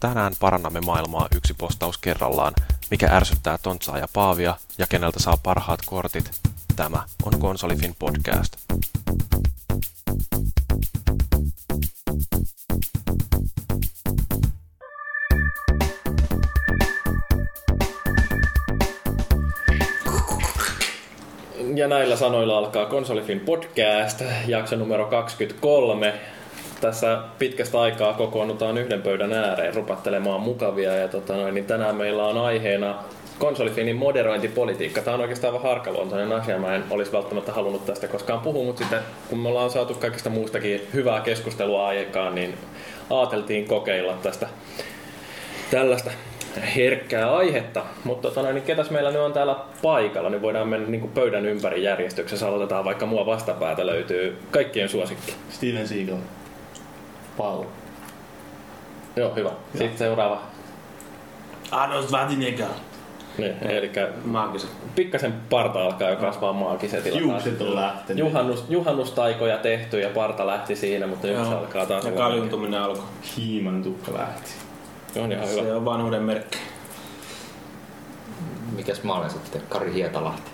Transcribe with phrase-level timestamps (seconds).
[0.00, 2.52] Tänään parannamme maailmaa yksi postaus kerrallaan.
[2.90, 6.30] Mikä ärsyttää Tontsaa ja Paavia ja keneltä saa parhaat kortit?
[6.76, 8.56] Tämä on Konsolifin podcast.
[21.74, 26.20] Ja näillä sanoilla alkaa Konsolifin podcast, jakso numero 23.
[26.80, 32.26] Tässä pitkästä aikaa kokoonnutaan yhden pöydän ääreen rupattelemaan mukavia ja tota noin, niin tänään meillä
[32.26, 32.94] on aiheena
[33.38, 35.00] Konsolifinin moderointipolitiikka.
[35.00, 36.58] Tämä on oikeastaan vähän harkaluontoinen asia.
[36.58, 40.30] Mä en olisi välttämättä halunnut tästä koskaan puhua, mutta sitten kun me ollaan saatu kaikista
[40.30, 42.54] muustakin hyvää keskustelua aikaan, niin
[43.10, 44.48] ajateltiin kokeilla tästä
[45.70, 46.10] tällaista
[46.76, 47.82] herkkää aihetta.
[48.04, 51.46] Mutta tota, noin, niin ketäs meillä nyt on täällä paikalla, niin voidaan mennä niin pöydän
[51.46, 52.48] ympäri järjestyksessä.
[52.48, 55.34] Aloitetaan vaikka mua vastapäätä löytyy kaikkien suosikki.
[55.50, 56.16] Steven Seagal.
[57.36, 57.64] Paul.
[59.16, 59.48] Joo, hyvä.
[59.48, 59.58] Joo.
[59.72, 60.42] Sitten seuraava.
[61.70, 62.68] Arnold Schwarzenegger.
[63.38, 63.90] Niin, eli
[64.24, 64.70] maagiset.
[64.94, 67.20] pikkasen parta alkaa jo kasvaa maagisetilla.
[67.20, 68.18] Juukset on lähtenyt.
[68.18, 72.04] Juhannus, juhannustaikoja tehty ja parta lähti siinä, mutta nyt se alkaa taas.
[72.04, 73.04] Ja kaljuntuminen alkoi.
[73.36, 74.50] Hiiman tukka lähti.
[75.14, 75.76] Joo, niin se hyvä.
[75.76, 76.58] On vanhuuden merkki.
[78.76, 79.62] Mikäs mä olen sitten?
[79.68, 80.50] Kari Hietalahti.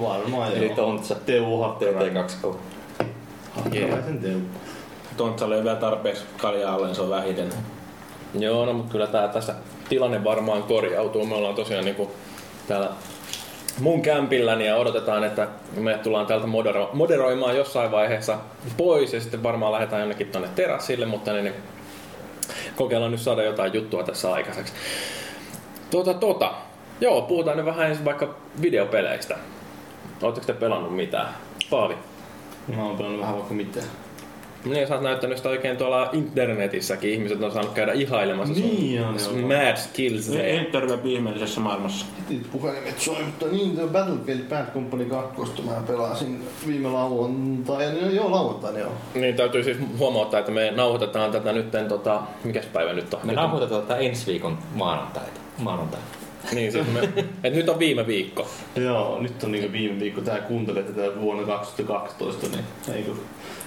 [0.00, 0.58] Varmaan joo.
[0.58, 1.14] Eli Tontsa.
[1.14, 2.56] Teuha T2K.
[5.16, 7.48] Tontsa löi vielä tarpeeksi kaljaa alle, se on vähiten.
[8.38, 9.54] Joo, no mutta kyllä tää tässä
[9.88, 11.26] tilanne varmaan korjautuu.
[11.26, 12.10] Me ollaan tosiaan niinku
[12.68, 12.88] täällä
[13.80, 18.38] mun kämpilläni niin ja odotetaan, että me tullaan täältä modero- moderoimaan jossain vaiheessa
[18.76, 21.54] pois ja sitten varmaan lähdetään jonnekin tonne terassille, mutta niin, niin
[22.76, 24.72] kokeillaan nyt saada jotain juttua tässä aikaiseksi.
[25.90, 26.52] Tota, tota.
[27.00, 29.36] Joo, puhutaan nyt vähän ensin vaikka videopeleistä.
[30.22, 31.34] Oletteko te pelannut mitään?
[31.70, 31.94] Paavi.
[32.76, 33.86] Mä oon pelannut vähän vaikka mitään.
[34.64, 37.10] Niin, sä oot näyttänyt sitä oikein tuolla internetissäkin.
[37.10, 39.48] Ihmiset on saanut käydä ihailemassa Niin on, sun joo.
[39.48, 40.28] mad skills.
[40.28, 42.06] Interweb ihmeellisessä maailmassa.
[42.52, 47.92] Puhelimet soi, mutta niin, tuo Battlefield Bad Company 2 mä pelasin viime lauantaina.
[48.10, 48.92] Joo, lauantaina joo.
[49.14, 53.20] Niin täytyy siis huomauttaa, että me nauhoitetaan tätä nytten, tota, mikäs päivä nyt on?
[53.24, 55.40] Me Nyt on- nauhoitetaan tätä ensi viikon maanantaita.
[55.58, 56.06] maanantaita.
[56.52, 57.08] Niin, siis me,
[57.44, 58.48] et nyt on viime viikko.
[58.76, 62.64] Joo, nyt on niinku viime viikko tää kuuntelee tätä vuonna 2012, niin
[62.96, 63.10] eikö?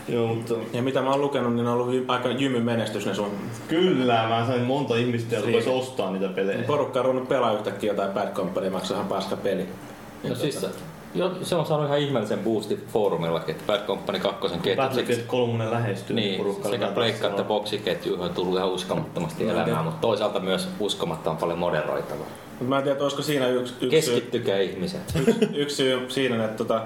[0.08, 3.32] Joo, mutta Ja mitä mä oon lukenut, niin on ollut aika jymy menestys ne sun.
[3.68, 6.64] kyllä mä sain monta ihmistä, jotka rupes ostaa niitä pelejä.
[6.64, 9.66] Porukka on ruvennut pelaa yhtäkkiä jotain Bad Company, maksaa ihan paska peli.
[10.30, 10.66] No siis
[11.16, 14.84] jo, se on saanut ihan ihmeellisen boostin foorumillakin, että Bad Company 2 ketju.
[14.84, 16.16] Battlefield 3 lähestyy.
[16.16, 20.70] Niin, porukka sekä alkaa pleikka että boksiketju on tullut ihan uskomattomasti elämään, mutta toisaalta myös
[20.80, 22.28] uskomattoman paljon moderoitavaa.
[22.60, 25.02] Mut mä en tiedä, olisiko siinä yksi, yksi, syy, Keskittykää ihmiset.
[25.16, 26.82] yksi, yksi syy siinä, että tota,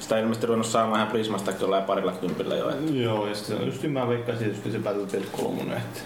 [0.00, 2.70] sitä ilmeisesti ruvennut saamaan ihan Prismastakin jollain parilla kympillä jo.
[2.70, 6.00] Että Joo, ja sitten just mä veikkasin just se Battlefield 3, että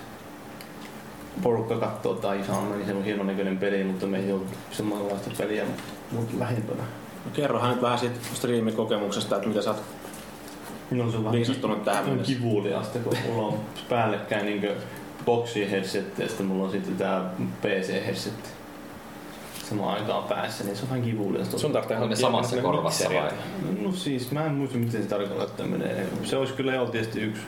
[1.43, 4.43] porukka katsoo, että ai ihan niin se on hienon näköinen peli, mutta me ei ole
[4.71, 5.65] samanlaista peliä
[6.11, 6.83] mutta lähempänä.
[7.29, 9.83] No kerrohan nyt vähän siitä striimikokemuksesta, että mitä sä oot
[10.91, 12.33] No se on viisastunut tähän on mennessä.
[12.33, 14.69] kivuliasta, kun mulla on päällekkäin niin
[15.25, 17.31] boksi headset ja sitten mulla on sitten tää
[17.63, 18.55] PC headset
[19.69, 21.59] samaan aikaan päässä, niin se on vähän kivuliasta.
[21.59, 23.31] Sun tarvitsee On ne samassa korvassa vai?
[23.81, 26.07] No siis, mä en muista miten se että menee.
[26.25, 27.43] Se olisi kyllä ollut tietysti yksi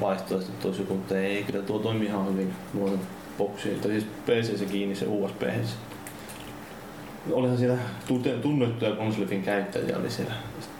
[0.00, 2.54] vaihtoehto, joku, mutta ei, kyllä tuo toimii ihan hyvin.
[2.72, 3.00] Mulla on
[3.38, 5.95] boksi, tai siis PC se kiinni se USB headset.
[7.32, 7.78] Olihan siellä
[8.42, 10.34] tunnettuja konsolifin käyttäjiä oli siellä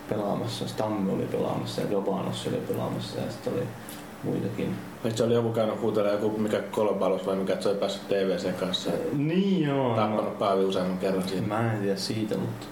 [0.09, 0.69] pelaamassa.
[0.69, 3.63] Stamme oli pelaamassa ja Gabanos oli pelaamassa ja sitten oli
[4.23, 4.75] muitakin.
[5.05, 8.09] Nyt se oli joku käynyt huutelemaan joku mikä kolbalus vai mikä, että se oli päässyt
[8.09, 8.91] TVC kanssa.
[8.91, 9.97] ja Niin joo.
[9.97, 11.47] Tappanut Paavi useamman kerran siinä.
[11.47, 12.67] Mä en tiedä siitä, mutta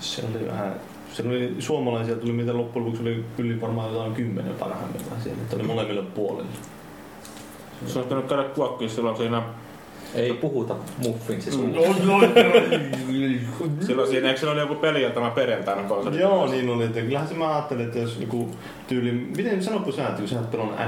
[0.00, 0.74] se oli vähän...
[1.12, 5.42] Se oli, suomalaisia tuli mitä loppujen lopuksi oli yli varmaan jotain kymmenen parhaimmillaan siellä.
[5.42, 6.50] Että oli molemmille puolille.
[7.86, 9.42] Se on pitänyt käydä kuokkiin silloin siinä,
[10.14, 11.80] Ei puhuta muffinsi suulla.
[13.86, 16.20] silloin siinä, eikö oli joku peli, jota mä perjantaina konsoli?
[16.20, 16.84] Joo, niin oli.
[16.84, 18.50] Että kyllähän se mä ajattelin, että jos joku
[18.88, 19.12] tyyli...
[19.12, 20.40] Miten sanoppu sä, että kun sä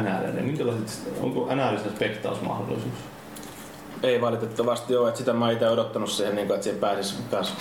[0.03, 1.13] NRL, niin minkälaiset...
[1.21, 2.95] Onko NRListä spektausmahdollisuus?
[4.03, 7.19] Ei valitettavasti ole, että sitä mä oon itse odottanut siihen, niin kuin, että siihen pääsis
[7.31, 7.55] kas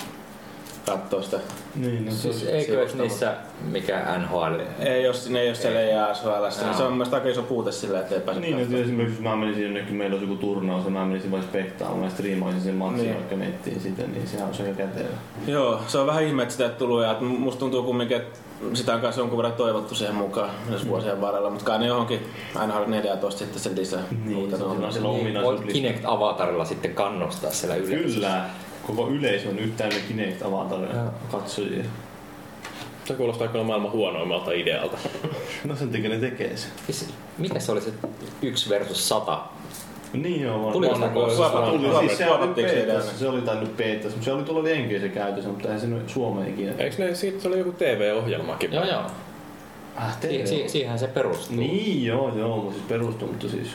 [0.86, 1.40] katsoa sitä.
[1.74, 3.34] Niin, no se Siis olisi- eikö niissä
[3.70, 4.54] mikä NHL?
[4.80, 6.50] Ei jos, ne ei ole siellä EASL, Joo.
[6.50, 9.22] se on mun mielestä aika iso puute sillä, että ei pääse Niin, että esimerkiksi jos
[9.24, 12.74] mä menisin jonnekin, meillä olisi joku turnaus ja mä menisin vain spektaamaan ja striimaisin sen
[12.74, 13.14] matsin Niin.
[13.14, 15.08] vaikka nettiin sitten, niin sehän olisi aika kätevä.
[15.46, 18.38] Joo, se on vähän ihme, että sitä ei tullut ja että musta tuntuu kumminkin, että
[18.74, 22.20] sitä on kanssa jonkun verran toivottu siihen mukaan myös vuosien varrella, mutta kai ne johonkin
[22.54, 24.00] aina 14 sitten sen lisää.
[24.24, 24.90] Niin, se on tuolla.
[24.90, 25.72] siellä Niin, voit ominaisuuslista.
[25.72, 28.14] Kinect-avatarilla sitten kannostaa siellä yleisössä.
[28.14, 28.44] Kyllä,
[28.86, 31.10] koko yleisö on nyt täynnä Kinect avataria Joo.
[31.32, 31.84] katsojia.
[33.04, 34.96] Se kuulostaa kyllä maailman huonoimmalta idealta.
[35.64, 36.66] No sen takia ne tekee se.
[36.86, 37.90] Siis, mikä se oli se
[38.42, 39.38] 1 versus 100?
[40.12, 40.72] Niin joo, varmaan.
[40.72, 41.70] Tuliko sitä koskaan?
[41.70, 45.50] Tuli, Tuopa- siis se oli se oli tainnut beetassa, mutta se oli tuolla Jenkeissä käytössä,
[45.50, 46.72] mutta eihän se nyt Suomeen ikinä.
[46.78, 48.72] Eikö ne, siitä se oli joku TV-ohjelmakin?
[48.72, 49.02] Joo, joo.
[49.96, 51.56] Ah, Si- si- siihenhän se perustuu.
[51.56, 53.68] Niin joo, joo, mutta siis perustui, mutta siis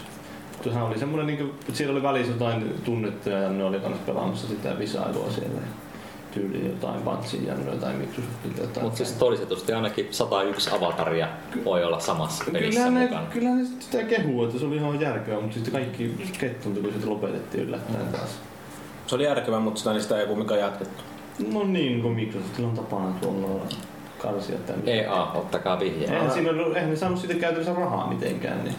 [0.64, 4.02] Tuohan oli semmoinen, niin kuin, että siellä oli välissä jotain tunnettuja ja ne oli kanssa
[4.06, 5.56] pelaamassa sitä visailua siellä.
[5.56, 5.68] Ja
[6.32, 8.62] tyyli jotain Bungien ja jotain Microsoftilta.
[8.62, 8.84] Jotain.
[8.84, 11.28] Mutta siis todistetusti ainakin 101 avataria
[11.66, 13.26] voi olla samassa pelissä Kyllä ne, mukana.
[13.26, 17.10] kyllä ne sitä kehuu, että se oli ihan järkevää, mutta sitten kaikki kettuntui, kun sitten
[17.10, 18.30] lopetettiin yllättäen taas.
[19.08, 21.04] Se oli järkevää, mutta sitä, niin sitä ei kumminkaan jatkettu.
[21.54, 23.62] No niin, kun Microsoftilla on tapana tuolla
[24.18, 24.92] karsia tänne.
[24.92, 26.06] EA, ottakaa vihje.
[26.14, 28.64] Eihän, siinä eihän ne saanut siitä käytännössä rahaa mitenkään.
[28.64, 28.76] Niin.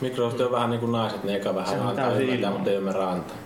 [0.00, 3.08] Microsoft on vähän niin kuin naiset, ne eikä Se vähän antaa ymmärtää, mutta ei ymmärrä
[3.08, 3.36] antaa.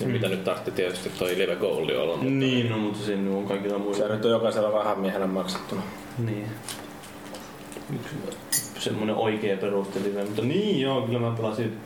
[0.00, 2.16] Ja mitä nyt tarvitsi tietysti toi Live Gold olla.
[2.16, 4.08] Mutta Niin, no, mutta siinä on kaikilla Se muilla.
[4.08, 5.82] nyt on jokaisella rahamiehellä maksettuna.
[6.18, 6.46] Niin.
[7.94, 8.14] Yksi
[8.78, 11.76] semmonen oikea perustelive, mutta niin joo, kyllä mä pelasin,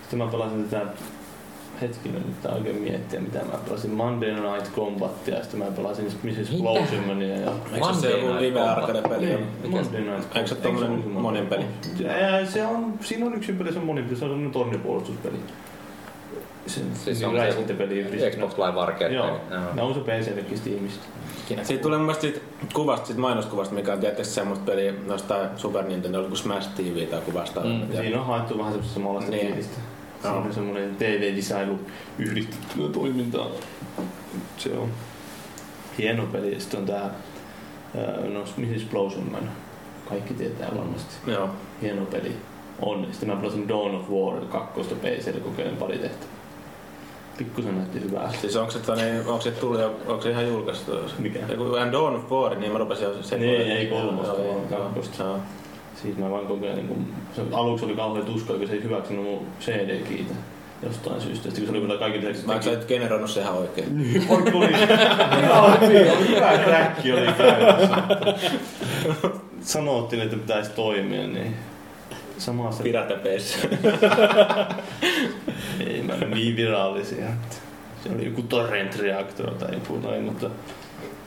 [0.00, 0.86] sitten mä pelasin tätä
[1.80, 3.90] hetkinen, nyt tää oikein miettiä mitä mä pelasin.
[3.90, 6.22] Monday Night Combatia ja sitten mä pelasin Mrs.
[6.22, 6.40] Mitä?
[6.40, 9.26] Explosionia ja Eikö se se joku Monday live Night arcade peli?
[9.26, 10.80] Niin, se- Monday Night Eikö se Combat.
[10.80, 11.64] tommonen se monin peli?
[12.48, 15.36] Se on, siinä on yksi peli, se on monipeli, se on semmonen tornipuolustuspeli.
[16.66, 18.36] Se, Siis on se räiskintäpeli yhdistetty.
[18.36, 19.14] Xbox Live Arcade.
[19.14, 19.40] Joo,
[19.74, 21.06] ne on se PC-lekin Steamista.
[21.62, 22.40] Siitä tulee mun mielestä siitä
[22.74, 27.20] kuvasta, siitä mainoskuvasta, mikä on tietysti semmoista peliä noista Super Nintendo, kuin Smash TV tai
[27.20, 27.60] kuvasta.
[27.60, 29.46] Mm, Siinä on haettu vähän semmoista samanlaista Niin.
[29.46, 29.78] fiilistä.
[30.22, 31.78] Siinä on semmoinen TV-disailu
[32.18, 33.46] yhdistettyä toimintaa.
[34.56, 34.88] Se on
[35.98, 36.54] hieno peli.
[36.54, 38.84] Ja sitten on tää ää, no, Mrs.
[38.90, 39.36] Blossom
[40.08, 41.30] Kaikki tietää varmasti.
[41.30, 41.48] Joo.
[41.82, 42.36] Hieno peli
[42.82, 43.08] on.
[43.10, 46.38] Sitten mä pelasin Dawn of War 2 PClle kokeilen pari tehtävää.
[47.38, 48.32] Pikkusen näytti hyvää.
[48.32, 50.92] Siis onko se, niin, onko se tullut onko se ihan julkaistu?
[51.18, 51.38] Mikä?
[51.38, 53.38] Joku Dawn of War, niin mä rupesin jo se.
[53.38, 55.24] Niin, ei kolmosta, vaan kakkosta.
[56.02, 57.06] Siitä mä vaan kokeilin, kun
[57.36, 60.34] se aluksi oli kauhean tuska, kun se ei hyväksynyt mun CD-kiitä
[60.82, 61.42] jostain syystä.
[61.42, 62.46] Sitten kun se oli vielä kaiken lisäksi...
[62.46, 63.98] Mä sä et generoinut se ihan oikein.
[63.98, 64.28] Niin,
[65.82, 67.96] hyvin, hyvä kräkki oli käytössä.
[69.60, 71.54] Sanottiin, että pitäisi toimia, niin
[72.38, 73.58] samassa Piratepeissa.
[75.86, 77.26] ei mä niin virallisia.
[78.04, 80.50] Se oli joku torrent-reaktio tai joku noin, mutta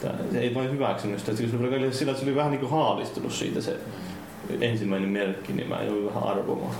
[0.01, 1.31] tää, se ei vain hyväksynyt sitä.
[1.35, 3.77] Sitten kun se oli sillä, että se oli vähän niin kuin haalistunut siitä se
[4.61, 6.75] ensimmäinen merkki, niin mä joudun vähän arvomaan.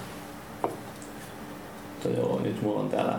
[1.94, 3.16] Mutta joo, nyt mulla on täällä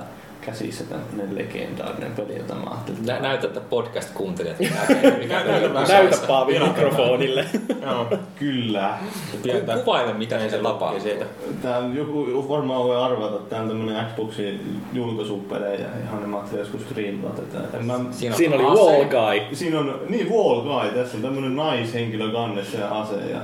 [0.46, 4.56] käsissä tämmönen legendaarinen peli, jota mä ajattelin, että Nä, näytä, että podcast-kuuntelijat
[5.88, 7.46] Näytä Paavi mikrofonille.
[7.87, 8.06] Joo.
[8.38, 8.99] Kyllä.
[9.43, 9.76] Pientä.
[9.76, 10.60] Kuvaile, mitä se
[11.02, 11.25] siitä.
[11.62, 15.87] Tää on joku varmaan voi arvata, että tää on tämmönen Xboxin julkaisupelejä.
[16.05, 17.43] Ihan ne mahtaa joskus striimata
[17.82, 18.81] Mä, Siinä, on Siinä oli ase.
[18.82, 19.56] Wall Guy.
[19.56, 23.16] siinä on, niin Wall Guy, tässä on tämmönen naishenkilö kannessa ja ase.
[23.31, 23.38] Ja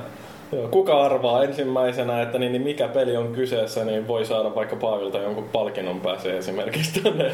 [0.53, 4.77] Joo, kuka arvaa ensimmäisenä, että niin, niin mikä peli on kyseessä, niin voi saada vaikka
[4.77, 7.33] Paavilta jonkun palkinnon pääsee esimerkiksi tonne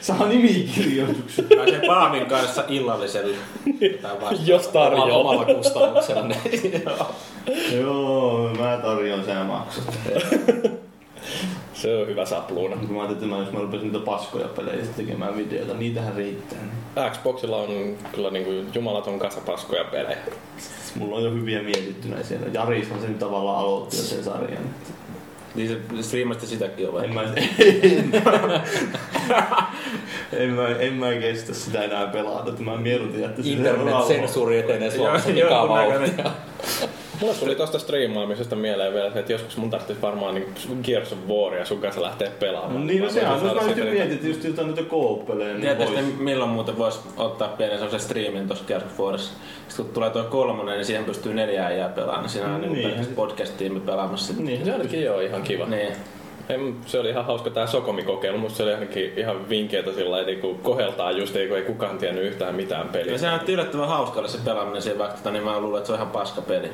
[0.00, 1.44] saa nimikirjoituksen.
[1.56, 3.36] Pääsee Paavin kanssa illalliselle.
[4.46, 5.18] Jos tarjoaa.
[5.18, 6.34] omalla kustannuksella.
[7.80, 9.98] Joo, mä tarjoan sä maksat.
[11.82, 12.76] Se on hyvä sapluuna.
[12.76, 16.58] Kun mä ajattelin, että mä- jos mä rupesin niitä paskoja pelejä tekemään videoita, niitähän riittää.
[17.10, 20.18] Xboxilla on kyllä niin kuin jumalaton kasa paskoja pelejä.
[20.96, 22.46] Mulla on jo hyviä mietittynä siellä.
[22.52, 24.62] Jarishan sen tavallaan aloitti jo sen sarjan.
[25.54, 27.04] Niin se striimasti sitäkin on vai?
[27.04, 27.22] En mä,
[30.32, 34.90] en, mä, en mä kestä sitä enää pelata, että mä mieluutin, että se Internet-sensuuri etenee
[34.90, 36.30] Suomessa Joo, mikä joo,
[37.22, 40.48] Mulla tuli tosta striimaamisesta mieleen vielä se, että joskus mun tarvitsisi varmaan niin
[40.84, 42.80] Gears of Waria sun kanssa lähteä pelaamaan.
[42.80, 45.84] No niin, no voisin on, mä nyt mietin, että just jotain noita kooppeleja, niin Tiedätkö
[45.84, 45.96] vois.
[45.98, 49.32] sitten milloin muuten voisi ottaa pienen sellaisen striimin tuossa Gears of Warissa.
[49.68, 52.22] Sitten kun tulee tuo kolmonen, niin siihen pystyy neljä äijää pelaamaan.
[52.22, 52.72] Niin siinä on Niin.
[52.72, 52.88] niin.
[53.00, 54.46] niin podcast-tiimi pelaamassa sitten.
[54.46, 55.66] Niin, Se ainakin joo ihan kiva.
[55.66, 55.92] Niin.
[56.48, 58.38] En, se oli ihan hauska tää Sokomi-kokeilu.
[58.38, 61.98] Musta se oli ainakin ihan vinkeitä sillä lailla, niin koheltaa just, ei, kun ei kukaan
[61.98, 63.18] tiennyt yhtään mitään Ja peliä.
[63.18, 65.98] se on yllättävän hauskalle se pelaaminen siihen vaikka, tota, niin mä luulen, että se on
[65.98, 66.70] ihan paska peli.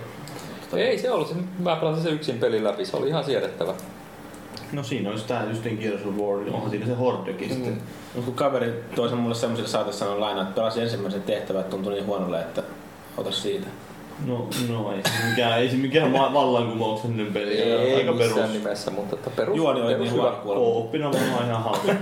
[0.76, 3.74] Ei se ollut, se, mä pelasin se yksin pelin läpi, se oli ihan siedettävä.
[4.72, 7.82] No siinä olisi tää just niin Gears of War, niin onhan siinä se Hordekin sitten.
[8.14, 11.70] Mut kun kaveri toi sen mulle semmoiselle saatessa sanoa lainaa, että pelasi ensimmäisen tehtävän, että
[11.70, 12.62] tuntui niin huonolle, että
[13.16, 13.66] ota siitä.
[14.26, 17.58] No, no ei se mikään, ei se mikään ma- vallankumouksellinen peli.
[17.58, 18.18] Ei aika perus.
[18.26, 20.22] missään nimessä, mutta että perus, Juoni oli perus niin hyvä.
[20.22, 20.64] huono kuulemma.
[20.72, 21.92] Kooppina varmaan ihan hauska.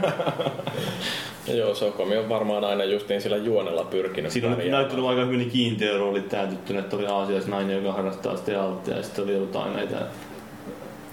[1.46, 4.32] Ja joo, Sokomi on varmaan aina justiin sillä juonella pyrkinyt.
[4.32, 9.24] Siinä on näyttänyt aika hyvin kiintiöroolit täytettynä, että oli aasialaisnainen, joka harrastaa stealthia ja sitten
[9.24, 9.96] oli jotain näitä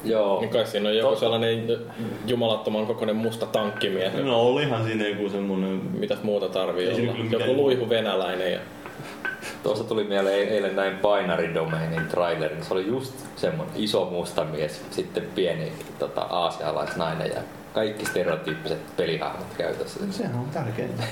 [0.05, 0.39] Joo.
[0.39, 1.19] Niin kai siinä on joku Totta.
[1.19, 1.77] sellainen
[2.27, 4.13] jumalattoman kokoinen musta tankkimies.
[4.13, 5.81] No olihan siinä joku semmonen...
[6.00, 7.19] Mitäs muuta tarvii Ei olla?
[7.31, 8.60] Joku luihu venäläinen ja
[9.63, 12.65] Tuossa tuli mieleen eilen näin Binary Domainin trailerin.
[12.65, 17.41] Se oli just semmonen iso musta mies, sitten pieni tota, aasialaisnainen ja
[17.74, 20.00] kaikki stereotyyppiset pelihahmot käytössä.
[20.12, 21.03] Sehän on tärkeintä.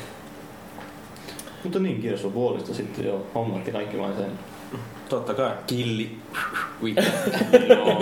[1.64, 4.32] Mutta niin, Gears of Warista sitten jo hommatti kaikki vain sen.
[5.10, 5.52] Totta kai.
[5.68, 6.18] Killi.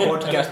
[0.08, 0.50] Podcast.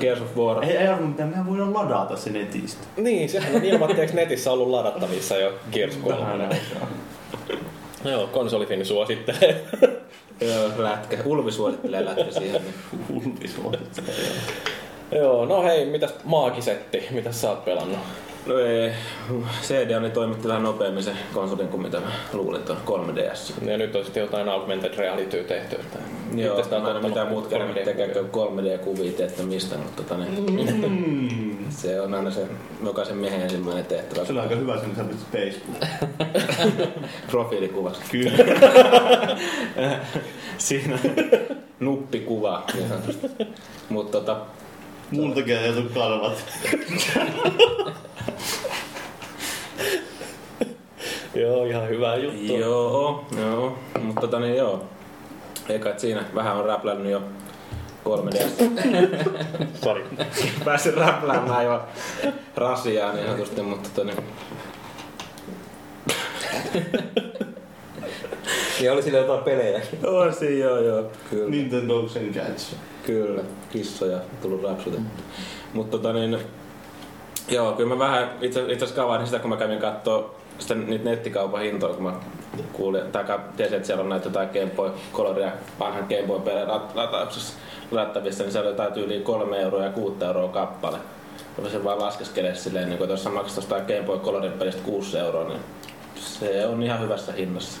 [0.00, 0.64] Gears of War.
[0.64, 2.86] Ei, ei arvo mitään, mehän voidaan ladata se netistä.
[2.96, 6.20] Niin, sehän on ilmatteeksi netissä ollut ladattavissa jo Gears 3.
[6.20, 6.88] Vähän aikaa.
[8.04, 9.64] Joo, konsolifini suosittelee.
[10.40, 11.18] Joo, lätkä.
[11.24, 12.62] Ulvi suosittelee lätkä siihen.
[12.62, 12.74] Niin.
[13.10, 14.30] Ulvi suosittelee.
[15.12, 17.06] Joo, no hei, mitäs maagisetti?
[17.10, 17.98] Mitäs sä oot pelannut?
[18.46, 18.92] No ei,
[19.62, 23.68] CD toimitti vähän nopeammin se konsolin kuin mitä mä luulin tuon 3DS.
[23.70, 25.76] Ja nyt on sitten jotain augmented reality tehty.
[25.76, 25.98] Että
[26.34, 30.02] Joo, sitä mä en ole mitään muuta kerran 3D tekee kuin 3D-kuvia teettä mistä, mutta
[30.02, 31.56] tota, niin, Mm.
[31.70, 32.46] se on aina se
[32.84, 34.24] jokaisen miehen ensimmäinen tehtävä.
[34.26, 35.84] Se oli aika hyvä sen, että sä pistit Facebook.
[37.30, 38.02] Profiilikuvaksi.
[38.10, 38.32] Kyllä.
[40.58, 40.98] Siinä.
[41.80, 42.64] Nuppikuva.
[42.74, 42.86] niin.
[43.88, 44.36] Mutta tota,
[45.10, 46.44] Multakin ei tule karvat.
[51.34, 52.56] Joo, ihan hyvä juttu.
[52.56, 54.84] Joo, joo, mutta tota niin joo.
[55.68, 57.22] Eikä et siinä vähän on räplännyt jo
[58.04, 58.64] 3DS.
[59.84, 60.04] Sori.
[60.64, 61.82] Pääsin räpläämään jo
[62.56, 64.24] rasiaa niin sanotusti, mutta tota niin,
[68.80, 70.06] Ja oli sillä jotain pelejäkin.
[70.06, 71.10] on siinä joo joo.
[71.30, 72.76] Kyllä, Nintendo and Cats.
[73.06, 75.22] Kyllä kissoja tullut räpsytetty.
[75.72, 76.38] Mutta tota niin,
[77.48, 81.60] joo, kyllä mä vähän itse, asiassa kavahdin sitä, kun mä kävin kattoo sitä niitä nettikaupan
[81.60, 82.12] hintoja, kun mä
[82.72, 83.24] kuulin, tai
[83.56, 87.54] tiesin, että siellä on näitä jotain Game Boy Coloria vanhan Game Boy pelejä lat- latauksessa
[87.90, 90.98] ladattavissa, niin siellä oli jotain tyyliin 3 euroa ja 6 euroa kappale.
[91.58, 95.60] Rupesin vaan laskeskelemaan silleen, niin kun tuossa jostain Game Boy Colorin pelistä 6 euroa, niin
[96.16, 97.80] se on ihan hyvässä hinnassa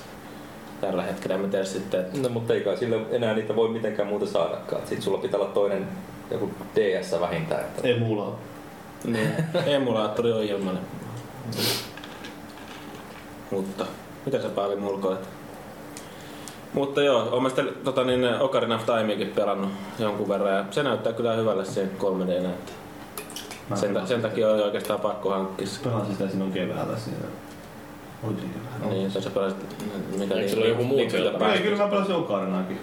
[0.80, 1.38] tällä hetkellä.
[1.38, 4.82] Mä tiedä sitten, että No mutta ei kai sillä enää niitä voi mitenkään muuta saadakaan.
[4.82, 5.88] Sitten sulla pitää olla toinen
[6.30, 7.60] joku DS vähintään.
[7.60, 7.88] Että...
[7.88, 8.34] Ei mulla ole.
[9.04, 9.30] niin,
[9.66, 10.82] emulaattori on ilmanen.
[13.50, 13.86] Mutta
[14.26, 15.28] mitä sä Paavi mulkoilet?
[16.72, 20.82] Mutta joo, oon mä sitten tota, niin, Ocarina of Timeikin pelannut jonkun verran ja se
[20.82, 22.74] näyttää kyllä hyvälle siihen 3D näyttää.
[23.70, 25.66] Mä Sen, ta- sen takia oli oikeastaan pakko hankkia.
[25.84, 27.18] Pelasin sitä silloin keväällä siinä.
[28.90, 29.58] Niin, se pelasit,
[30.18, 31.30] mikä Eikö sulla joku muu sieltä?
[31.30, 31.62] Ei, pääsi?
[31.62, 32.78] kyllä mä pelasin Ocarinaakin.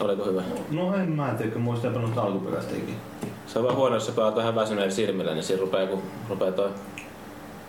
[0.00, 0.42] Oliko hyvä?
[0.70, 2.96] No en mä tiedä, kun mä oon sitä pelannut alkuperäistäkin.
[3.46, 6.52] Se on vaan huono, jos sä pelaat vähän väsyneillä silmillä, niin siinä rupeaa, kun rupeaa
[6.52, 6.70] toi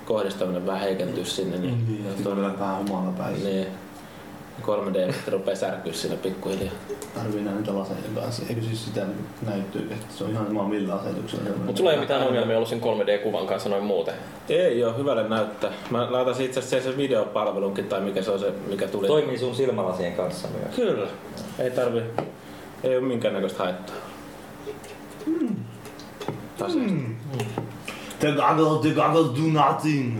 [0.06, 3.44] kohdistaminen vähän heikentyä sinne, niin, Niin, ja sitten on vähän omalla päin.
[3.44, 3.68] niin
[4.62, 6.74] 3D rupeaa särkyä siinä pikkuhiljaa.
[7.16, 8.44] Tarvii nähdä niitä laseiden kanssa.
[8.50, 9.06] Eikö siis sitä
[9.46, 11.50] näyttyy, että se on ihan sama millä asetuksella.
[11.58, 14.14] Mutta sulla ei mitään ongelmia ollut sen 3D-kuvan kanssa noin muuten.
[14.50, 15.72] Ei oo, hyvälle näyttää.
[15.90, 19.08] Mä laitan itse asiassa sen videopalvelunkin tai mikä se on se, mikä tuli.
[19.08, 20.76] Toimii sun silmälasien kanssa myös.
[20.76, 21.08] Kyllä.
[21.60, 22.02] Ei tarvi.
[22.84, 23.96] Ei oo minkäännäköistä haittaa.
[25.26, 25.56] Mm.
[28.20, 30.20] The goggles, the goggles do nothing.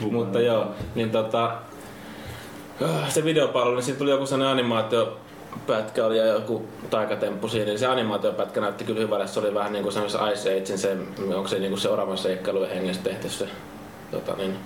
[0.12, 1.56] Mutta joo, niin tota...
[2.82, 5.16] ah, Se videopalvelu, niin siinä tuli joku sellainen animaatio
[5.66, 9.26] pätkä oli ja joku taikatemppu siinä, niin se animaatiopätkä näytti kyllä hyvälle.
[9.26, 10.96] Se oli vähän niin kuin semmoisessa Ice Agein, se,
[11.34, 13.48] onko se niin kuin seuraavan seikkailujen hengessä tehty se,
[14.10, 14.56] tota niin,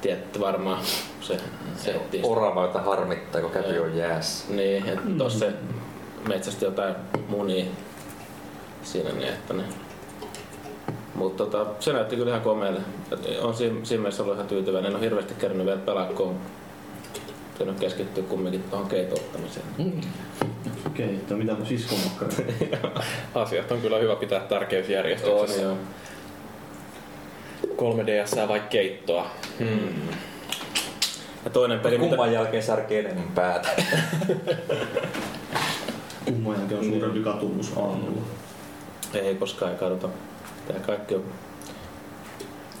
[0.00, 0.78] tiedätte varmaan
[1.20, 1.36] se
[1.76, 2.20] setti.
[2.22, 4.54] Orava, jota harmittaa, kun kävi on jäässä.
[4.54, 5.52] Niin, että tossa se
[6.28, 6.94] metsästi jotain
[7.28, 7.64] munia
[8.82, 9.62] siinä niin, että ne.
[11.14, 12.80] Mutta tota, se näytti kyllä ihan komealle.
[13.12, 14.90] Et On siinä, siinä mielessä ollut ihan tyytyväinen.
[14.90, 16.36] En ole hirveästi kerännyt vielä pelaa, kun
[17.60, 19.66] pitänyt keskittyä kumminkin tuohon keitottamiseen.
[20.86, 21.56] Okei, että mitä
[22.04, 22.30] makkara.
[23.42, 25.62] Asiat on kyllä hyvä pitää On, tärkeysjärjestyksessä.
[25.62, 25.76] joo.
[27.76, 29.30] 3DS vai keittoa.
[31.44, 32.08] Ja toinen peli, mitä...
[32.08, 33.68] Kumman jälkeen särkee enemmän päätä.
[36.24, 38.22] Kumman jälkeen on suurempi katumus aamulla.
[39.14, 40.08] Ei koskaan ei kaduta.
[40.68, 41.24] Tää kaikki on,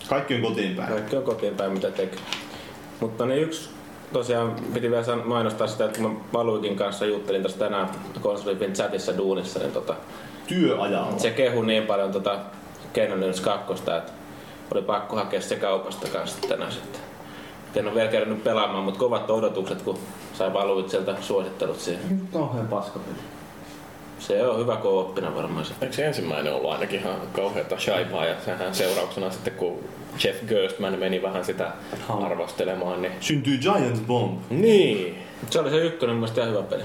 [0.08, 0.88] Kaikki on kotiin päin.
[0.88, 2.20] kaikki on kotiin päin mitä tekee.
[3.00, 3.70] Mutta niin yksi
[4.12, 7.90] tosiaan piti vielä mainostaa sitä, että kun mä Valuikin kanssa juttelin tästä tänään
[8.20, 9.94] konsolifin chatissa duunissa, niin tota,
[10.46, 11.18] Työajalla.
[11.18, 12.38] se kehu niin paljon tota
[12.94, 14.12] Canonins 2, että
[14.74, 17.00] oli pakko hakea se kaupasta kanssa tänään sitten.
[17.70, 19.98] Et En ole vielä kerännyt pelaamaan, mutta kovat odotukset, kun
[20.34, 22.20] sai Valuit sieltä suosittelut siihen.
[22.32, 23.16] Kauhean paskapeli.
[24.18, 25.74] Se on hyvä kooppina varmaan se.
[25.82, 29.78] Eikö se ensimmäinen ollut ainakin ihan kauheata shaipaa ja sehän seurauksena sitten kun
[30.24, 31.70] Jeff Gerstmann meni vähän sitä
[32.08, 33.12] arvostelemaan, niin...
[33.20, 34.40] Syntyi Giant Bomb.
[34.50, 35.18] Niin.
[35.50, 36.82] Se oli se ykkönen mun mielestä ihan hyvä peli.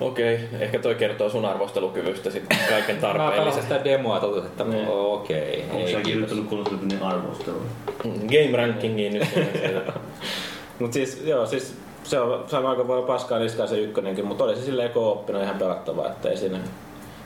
[0.00, 3.62] Okei, ehkä toi kertoo sun arvostelukyvystä sitten kaiken Mä pelasin tarpeellisesti.
[3.62, 4.88] sitä demoa totesin, että Niin.
[4.88, 7.62] okei, Onko ei sä kirjoittanut konsolipelin arvostelua?
[8.04, 9.28] Mm, Game rankingiin nyt.
[10.78, 11.74] Mut siis, joo, siis
[12.04, 15.42] se on, se on aika paljon paskaa niskaa se ykkönenkin, mutta oli se silleen kooppina
[15.42, 16.58] ihan pelattavaa, että ei siinä,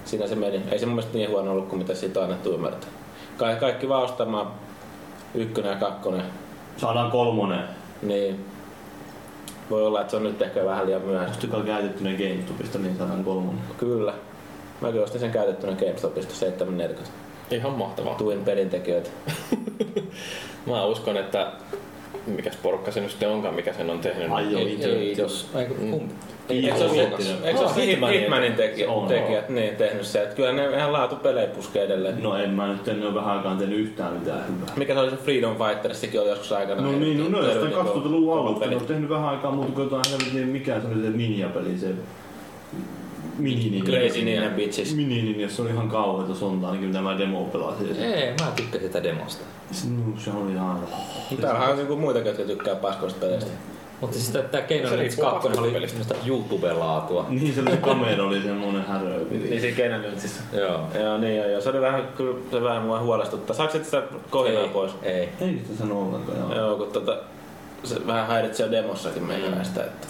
[0.05, 0.61] siinä se meni.
[0.71, 2.89] Ei se mun mielestä niin huono ollut kuin mitä siitä on annettu ymmärtää.
[3.37, 4.47] Ka- kaikki vaan ostamaan
[5.35, 6.23] ykkönen ja kakkonen,
[6.77, 7.65] Saadaan kolmonen.
[8.03, 8.45] niin
[9.71, 11.37] voi olla, että se on nyt ehkä vähän liian myöhäistä.
[11.37, 13.61] Ostakaa käytettyneen GameStopista, niin saadaan kolmonen.
[13.79, 14.15] Kyllä.
[14.81, 17.11] Mäkin ostin sen käytettynä GameStopista 740.
[17.51, 18.15] Ihan mahtavaa.
[18.15, 19.11] Tuin pelintekijöitä.
[20.67, 21.53] Mä uskon, että
[22.27, 24.31] mikäs porukka se nyt sitten onkaan, mikä sen on tehnyt.
[24.31, 25.51] Ai joo, Ei, ei, jos?
[26.49, 26.85] Eikö se
[27.65, 28.53] ole Hitmanin.
[28.53, 30.23] tekijät, niin, tehnyt se?
[30.23, 32.23] Että kyllä ne ihan laatu pelejä puskee edelleen.
[32.23, 34.75] No en mä nyt en ole vähän aikaan tehnyt yhtään mitään hyvää.
[34.77, 36.83] Mikä se oli se Freedom Fightersikin oli joskus aikana.
[36.83, 38.67] No niin, no ne jostain 2000-luvun alusta.
[38.67, 41.89] Ne on tehnyt vähän aikaa muuta kuin jotain helvetin, mikä se oli se ninja-peli, se
[43.39, 43.85] mini ninja.
[43.85, 44.97] Crazy Ninja Bitches.
[44.97, 47.97] Mini ninja, se oli ihan kauheeta sontaa, ainakin mitä mä demo pelasin.
[47.97, 49.45] Ei, mä tykkäsin sitä demosta.
[49.91, 50.81] No, se oli ihan...
[51.41, 53.51] Täällä on niinku muita, jotka tykkää paskoista peleistä.
[54.01, 57.27] Mutta siis tää Kane Se Knights riippuu 2 oli semmoista YouTube-laatua.
[57.29, 59.25] Niin se oli se kamera oli semmonen härö.
[59.31, 60.43] Niin siinä Kenaniltsissa.
[60.53, 60.81] Joo.
[61.01, 61.61] Joo, niin joo, joo.
[61.61, 63.57] Se oli vähän, kyllä se vähän mua huolestuttaa.
[63.57, 64.93] Saatko sitä kohinaa pois?
[65.03, 65.29] ei.
[65.41, 66.55] Ei sitä sano ollenkaan, joo.
[66.55, 67.19] Joo, kun tota,
[67.85, 69.85] se vähän häiritsee demossakin meikäläistä.
[69.85, 70.07] Että.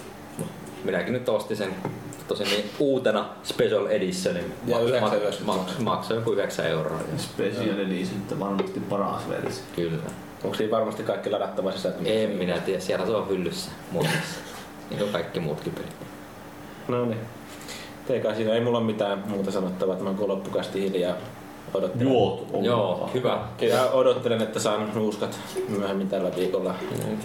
[0.85, 1.75] Minäkin nyt ostin sen
[2.28, 4.54] tosin niin uutena Special Editionin.
[4.66, 6.99] Ja Maks- 9,90 maks- Maksoi joku 9 euroa.
[7.16, 9.64] Special Edition, että varmasti paras versio.
[9.76, 10.02] Kyllä.
[10.45, 11.99] Onko siinä varmasti kaikki ladattava sisältö?
[12.04, 14.40] En minä tiedä, siellä se on hyllyssä muutissa.
[14.90, 15.97] niin kuin kaikki muutkin pelit.
[16.88, 17.21] No niin.
[18.07, 21.14] Teikä siinä ei mulla ole mitään muuta sanottavaa, että mä kun loppukasti hiljaa
[21.75, 22.09] odottelen.
[22.09, 22.47] Juotu.
[22.52, 22.64] on.
[22.64, 23.38] Joo, hyvä.
[23.61, 26.75] Ja odottelen, että saan nuuskat myöhemmin tällä viikolla.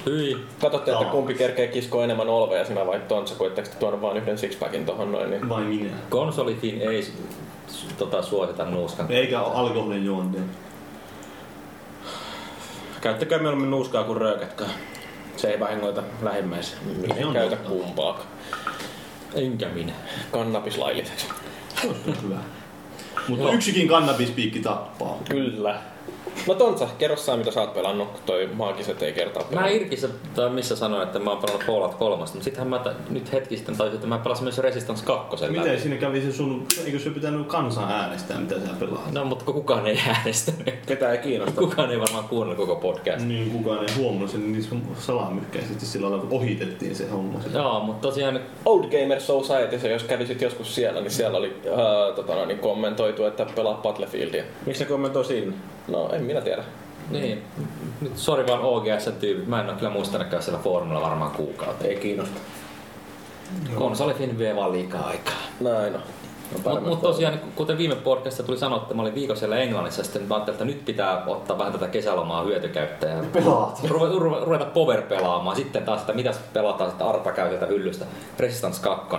[0.06, 0.38] Hyi.
[0.62, 4.18] Katsotte, että kumpi kerkee kiskoa enemmän olveja sinä vai Tontsa, kun ettekö te tuonut vaan
[4.18, 5.30] yhden sixpackin tohon noin.
[5.30, 5.50] Niin.
[5.50, 5.92] Vai minä?
[6.10, 7.08] Konsolifin ei
[7.98, 9.12] tota, suosita nuuskan.
[9.12, 10.42] Eikä ole alkoholin juontia.
[13.02, 14.70] Käyttäkää mieluummin nuuskaa kuin röökätkää.
[15.38, 16.78] Se ei vahingoita lähimmäisiä.
[17.02, 18.28] Minä on käytä kumpaakaan.
[19.36, 19.94] Enkä minä.
[20.32, 21.28] Kannabis lailliseksi.
[21.82, 22.59] Se olisi kyllä hyvä.
[23.28, 25.18] Mutta yksikin kannabispiikki tappaa.
[25.30, 25.82] Kyllä.
[26.48, 29.76] No Tontsa, kerro sä mitä sä oot pelannut, kun toi maagiset ei kertaa Mä pelannut.
[29.76, 33.58] Irkissä, tai missä sanoin, että mä oon pelannut Fallout 3, mutta sittenhän mä nyt hetki
[33.58, 35.60] sitten taisin, että mä pelasin myös Resistance 2 läpi.
[35.60, 39.12] Miten siinä kävi se sun, eikö se pitänyt kansan äänestää, mitä sä pelaat?
[39.12, 40.76] No, mutta kun kukaan ei äänestänyt.
[40.86, 41.62] Ketä ei kiinnosta.
[41.62, 43.26] Kukaan ei varmaan kuunnellut koko podcast.
[43.26, 47.40] Niin kukaan ei huomannut sen, niin salamyhkäisesti sillä lailla ohitettiin se homma.
[47.54, 52.14] Joo, mutta tosiaan Old Gamer Society, se jos kävisit joskus siellä, niin siellä oli ää,
[52.16, 54.44] tota, noin, niin kommentoitu, että pelaa Battlefieldia.
[54.66, 55.54] Miksi se kommentoi sinne?
[55.88, 56.64] No, en minä tiedä.
[57.10, 57.44] Niin.
[58.02, 59.48] Nyt sori vaan OGS-tyypit.
[59.48, 61.86] Mä en ole kyllä muistanut käydä siellä foorumilla varmaan kuukautta.
[61.86, 62.40] Ei kiinnosta.
[63.76, 65.34] Konsolifin vie vaan liikaa aikaa.
[65.60, 66.02] Näin on.
[66.54, 70.22] Mutta mut tosiaan, kuten viime podcastissa tuli sanottu, että mä olin viikon siellä Englannissa, sitten
[70.24, 73.10] mä ajattelin, että nyt pitää ottaa vähän tätä kesälomaa hyötykäyttöä.
[73.10, 73.80] Ja Pelaat.
[73.90, 75.56] Ruve- ruve- ruveta power pelaamaan.
[75.56, 78.06] Sitten taas, että mitäs pelataan, sitten Arpa käy sieltä hyllystä.
[78.40, 79.18] Resistance 2.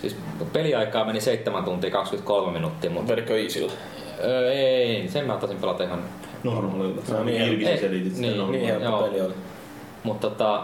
[0.00, 0.16] Siis
[0.52, 3.72] peliaikaa meni 7 tuntia 23 minuuttia, mutta Vedikö Iisillä?
[4.24, 6.02] Öö, ei, sen mä taisin pelata ihan
[6.44, 7.02] Normaalilla.
[7.12, 8.66] No niin, niin, ei- selitit sitä niin, normaalilla.
[8.66, 9.08] Niin helppo Joo.
[9.08, 9.34] peli oli.
[10.02, 10.62] Mutta tota,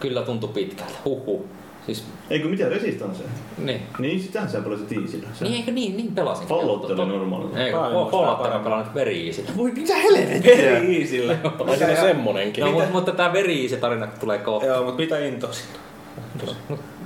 [0.00, 0.92] kyllä tuntui pitkältä.
[1.04, 1.44] Huhhuh.
[1.86, 3.24] Siis, Eikö mitä Resistance?
[3.58, 3.82] niin.
[3.98, 5.28] Niin, sitähän sä pelasit Easillä.
[5.40, 6.48] Niin, eikö niin, niin pelasin.
[6.48, 7.58] Fallout oli normaalilla.
[7.58, 8.64] Ei, Fallout mä paremmin.
[8.64, 9.44] pelannut veri easy.
[9.56, 10.52] Voi mitä helvettiä!
[10.54, 11.36] Eri Iisillä.
[11.58, 12.64] On siinä semmonenkin.
[12.64, 14.66] No, mutta, mutta tää veri easy tarina tulee kohta.
[14.66, 15.78] Joo, mutta mitä into siinä?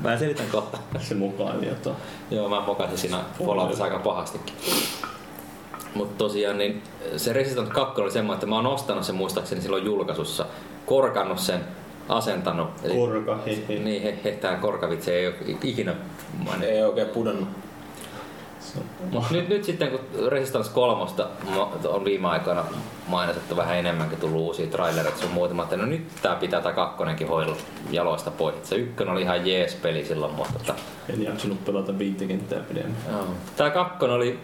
[0.03, 0.79] Mä selitän kohta.
[0.99, 1.97] Se mukaan jotain.
[2.31, 4.55] Joo, mä mokasin siinä Falloutissa aika pahastikin.
[5.95, 6.83] Mutta tosiaan niin
[7.17, 10.47] se Resistance 2 oli semmoinen, että mä oon ostanut sen muistaakseni silloin julkaisussa,
[10.87, 11.61] korkannut sen,
[12.09, 12.69] asentanut.
[12.83, 13.75] Eli, Korka, he he.
[13.75, 15.95] niin, he, he tää korkavitse ei ole ikinä
[16.45, 16.75] mainittu.
[16.75, 17.49] Ei oikein pudonnut.
[19.11, 21.05] Mut nyt, nyt sitten kun Resistance 3
[21.89, 22.65] on viime aikoina
[23.09, 26.73] mainotettu vähän enemmänkin tullut uusia trailereita sun muuta, mä ajattelin, no nyt tää pitää tää
[26.73, 27.57] kakkonenkin hoidella
[27.91, 28.55] jaloista pois.
[28.63, 30.75] Se ykkönen oli ihan jees peli silloin, mutta tota,
[31.09, 32.97] En jaksanut pelata viittä kenttää pidemmän.
[33.57, 34.39] Tää kakkonen oli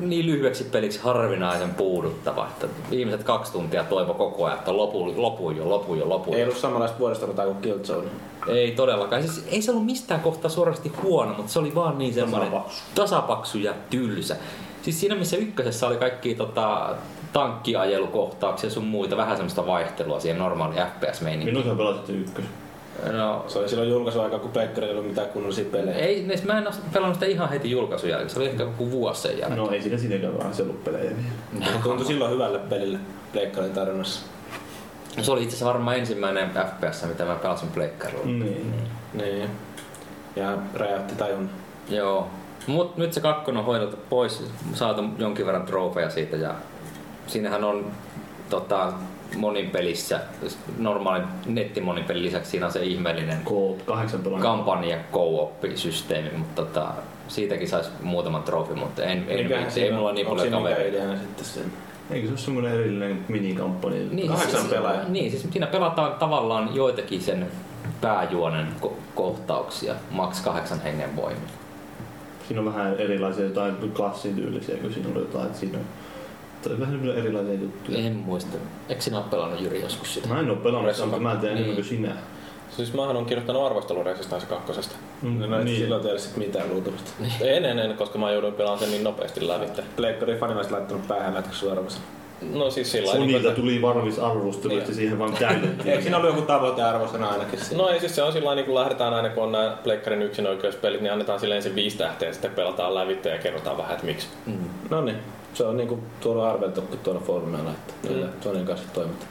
[0.00, 5.50] niin lyhyeksi peliksi harvinaisen puuduttava, että viimeiset kaksi tuntia toivo koko ajan, että lopu, lopu
[5.50, 6.46] jo, lopu jo, lopu Ei jo.
[6.46, 8.08] ollut samanlaista vuodesta kuin Killzone.
[8.48, 9.22] Ei todellakaan.
[9.22, 12.82] Siis ei se ollut mistään kohtaa suorasti huono, mutta se oli vaan niin semmoinen Tasapaksu.
[12.94, 14.36] tasapaksu ja tylsä.
[14.82, 16.94] Siis siinä missä ykkösessä oli kaikki tota,
[17.32, 21.44] tankkiajelukohtauksia ja sun muita, vähän semmoista vaihtelua siihen normaali FPS-meininkiin.
[21.44, 22.44] Minun sä pelasit ykkös.
[23.12, 25.96] No, Se oli silloin julkaisuaika, kun Pekkarilla ei ollut mitään kunnollisia pelejä.
[25.96, 28.90] ei, ne- mä en ole pelannut sitä ihan heti julkaisun jälkeen, se oli ehkä joku
[28.90, 29.56] vuosi sen jälkeen.
[29.58, 31.66] No ei siinä siinäkään vaan se ollut pelejä vielä.
[31.72, 32.98] Se tuntui silloin hyvälle pelille
[33.32, 34.26] Pleikkarin tarinassa.
[35.22, 38.24] Se oli itse asiassa varmaan ensimmäinen FPS, mitä mä pelasin pleikkarilla.
[38.26, 38.74] Niin.
[39.14, 39.50] Niin.
[40.36, 41.50] Ja räjäytti tajun.
[41.88, 42.26] Joo.
[42.66, 46.54] Mut nyt se kakkonen on hoidettu pois, saatu jonkin verran trofeja siitä ja
[47.26, 47.86] siinähän on
[48.50, 48.92] tota,
[49.36, 53.38] monin pelissä, siis normaalin nettimonin pelin lisäksi siinä on se ihmeellinen
[54.42, 56.88] kampanja co-op-systeemi, mutta tota,
[57.28, 61.16] siitäkin saisi muutaman trofi, mutta en, en, Mikähän ei, mulla niin paljon kavereita.
[61.18, 61.72] sitten sen?
[62.10, 64.02] Eikö se ole semmoinen erillinen minikampanja?
[64.10, 65.08] Niin, Kahdeksan siis, pelaajaa.
[65.08, 67.46] Niin, siis siinä pelataan tavallaan joitakin sen
[68.00, 71.48] pääjuonen ko- kohtauksia, maks kahdeksan hengen voimin.
[72.48, 75.84] Siinä on vähän erilaisia jotain klassin tyylisiä, kun siinä on jotain, että siinä on
[76.62, 77.98] tai vähän erilaisia juttuja.
[77.98, 78.56] En muista.
[78.88, 80.28] Eikö sinä ole pelannut Jyri joskus sitä?
[80.28, 82.12] Mä en oo pelannut sitä, mutta mä teen enemmän kuin sinä.
[82.70, 84.72] Siis mähän on kirjoittanut arvostelun Resistance 2.
[85.22, 85.64] Mm, No, niin.
[85.64, 85.78] niin.
[85.78, 87.10] silloin tiedä sit mitään luultavasti.
[87.40, 89.82] En, en, en, koska mä jouduin pelaamaan sen niin nopeasti lävitte.
[89.96, 91.86] Pleikkarin fanina olisi laittanut päähän lätkäksi suoraan.
[92.52, 94.80] No siis sillä lailla, Sunilta että- tuli varmis arvostelu, Niin.
[94.82, 95.88] että siihen vaan täydettiin.
[95.88, 97.82] Eikö siinä ollut joku tavoitearvosana ainakin siinä?
[97.82, 100.22] No ei siis se on sillä lailla, niin kun lähdetään aina kun on nämä Pleikkarin
[100.22, 104.06] yksinoikeuspelit, niin annetaan silleen ensin viisi tähteä ja sitten pelataan lävitse ja kerrotaan vähän, että
[104.06, 104.26] miksi.
[104.46, 104.52] Mm.
[104.90, 105.16] No niin,
[105.56, 109.30] se on niinku tuolla arveltukin tuolla foorumilla, että niillä Sonin kanssa toimitaan.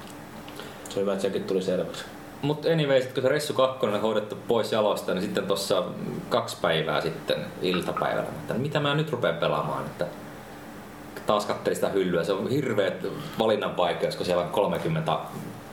[0.89, 2.05] Se on hyvä, että sekin tuli selväksi.
[2.41, 5.83] Mutta anyway, sit kun se Ressu 2 on hoidettu pois jalosta, niin sitten tuossa
[6.29, 10.05] kaksi päivää sitten iltapäivällä, että mitä mä nyt rupean pelaamaan, että
[11.25, 12.23] taas katselin sitä hyllyä.
[12.23, 12.91] Se on hirveä
[13.39, 15.17] valinnan vaikeus, kun siellä on 30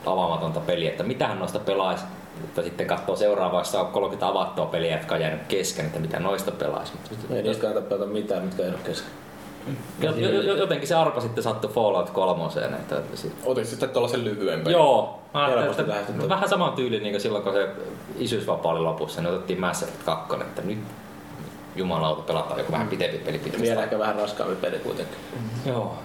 [0.05, 2.03] avaamatonta peliä, että mitähän noista pelaisi.
[2.43, 6.19] Että sitten katsoo seuraavaa, jossa on 30 avattua peliä, jotka on jäänyt kesken, että mitä
[6.19, 6.93] noista pelaisi.
[7.29, 9.22] Ei niistä kannata pelata mitään, mitkä ei ole kesken.
[10.01, 12.43] Jo- jo- jo- Jotenkin se arpa sitten sattui Fallout 3.
[12.79, 14.71] Että sit- Otit sitten tuollaisen lyhyen pelin.
[14.73, 16.29] Joo, mä ajattelin, Helposti että lähestyttävä.
[16.29, 17.69] vähän saman tyyli niin kuin silloin, kun se
[18.17, 20.79] isyysvapaa oli lopussa, niin otettiin Mass Effect 2, että nyt
[21.75, 23.67] jumalauta pelataan joku vähän pitempi peli pitkästä.
[23.67, 25.17] Vielä ehkä vähän raskaampi peli kuitenkin.
[25.65, 25.97] Joo.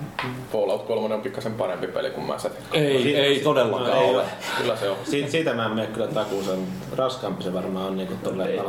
[0.53, 2.75] Fallout 3 on pikkasen parempi peli kuin Mass Effect.
[2.75, 4.25] Ei, ei todellakaan No, ei ole.
[4.59, 4.97] Kyllä se on.
[5.05, 6.67] Siitä, siitä mä en mene kyllä takuuseen.
[6.97, 8.65] Raskaampi se varmaan on niinku tolleen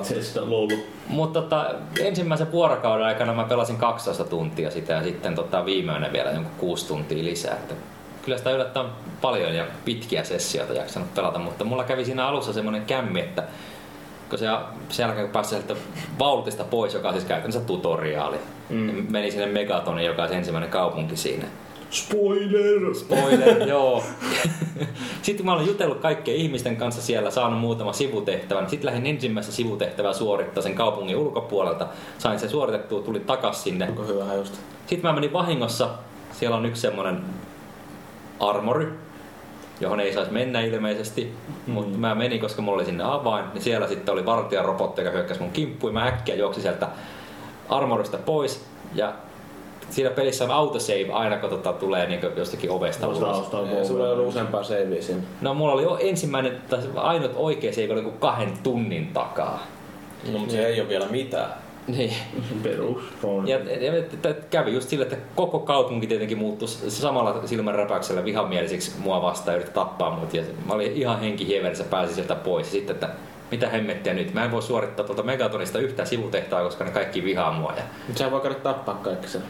[0.45, 0.85] lolu.
[1.07, 6.31] Mutta tota, ensimmäisen vuorokauden aikana mä pelasin 12 tuntia sitä ja sitten tota, viimeinen vielä
[6.31, 7.53] jonkun 6 tuntia lisää.
[7.53, 7.75] Että
[8.25, 8.85] kyllä sitä yllättäen
[9.21, 13.43] paljon ja pitkiä sessioita jaksanut pelata, mutta mulla kävi siinä alussa semmoinen kämmi, että
[14.29, 14.45] kun se
[14.89, 15.75] sen jälkeen kun pääsi sieltä
[16.19, 18.37] vaultista pois, joka on siis käytännössä tutoriaali,
[18.69, 19.05] mm.
[19.09, 21.45] meni sinne Megatoniin, joka on se ensimmäinen kaupunki siinä.
[21.89, 22.95] Spoiler!
[22.95, 24.03] Spoiler, joo.
[25.21, 29.51] Sitten kun mä olen jutellut kaikkien ihmisten kanssa siellä, saanut muutama sivutehtävän, sitten lähdin ensimmäistä
[29.51, 31.87] sivutehtävää suorittaa sen kaupungin ulkopuolelta.
[32.17, 33.87] Sain sen suoritettua, tulin takas sinne.
[33.89, 34.57] Onko hyvä hajusta?
[34.87, 35.89] Sitten mä menin vahingossa,
[36.31, 37.19] siellä on yksi semmonen
[38.39, 38.87] armori,
[39.81, 41.33] johon ei saisi mennä ilmeisesti,
[41.67, 41.73] mm.
[41.73, 45.41] mutta mä menin, koska mulla oli sinne avain, niin siellä sitten oli vartijarobotti, joka hyökkäsi
[45.41, 46.87] mun kimppuun, mä äkkiä juoksin sieltä
[47.69, 48.65] armorista pois,
[48.95, 49.13] ja
[49.89, 53.87] siinä pelissä on autosave aina, kun tota, tulee niin jostakin ovesta Tuosta ulos.
[53.87, 55.21] Sulla ei ollut useampaa savea siinä.
[55.41, 59.67] No mulla oli jo ensimmäinen, tai ainut oikea save oli joku kahden tunnin takaa.
[60.31, 61.51] No, mutta se ei ole vielä mitään.
[61.87, 62.13] Niin.
[62.63, 63.03] Perus.
[63.45, 69.53] Ja, ja, kävi just sille, että koko kaupunki tietenkin muuttui samalla silmänräpäyksellä vihamielisiksi mua vastaan
[69.53, 70.33] ja yritti tappaa mut.
[70.33, 72.67] Ja mä olin ihan henkihieverissä, pääsin sieltä pois.
[72.67, 73.09] Ja sitten, että
[73.51, 77.51] mitä hemmettiä nyt, mä en voi suorittaa tuolta Megatonista yhtään sivutehtaa, koska ne kaikki vihaa
[77.51, 77.73] mua.
[77.77, 79.43] Ja Mut sä voi käydä tappaa kaikki sen.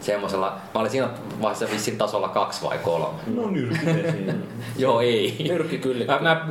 [0.00, 1.08] semmoisella, mä olin siinä
[1.42, 3.18] vaiheessa vissiin tasolla kaksi vai kolme.
[3.34, 4.34] No nyrkki siinä.
[4.78, 5.36] Joo, ei.
[5.48, 6.04] Nyrkki kyllä.
[6.04, 6.48] Mä, mä,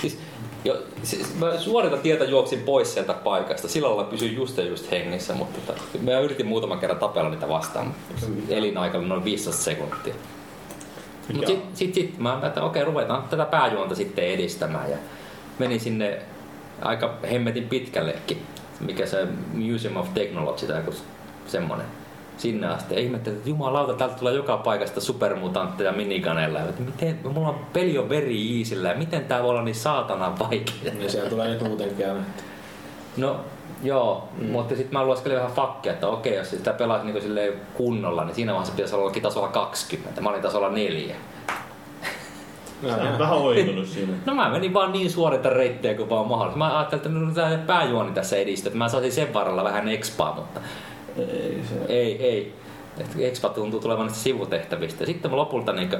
[0.00, 0.18] siis,
[0.64, 3.68] jo, siis, mä suorilta tietä juoksin pois sieltä paikasta.
[3.68, 7.48] Sillä lailla pysyin just ja just hengissä, mutta tota, mä yritin muutaman kerran tapella niitä
[7.48, 7.86] vastaan.
[7.86, 10.14] mutta Elinaika oli noin 15 sekuntia.
[11.32, 14.90] Mutta sitten sit, sit, mä ajattelin, että okei, ruvetaan tätä pääjuonta sitten edistämään.
[14.90, 14.96] Ja
[15.58, 16.18] menin sinne
[16.82, 18.42] aika hemmetin pitkällekin,
[18.80, 20.94] mikä se Museum of Technology tai joku
[21.46, 21.86] semmonen
[22.36, 22.94] sinne asti.
[22.94, 26.60] Ja ihmettelin, että jumalauta, täältä tulee joka paikasta supermutantteja miniganeilla.
[26.60, 30.38] Että miten, mulla on peli on veri iisillä ja miten tää voi olla niin saatanan
[30.38, 30.92] vaikea.
[31.00, 32.20] Ja siellä tulee nyt muutenkin aina.
[33.16, 33.40] No
[33.82, 34.46] joo, mm.
[34.46, 38.34] mutta sitten mä lueskelin vähän fakkia, että okei, jos sitä pelaisi niin silleen kunnolla, niin
[38.34, 40.20] siinä vaiheessa pitäisi olla tasolla 20.
[40.20, 41.16] Mä olin tasolla 4.
[42.82, 44.12] Sä oot vähän oikonut siinä.
[44.26, 46.58] No mä menin vaan niin suorita reittejä kuin vaan mahdollista.
[46.58, 50.34] Mä ajattelin, että no, tämä pääjuoni tässä edistyy, että mä saisin sen varrella vähän expaa,
[50.34, 50.60] mutta
[51.18, 51.92] Ei se.
[51.92, 52.54] ei, ei.
[52.98, 55.06] Et expa tuntuu tulevan niistä sivutehtävistä.
[55.06, 55.96] Sitten mä lopulta niin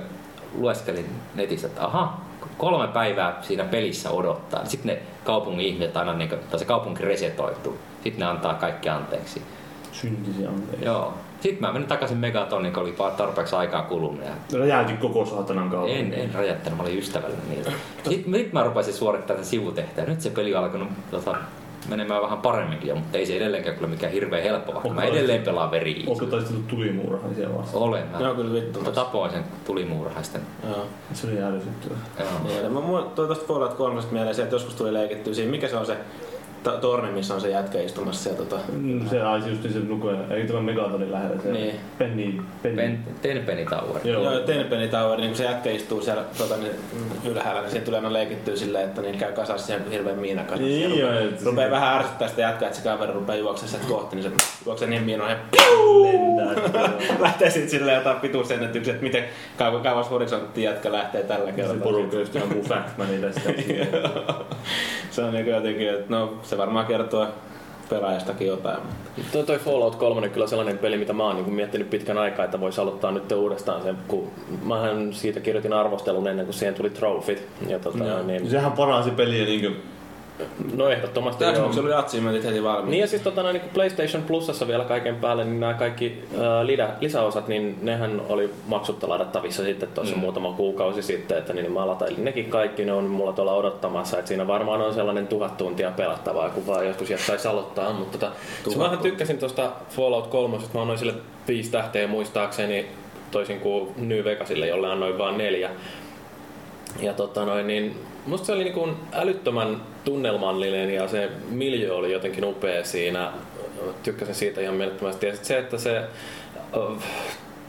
[0.59, 2.21] lueskelin netissä, että aha,
[2.59, 4.65] kolme päivää siinä pelissä odottaa.
[4.65, 7.79] Sitten ne kaupungin ihmiset aina, niin kuin, tai se kaupunki resetoituu.
[8.03, 9.43] Sitten ne antaa kaikki anteeksi.
[9.93, 10.85] Syntisi anteeksi.
[10.85, 11.15] Joo.
[11.41, 14.25] Sitten mä menin takaisin Megatoniin, kun oli vaan tarpeeksi aikaa kulunut.
[14.25, 15.93] Ja Räjäytin koko saatanan kautta.
[15.93, 17.73] en, en räjättänyt, mä olin ystävällinen niiltä.
[18.09, 20.07] Sitten nyt mä rupesin suorittamaan sen sivutehtäjä.
[20.07, 21.37] Nyt se peli on alkanut tota,
[21.89, 25.07] menemään vähän paremminkin jo, mutta ei se edelleenkään kyllä mikään hirveän helppo, vaikka Onko mä
[25.07, 27.83] edelleen pelaan veri Onko taistellut tulimuurahaisia vastaan?
[27.83, 28.19] Olen mä.
[28.19, 28.79] Joo, kyllä vittu.
[28.79, 30.41] Mutta tapoin sen tulimuurahaisten.
[30.69, 30.87] Joo.
[31.13, 31.99] Se oli ärsyttävää.
[32.19, 32.29] Joo.
[32.45, 32.81] Niin, ja mä
[33.15, 35.97] tuli tosta Fallout 3 mieleen se, että joskus tuli leikittyä siinä, mikä se on se
[36.65, 38.29] ta- torni, missä on se jätkä istumassa.
[38.31, 41.43] Ja tota, Mm, Se aisi just se nukuja, ei tämä Megatonin lähellä.
[41.43, 41.75] Se Niin.
[41.99, 42.77] Penny, Penny.
[42.83, 44.01] Pen, Tenpenny Tower.
[44.05, 44.23] Joo.
[44.23, 46.73] Joo, Tenpenny Tower, niin kun se jätkä istuu siellä tota, niin,
[47.31, 50.63] ylhäällä, niin siinä tulee aina leikittyä silleen, että niin käy kasassa siihen hirveän miina kasassa.
[50.65, 53.89] Niin, joo, rupeaa, et- rupeaa vähän ärsyttää sitä jätkää, että se kaveri rupeaa juoksemaan sieltä
[53.89, 54.31] kohti, niin se
[54.67, 55.37] juoksee niin miinoihin
[56.03, 56.91] Lentää.
[57.21, 59.25] lähtee sitten silleen jotain pituusennätyksiä, että miten
[59.59, 61.77] kauan kauas horisontti jätkä lähtee tällä Se kertaa.
[61.77, 63.51] porukka just ampuu Fatmanille sitä.
[65.11, 67.27] se on niin jotenkin, että no se varmaan kertoo
[67.91, 68.79] pelaajastakin jotain.
[69.33, 72.45] Toi, toi Fallout 3 on kyllä sellainen peli, mitä mä oon niin miettinyt pitkän aikaa,
[72.45, 74.31] että voisi aloittaa nyt uudestaan sen, kun
[74.65, 77.49] mähän siitä kirjoitin arvostelun ennen kuin siihen tuli trofit.
[77.69, 78.23] Ja tota, Joo.
[78.23, 79.71] niin, Sehän paransi peliä niinkö
[80.77, 81.53] no ehdottomasti joo.
[81.53, 82.91] Xbox oli achievementit heti valmiina.
[82.91, 86.89] Niin ja siis tota, niin PlayStation Plusassa vielä kaiken päälle, niin nämä kaikki ää, lidä,
[87.01, 90.21] lisäosat, niin nehän oli maksutta ladattavissa sitten tuossa mm.
[90.21, 94.29] muutama kuukausi sitten, että niin mä latailin nekin kaikki, ne on mulla tuolla odottamassa, että
[94.29, 98.33] siinä varmaan on sellainen tuhat tuntia pelattavaa, kun vaan joskus jaksaisi aloittaa, mutta tota,
[98.71, 101.15] se mähän tykkäsin tuosta Fallout 3, mä annoin sille
[101.49, 102.87] viisi tähteä muistaakseni,
[103.31, 105.71] toisin kuin New Vegasille, jolle annoin vain neljä.
[107.01, 112.13] Ja tota noin, niin musta se oli niin kuin älyttömän tunnelmallinen ja se miljö oli
[112.13, 113.33] jotenkin upea siinä.
[114.03, 115.27] Tykkäsin siitä ihan mielettömästi.
[115.27, 116.03] Ja sit se, että se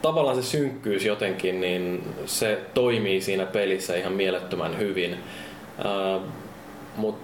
[0.02, 5.14] tavallaan se synkkyys jotenkin, niin se toimii siinä pelissä ihan mielettömän hyvin.
[5.14, 6.22] Äh,
[6.98, 7.20] Mut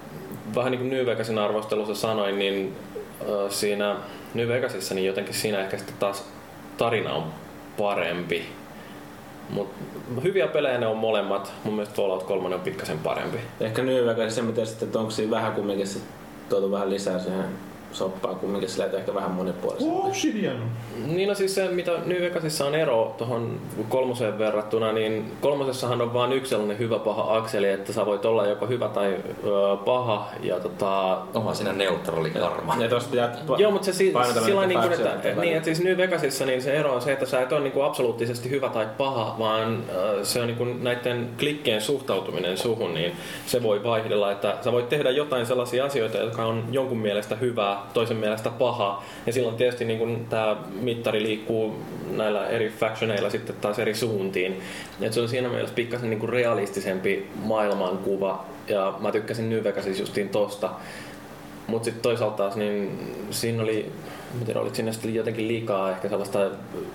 [0.56, 2.76] vähän niin kuin New Vegasin arvostelussa sanoin, niin
[3.50, 3.96] siinä
[4.34, 6.26] New Vegasissa niin jotenkin siinä ehkä sitten taas
[6.78, 7.24] tarina on
[7.78, 8.46] parempi.
[9.52, 9.70] Mut
[10.24, 11.54] hyviä pelejä ne on molemmat.
[11.64, 13.38] Mun mielestä Fallout 3 on pikkasen parempi.
[13.60, 15.88] Ehkä Vegas se miten sitten, että onko siinä vähän kumminkin
[16.50, 17.46] tuotu vähän lisää siihen
[17.91, 19.97] soppaa kumminkin sillä, että ehkä vähän monipuolisempi.
[20.08, 20.71] Obsidian.
[21.06, 26.13] Niin no siis se, mitä New Vegasissa on ero tuohon kolmoseen verrattuna, niin kolmosessahan on
[26.13, 30.30] vain yksi sellainen hyvä paha akseli, että sä voit olla joko hyvä tai ö, paha.
[30.43, 32.75] Ja tota, Onhan siinä neutraali karma.
[32.80, 34.13] Ja tosta jät, Joo, mutta se si-
[34.45, 35.41] sillä niitä niin kuin, että, välillä.
[35.41, 37.71] niin, että siis New Vegasissa niin se ero on se, että sä et ole niin
[37.71, 42.93] kuin absoluuttisesti hyvä tai paha, vaan äh, se on niin kuin näiden klikkeen suhtautuminen suhun,
[42.93, 43.12] niin
[43.45, 47.81] se voi vaihdella, että sä voit tehdä jotain sellaisia asioita, jotka on jonkun mielestä hyvää,
[47.94, 51.76] toisen mielestä paha, ja silloin tietysti niin kuin tämä mittari liikkuu
[52.12, 54.62] näillä eri factioneilla sitten taas eri suuntiin.
[55.02, 60.30] Et se on siinä mielessä pikkasen niin realistisempi maailmankuva, ja mä tykkäsin New Vegasissa justiin
[60.30, 60.70] tosta.
[61.67, 63.00] Mutta sitten toisaalta taas niin
[63.32, 63.91] siinä oli,
[64.39, 66.39] en tiedä, oliko siinä sitten jotenkin liikaa ehkä sellaista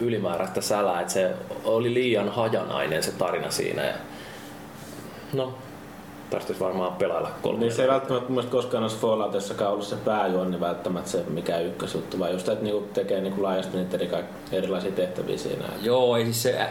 [0.01, 1.31] ylimääräistä sälää, että se
[1.65, 3.85] oli liian hajanainen se tarina siinä.
[3.85, 3.95] Ja,
[5.33, 5.55] no,
[6.31, 7.59] tarvitsisi varmaan pelailla kolme.
[7.59, 12.19] Niin se ei välttämättä mun koskaan olisi Falloutissakaan ollut se pääjuonni välttämättä se mikä ykkösjuttu,
[12.19, 14.11] vaan just että niinku tekee niinku laajasti niitä eri,
[14.53, 15.65] erilaisia tehtäviä siinä.
[15.83, 16.69] Joo, ei siis se ä,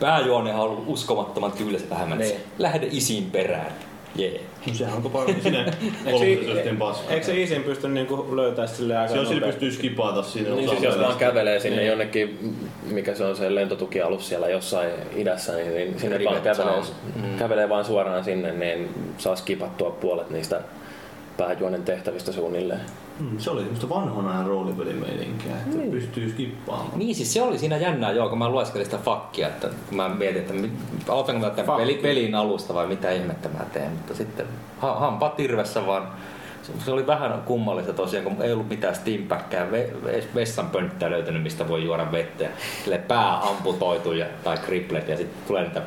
[0.00, 2.34] pääjuonehan on ollut uskomattoman tylsä tähän mennessä.
[2.34, 2.46] Niin.
[2.58, 3.72] Lähde isin perään.
[4.16, 4.40] Jee.
[4.40, 5.64] No sehän on paremmin sinne
[6.04, 7.10] kolmosesteen paskaa.
[7.10, 9.66] Eikö se Isin pysty niinku löytää sille aika Se on sillä nopeasti?
[9.66, 12.56] pystyy skipata sinne Niin siis jos vaan kävelee sinne jonnekin,
[12.90, 16.82] mikä se on se lentotukialus siellä jossain idässä, niin, niin sinne vaan kävelee,
[17.16, 17.38] mm.
[17.38, 20.60] kävelee vaan suoraan sinne, niin saa skipattua puolet niistä
[21.36, 22.80] pääjuonen tehtävistä suunnilleen.
[23.20, 25.90] Mm, Se oli semmoista vanhan ajan roolipelimeininkiä, että Niin.
[25.90, 26.98] pystyy skippaamaan.
[26.98, 30.08] Niin siis se oli siinä jännää joo, kun mä lueskelin sitä fakkia, että kun mä
[30.08, 30.54] mietin, että
[31.12, 34.46] aloitanko mä tämän peli, pelin alusta vai mitä ihmettä mä teen, mutta sitten
[34.78, 36.08] ha, hampa tirvessä vaan
[36.84, 41.68] se- oli vähän kummallista tosiaan, kun ei ollut mitään steampäkkää, ve, ve, vessanpönttää löytänyt, mistä
[41.68, 42.44] voi juoda vettä.
[42.84, 45.82] Sille pää amputoitu ja, tai kriplet ja sitten tulee niitä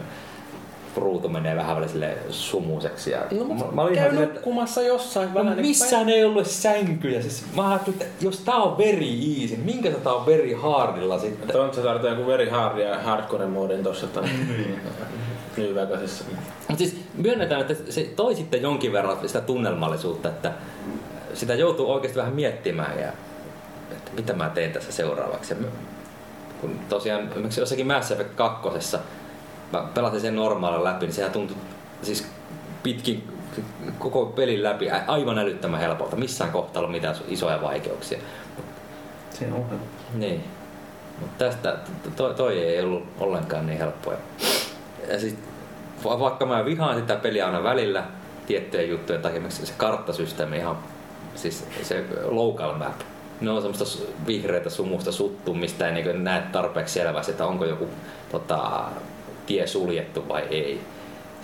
[0.98, 3.12] ruutu menee vähän välillä sille sumuseksi.
[3.12, 5.56] Ja No, mä, mutta mä olin käy ihan silleen, että nukkumassa jossain No, vähän.
[5.58, 7.22] niin missään ei ollut sänkyjä.
[7.22, 11.20] Siis mä ajattelin, että jos tää on very easy, niin minkä tää on very hardilla
[11.20, 11.50] sitten?
[11.50, 14.30] Tontsa tarvitsee joku very hard ja hardcore moodin tossa ton
[15.58, 16.24] New Vegasissa.
[16.68, 20.52] Mutta siis myönnetään, että se toi sitten jonkin verran sitä tunnelmallisuutta, että
[21.34, 23.08] sitä joutuu oikeasti vähän miettimään ja
[23.92, 25.54] että mitä mä teen tässä seuraavaksi.
[25.54, 25.60] Ja
[26.62, 28.98] kun tosiaan esimerkiksi jossakin Mass Effect 2.
[29.74, 31.58] Mä pelasin sen normaalin läpi, niin sehän tuntui
[32.02, 32.28] siis
[32.84, 33.38] pitkin
[34.00, 36.16] koko pelin läpi aivan älyttömän helpolta.
[36.16, 38.20] Missään kohtaa ollut mitään isoja vaikeuksia.
[39.30, 39.80] Se on.
[40.14, 40.44] Niin.
[41.20, 41.78] Mutta tästä,
[42.16, 44.14] toi, toi ei ollut ollenkaan niin helppoa.
[45.08, 45.40] Ja sit,
[46.04, 48.04] va- vaikka mä vihaan sitä peliä aina välillä
[48.48, 50.78] tiettyjen juttujen takia, se karttasysteemi ihan,
[51.36, 53.00] siis se local map,
[53.42, 57.88] ne on semmoista vihreitä sumusta suttua, mistä ei niin näe tarpeeksi selvästi, että onko joku
[58.32, 58.86] tota,
[59.48, 60.82] tie suljettu vai ei.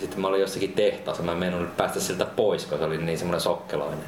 [0.00, 3.40] Sitten mä olin jossakin tehtaassa, mä en päästä siltä pois, koska se oli niin semmoinen
[3.40, 3.98] sokkeloinen.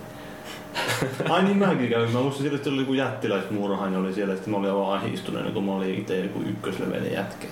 [1.30, 2.10] Ai niin mäkin kävin.
[2.10, 4.34] Mä muistin silloin, että oli joku jättiläismuurahainen oli siellä.
[4.34, 7.46] Sitten mä olin aivan ahistuneena, kun mä olin itse joku ykköslevelin jätkä.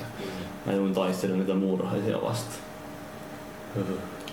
[0.67, 2.61] Mä joudun taistelemaan niitä muurahaisia vastaan.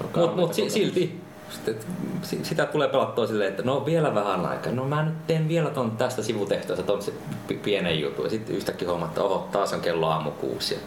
[0.01, 1.75] Mutta mut, si- silti sitten,
[2.21, 4.73] si- sitä tulee pelattua silleen, että no vielä vähän aikaa.
[4.73, 7.13] No mä nyt teen vielä ton tästä sivutehtävästä ton se
[7.47, 8.25] pi- pienen jutun.
[8.25, 10.73] Ja sitten yhtäkkiä huomaa, että oho, taas on kello aamu kuusi.
[10.73, 10.79] Ja,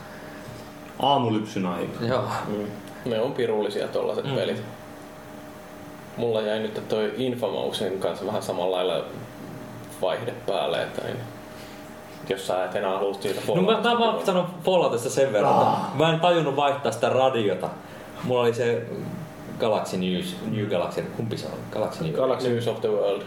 [1.00, 2.04] Aamulypsyn aika.
[2.04, 2.24] joo.
[2.48, 2.66] Mm.
[3.10, 4.34] Ne on pirullisia tollaset Mm.
[4.34, 4.62] pelit.
[6.16, 9.04] Mulla jäi nyt toi Infamousin kanssa vähän samalla lailla
[10.02, 11.16] vaihde päälle, että niin,
[12.28, 15.78] jos sä et enää halua siitä No mä, mä vaan sanon Falloutista sen verran, että
[15.94, 17.68] mä en tajunnut vaihtaa sitä radiota.
[18.24, 18.82] Mulla oli se
[19.60, 21.52] Galaxy News, New Galaxy, kumpi se on?
[21.70, 22.16] Galaxy News.
[22.16, 23.22] Galaxy News of the World.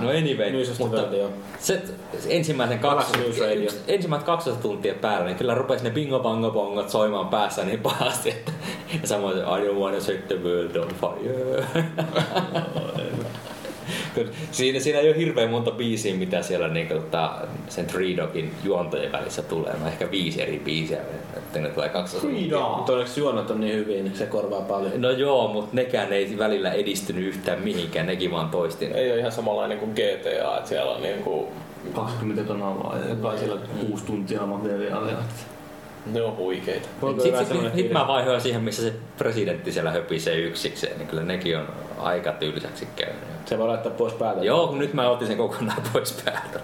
[0.00, 1.02] No anyway, mutta
[1.58, 1.82] se
[2.28, 3.42] ensimmäisen kaksi, yksi,
[3.88, 8.30] ensimmäiset 12 tuntia päällä, niin kyllä rupesi ne bingo bango bongot soimaan päässä niin pahasti,
[8.30, 8.52] että
[9.02, 11.66] ja samoin se I don't wanna set the world on fire.
[14.52, 17.32] Siinä, siinä ei ole hirveän monta biisiä, mitä siellä niin kuin, tota,
[17.68, 19.74] sen Three Dogin juontojen välissä tulee.
[19.80, 20.98] No ehkä viisi eri biisiä,
[21.36, 22.68] että ne tulee 12 tuntia.
[22.76, 25.00] Mutta onneksi juonot on niin hyvin, niin se korvaa paljon.
[25.02, 28.88] No joo, mutta nekään ei välillä edistynyt yhtään mihinkään, nekin vaan toisti.
[28.88, 28.94] ne.
[28.94, 31.48] Ei ole ihan samanlainen kuin GTA, että siellä on niinku,
[31.94, 35.16] 20 kanavaa ja jokaisella 6 tuntia materiaalia.
[36.06, 36.88] Ne on huikeita.
[37.00, 37.92] Sitten hyvä sit, fiilis?
[37.92, 42.88] mä vaihoin siihen, missä se presidentti siellä höpisee yksikseen, niin kyllä nekin on aika tylsäksi
[42.96, 43.18] käynyt.
[43.46, 44.44] Se voi laittaa pois päältä.
[44.44, 46.60] Joo, kun nyt mä otin sen kokonaan pois päältä.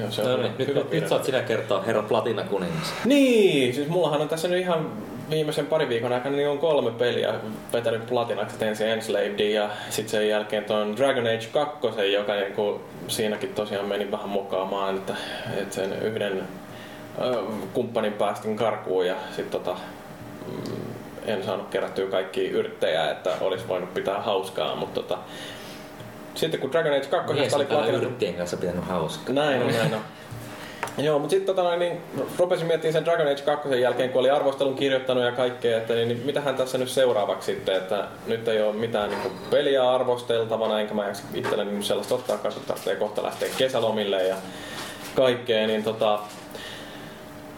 [0.00, 2.94] Joo, se on No hyvä, niin, nyt, nyt, saat sinä kertoa herra Platina kuningas.
[3.04, 4.90] Niin, siis mullahan on tässä nyt ihan
[5.30, 7.34] viimeisen pari viikon aikana niin on kolme peliä
[7.72, 8.64] vetänyt platinaksi.
[8.64, 14.10] Ensin Enslaved ja sitten sen jälkeen tuon Dragon Age 2, joka niinku, siinäkin tosiaan meni
[14.10, 15.14] vähän mokaamaan, että,
[15.56, 16.42] että sen yhden
[17.72, 19.76] kumppanin päästin karkuun ja sitten tota,
[20.46, 20.80] mm,
[21.26, 25.18] en saanut kerättyä kaikki yrttejä, että olisi voinut pitää hauskaa, mutta tota,
[26.34, 27.98] sitten kun Dragon Age 2 Mies oli platina...
[27.98, 29.34] yrttien kanssa pitänyt hauskaa.
[29.34, 30.00] Näin on, näin on.
[30.98, 32.00] Joo, mutta sitten tota, niin,
[32.38, 36.08] rupesin miettimään sen Dragon Age 2 jälkeen, kun oli arvostelun kirjoittanut ja kaikkea, että niin,
[36.08, 40.80] niin mitähän tässä nyt seuraavaksi sitten, että nyt ei ole mitään niin kuin, peliä arvosteltavana,
[40.80, 44.36] enkä mä itselleni nyt sellaista ottaa, koska tarvitsee kohta lähteä kesälomille ja
[45.14, 46.18] kaikkea, niin tota,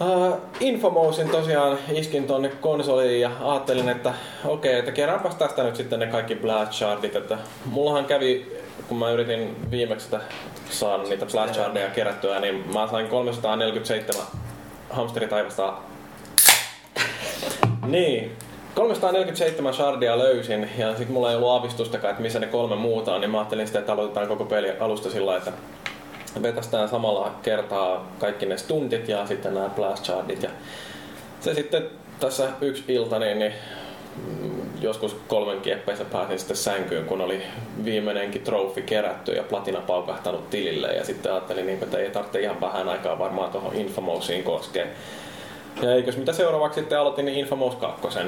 [0.01, 5.77] Uh, Infomousin tosiaan iskin tonne konsoliin ja ajattelin, että okei, okay, että keräänpäs tästä nyt
[5.77, 8.59] sitten ne kaikki Blast Shardit, että mullahan kävi,
[8.89, 10.21] kun mä yritin viimeksi sitä
[10.71, 14.23] saada niitä Blast Shardeja kerättyä, niin mä sain 347
[14.91, 15.73] hamsteritaivasta.
[17.87, 18.37] Niin,
[18.75, 23.21] 347 shardia löysin ja sitten mulla ei ollut aavistustakaan, että missä ne kolme muuta on,
[23.21, 25.53] niin mä ajattelin sitten, että aloitetaan koko peli alusta sillä että
[26.43, 30.43] vetästään samalla kertaa kaikki ne stuntit ja sitten nämä blast shardit.
[30.43, 30.51] Ja
[31.41, 31.87] se sitten
[32.21, 33.53] tässä yksi ilta, niin, niin
[34.81, 37.43] joskus kolmen kieppeessä pääsin sitten sänkyyn, kun oli
[37.85, 40.89] viimeinenkin trofi kerätty ja platina paukahtanut tilille.
[40.89, 44.87] Ja sitten ajattelin, niin, että ei tarvitse ihan vähän aikaa varmaan tuohon Infamousiin koskea.
[45.83, 48.19] Ja eikös mitä seuraavaksi sitten aloitin niin Infamous 2.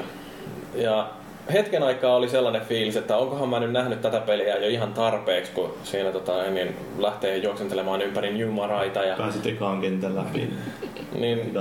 [0.75, 1.09] Ja
[1.53, 5.51] hetken aikaa oli sellainen fiilis, että onkohan mä nyt nähnyt tätä peliä jo ihan tarpeeksi,
[5.51, 9.03] kun siinä tota, niin lähtee juoksentelemaan ympäri Newmaraita.
[9.03, 10.37] Ja, Pääsit ekaan kentän läpi.
[10.39, 11.53] niin.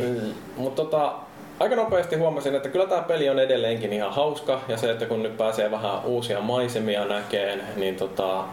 [0.00, 0.32] Mm.
[0.56, 1.12] Mutta tota,
[1.60, 5.22] aika nopeasti huomasin, että kyllä tämä peli on edelleenkin ihan hauska ja se, että kun
[5.22, 8.44] nyt pääsee vähän uusia maisemia näkeen, niin tota,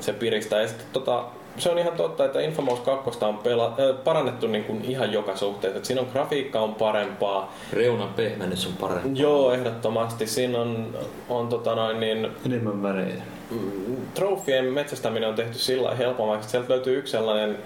[0.00, 0.60] se piristää.
[0.60, 1.24] Ja sitten tota,
[1.58, 5.36] se on ihan totta, että Infamous 2 on pela- äh, parannettu niin kuin ihan joka
[5.36, 5.78] suhteessa.
[5.78, 7.54] Et siinä on grafiikka on parempaa.
[7.72, 9.20] Reunan pehmennys on parempi.
[9.20, 10.26] Joo, ehdottomasti.
[10.26, 13.22] Siinä on, on tota noin, niin, Enemmän värejä.
[13.50, 17.58] mm, trofien metsästäminen on tehty sillä lailla helpommaksi, että sieltä löytyy yksi sellainen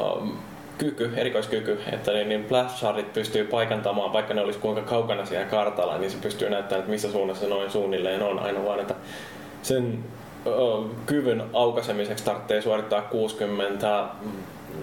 [0.00, 0.32] um,
[0.78, 5.46] kyky, erikoiskyky, että niin, niin blast shardit pystyy paikantamaan, vaikka ne olisi kuinka kaukana siellä
[5.46, 8.38] kartalla, niin se pystyy näyttämään, että missä suunnassa noin suunnilleen on.
[8.38, 8.94] Aina vaan, että
[9.62, 9.98] sen
[11.06, 14.04] kyvyn aukasemiseksi tarvitsee suorittaa 60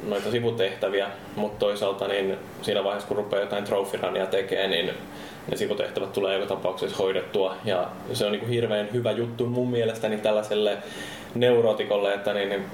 [0.08, 4.91] noita sivutehtäviä, mutta toisaalta niin siinä vaiheessa, kun rupeaa jotain trofirania tekemään, niin
[5.52, 7.56] ne sivutehtävät tulee joka tapauksessa hoidettua.
[7.65, 10.78] Ja se on niin kuin hirveän hyvä juttu mun mielestäni tällaiselle
[11.36, 12.65] neurotikolle, että niin, niin,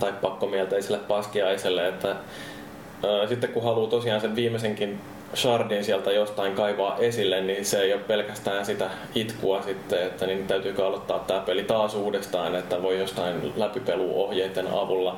[0.00, 5.00] tai pakkomielteiselle paskiaiselle, että ää, sitten kun haluaa tosiaan sen viimeisenkin
[5.34, 10.46] shardin sieltä jostain kaivaa esille, niin se ei ole pelkästään sitä itkua sitten, että niin
[10.46, 15.16] täytyykö aloittaa tämä peli taas uudestaan, että voi jostain läpipeluohjeiden avulla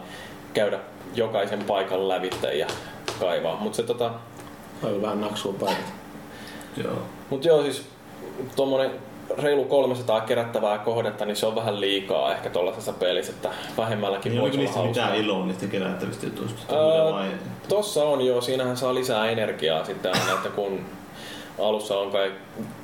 [0.54, 0.78] käydä
[1.14, 2.66] jokaisen paikan lävitse ja
[3.20, 3.56] kaivaa.
[3.56, 4.10] Mutta se tota,
[4.82, 5.84] Oli vähän naksua paikat.
[6.84, 7.02] Joo.
[7.30, 7.86] Mut joo, siis
[8.56, 8.90] tuommoinen
[9.38, 13.48] reilu 300 kerättävää kohdetta, niin se on vähän liikaa ehkä tuollaisessa pelissä, että
[13.78, 16.74] vähemmälläkin Niin voisi olla niistä mitään iloa niistä kerättävistä jutuista?
[16.74, 17.30] Öö,
[17.68, 20.80] Tossa on joo, siinähän saa lisää energiaa sitten aina, että kun
[21.58, 22.32] alussa on kai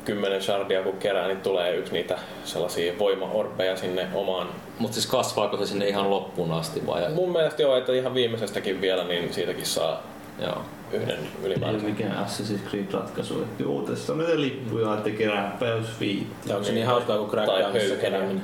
[0.05, 4.49] 10 shardia kun kerää, niin tulee yksi niitä sellaisia voimaorbeja sinne omaan.
[4.79, 7.11] Mutta siis kasvaako se sinne ihan loppuun asti vai?
[7.15, 10.03] Mun mielestä joo, että ihan viimeisestäkin vielä, niin siitäkin saa
[10.39, 10.63] Joo.
[10.93, 11.91] yhden Ei ole ylimääräisen.
[11.91, 13.43] mikään Assassin's Creed-ratkaisu.
[13.43, 16.57] Että joo, tässä on näitä lippuja, että kerääpä jos viittaa.
[16.57, 18.43] Onko se niin hauskaa kuin Crackdownissa kerääminen?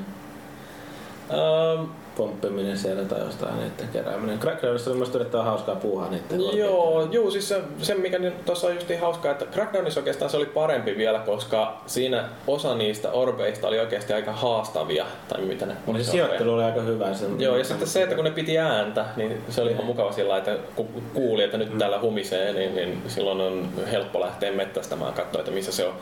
[1.30, 4.38] Ähm, Pomppiminen siellä tai jostain niiden kerääminen.
[4.38, 8.74] Crackdownissa on myös erittäin hauskaa puuhaa niiden Joo, juu, siis se, se mikä tuossa on
[8.74, 13.78] just hauskaa, että Crackdownissa oikeastaan se oli parempi vielä, koska siinä osa niistä orbeista oli
[13.78, 17.14] oikeasti aika haastavia, tai mitä ne oli se sijoittelu oli aika hyvä.
[17.14, 20.12] Se, Joo, ja sitten se, että kun ne piti ääntä, niin se oli ihan mukava
[20.12, 25.12] sillä että kun kuuli, että nyt täällä humisee, niin, niin silloin on helppo lähteä mettästämään
[25.12, 25.94] katsoa, että missä se on.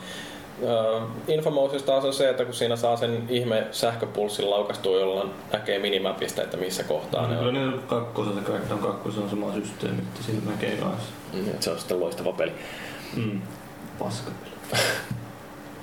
[1.27, 6.41] Infomousissa taas on se, että kun siinä saa sen ihme sähköpulssin laukastua, jolla näkee minimapista,
[6.43, 7.71] että missä kohtaa ne Kyllä on.
[7.71, 8.41] ne kakkosessa,
[8.81, 11.09] kakkosessa on sama systeemi, että siinä näkee kanssa.
[11.33, 12.51] Mm, Se on sitten loistava peli.
[13.15, 13.41] Mm.
[13.99, 14.31] Paska.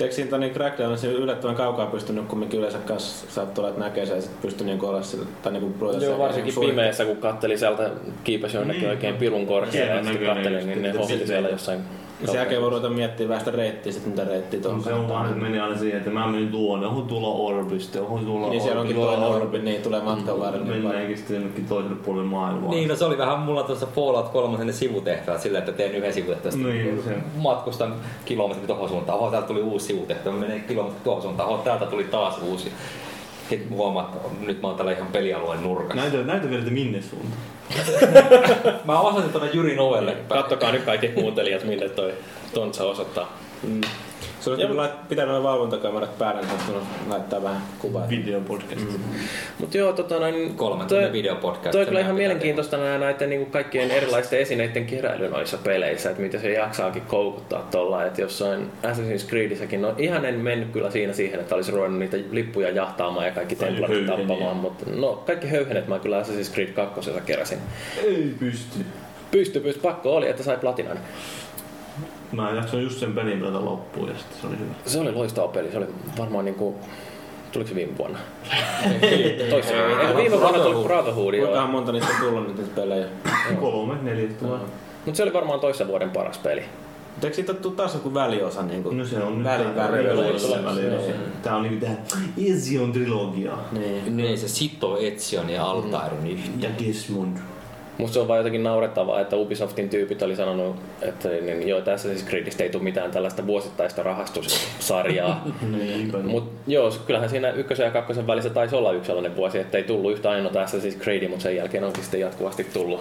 [0.01, 4.16] Eikö siitä niin Crackdownissa yllättävän kaukaa pystynyt kumminkin yleensä kanssa saattaa olla, että näkee sen
[4.16, 6.82] ja sitten pystyy niin olla sillä, tai niin ruveta Joo, sen- varsinkin suunnittelemaan.
[6.84, 7.90] pimeässä, kun katteli sieltä,
[8.24, 8.90] kiipesi jonnekin Niin.
[8.90, 11.80] oikein pirun korkealle ja sitten katteli, just, niin ne hohti sitten- siellä jossain.
[12.20, 14.92] Ja sen jälkeen voi ruveta miettimään vähän sitä reittiä, sitten mitä reittiä tuohon No, se
[14.92, 18.62] on vaan, meni aina siihen, että mä menin tuonne, oho tuolla Orbista, oho tuolla Niin
[18.62, 20.66] siellä onkin toinen orbi, niin tulee matkan varrella.
[20.66, 22.70] niin Mennäänkin sitten jonnekin toiselle puolelle maailmaa.
[22.70, 26.12] Niin, no se oli vähän mulla tuossa Fallout 3 ne sivutehtävät sillä, että teen yhden
[26.14, 26.62] sivutehtävän.
[26.62, 27.11] Niin, se.
[27.36, 29.18] Matkustan kilometrin tuohon suuntaan.
[29.18, 30.37] Oho, täältä tuli uusi sivutehtävä.
[30.37, 31.49] Menee kilometrin tuohon suuntaan.
[31.49, 32.72] Oho, täältä tuli taas uusi.
[33.49, 35.97] Sitten huomaat, että nyt mä oon tällä ihan pelialueen nurkassa.
[35.97, 37.43] Näytä, näytä vielä, että minne suuntaan.
[38.85, 40.16] Mä osoitin tuonne Jyrin ovelle.
[40.28, 42.14] Kattokaa nyt kaikki kuuntelijat, minne toi
[42.55, 43.39] Tontsa osoittaa.
[43.62, 43.80] Mm.
[44.45, 48.09] Se olisi kyllä pitänyt olla valvontakamerat päällä, niin laittaa vähän kuvaa.
[48.09, 48.80] Videopodcast.
[48.80, 49.05] Mm.
[49.59, 50.55] Mutta joo, tota noin...
[50.57, 51.70] Kolmen toi- videopodcast.
[51.70, 55.59] Toi on Se kyllä ihan näyttää mielenkiintoista nää näiden niin kaikkien erilaisten esineiden keräily noissa
[55.59, 60.68] peleissä, että miten se jaksaakin koukuttaa tuolla, että jossain Assassin's Creedissäkin, no ihan en mennyt
[60.72, 64.84] kyllä siinä siihen, että olisi ruvennut niitä lippuja jahtaamaan ja kaikki Tai templarit tappamaan, mutta
[64.97, 67.59] no kaikki höyhenet mä kyllä Assassin's Creed 2 keräsin.
[68.05, 68.78] Ei pysty.
[69.30, 70.99] Pysty, pysty, pakko oli, että sai platinan.
[72.35, 74.74] Mä jaksoin just sen pelin pelata loppuun ja sitten se oli hyvä.
[74.87, 75.87] Se oli loistava peli, se oli
[76.18, 76.74] varmaan niinku,
[77.53, 78.18] tuliko se viime vuonna?
[79.51, 80.01] Toissa vuonna.
[80.03, 83.07] Eikö viime vuonna tuli Brotherhood, Kuinka monta niistä on tullut nyt niitä pelejä?
[83.61, 84.59] Kolme, neljä tulee.
[85.07, 86.62] Mutta se oli varmaan toissa vuoden paras peli.
[87.11, 88.62] Mutta eikö siitä tule taas joku väliosa?
[88.62, 91.07] Niin kuin No se on tää väli- Revelation väli- väliosa.
[91.07, 91.16] niin.
[91.43, 91.99] Tää on niinku tähän
[92.51, 93.53] Ezion trilogia.
[93.72, 94.16] Niin.
[94.16, 96.62] Niin, se Sito, Etsion ja Altairin yhteen.
[96.62, 97.37] Ja Desmond.
[97.99, 102.09] Musta se on vaan jotenkin naurettavaa, että Ubisoftin tyypit oli sanonut, että niin, joo, tässä
[102.09, 105.45] siis Creedistä ei tule mitään tällaista vuosittaista rahastussarjaa.
[105.78, 106.18] Niinpä.
[106.18, 109.84] Mut joo, kyllähän siinä ykkösen ja kakkosen välissä taisi olla yksi sellainen vuosi, että ei
[109.84, 113.01] tullut yhtä ainoa Assassin's Creed, mutta sen jälkeen onkin sitten jatkuvasti tullut.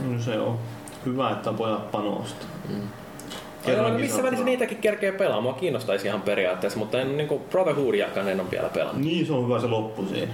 [0.00, 0.58] No se on.
[1.06, 2.46] Hyvä, että pojat panosta.
[2.68, 5.40] Kerran, Kerrankin missä saa välissä niitäkin kerkee pelaa?
[5.40, 9.04] Mua kiinnostaisi ihan periaatteessa, mutta en niinku Brotherhoodiakaan en ole vielä pelannut.
[9.04, 10.32] Niin, se on hyvä se loppu siinä.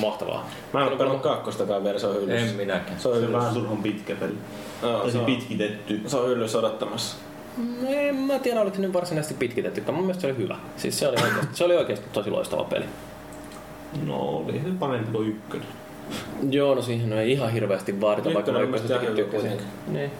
[0.00, 0.50] Mahtavaa.
[0.72, 2.46] Mä en ole pelannut kakkostakaan vielä, se on hyllyssä.
[2.50, 3.00] En minäkään.
[3.00, 3.38] Se on Se on hyllyssä.
[3.38, 4.34] vähän turhan pitkä peli.
[4.80, 6.00] Tai se se on, pitkitetty.
[6.06, 7.16] se on hyllyssä odottamassa.
[7.82, 10.56] No, en mä tiedä, oliko se nyt varsinaisesti pitkitetty, mun mielestä se oli hyvä.
[10.76, 12.84] Siis se oli oikeasti, se oli oikeasti tosi loistava peli.
[14.06, 15.66] No oli se parempi kuin ykkönen.
[16.50, 19.52] Joo, no siihen ei ihan hirveästi vaadita, vaikka mä on ykkösestäkin tykkäsin.
[19.86, 20.10] Niin.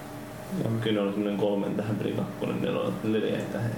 [0.65, 3.71] Ja kyllä on semmonen kolmen tähän peli kakkonen, nelonen, neljä tähän.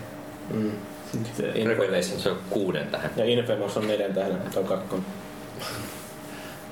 [0.55, 0.71] Mm.
[1.13, 3.11] Sitten se on kuuden tähän.
[3.17, 5.07] Ja Infamous on neljän tähden, toi kakkonen.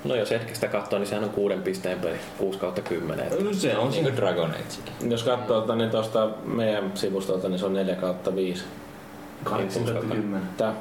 [0.03, 3.25] No jos hetkestä katsoo, niin sehän on kuuden pisteen peli, 6 kautta 10.
[3.43, 5.11] No se on Niin kuin Dragon Agekin.
[5.11, 8.63] Jos katsoo tuota, niin tuosta meidän sivustolta, niin se on 4 kautta 5.
[9.43, 10.41] 810.
[10.57, 10.73] Tää,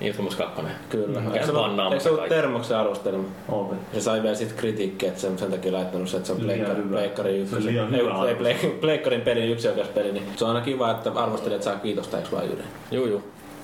[0.00, 0.62] Infamous 2.
[0.90, 1.22] kyllä.
[1.32, 2.28] Eikö se ollut, pannaan eikö se ollut?
[2.28, 3.24] Termoksen arvostelma?
[3.48, 3.76] Ope.
[3.92, 6.46] Se sai vielä sit kritiikkiä, että se on sen takia laittanut se, että se on
[6.46, 8.70] Liian pleikkari, on ykkösen.
[8.80, 12.62] pleikkarin pelin yksioikeuspeli, niin se on aina kiva, että arvostelijat saa kiitosta, eikö vaan Jyri?
[12.90, 13.22] Juu, juu.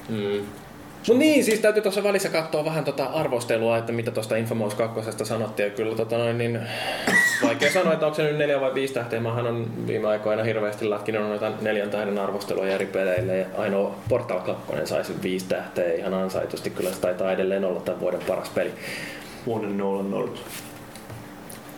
[0.09, 0.41] Mm.
[1.09, 5.01] No niin, siis täytyy tuossa välissä katsoa vähän tota arvostelua, että mitä tuosta Infamous 2
[5.25, 5.69] sanottiin.
[5.69, 6.61] Ja kyllä tota noin, niin,
[7.43, 9.21] vaikea sanoa, että onko se nyt neljä vai viisi tähteä.
[9.21, 13.39] Mähän on viime aikoina hirveästi lätkinyt noita neljän tähden arvosteluja eri peleille.
[13.39, 16.71] Ja ainoa Portal 2 saisi viisi tähteä ihan ansaitusti.
[16.71, 18.73] Kyllä se taitaa edelleen olla tämän vuoden paras peli.
[19.47, 20.41] Vuoden Nolan North.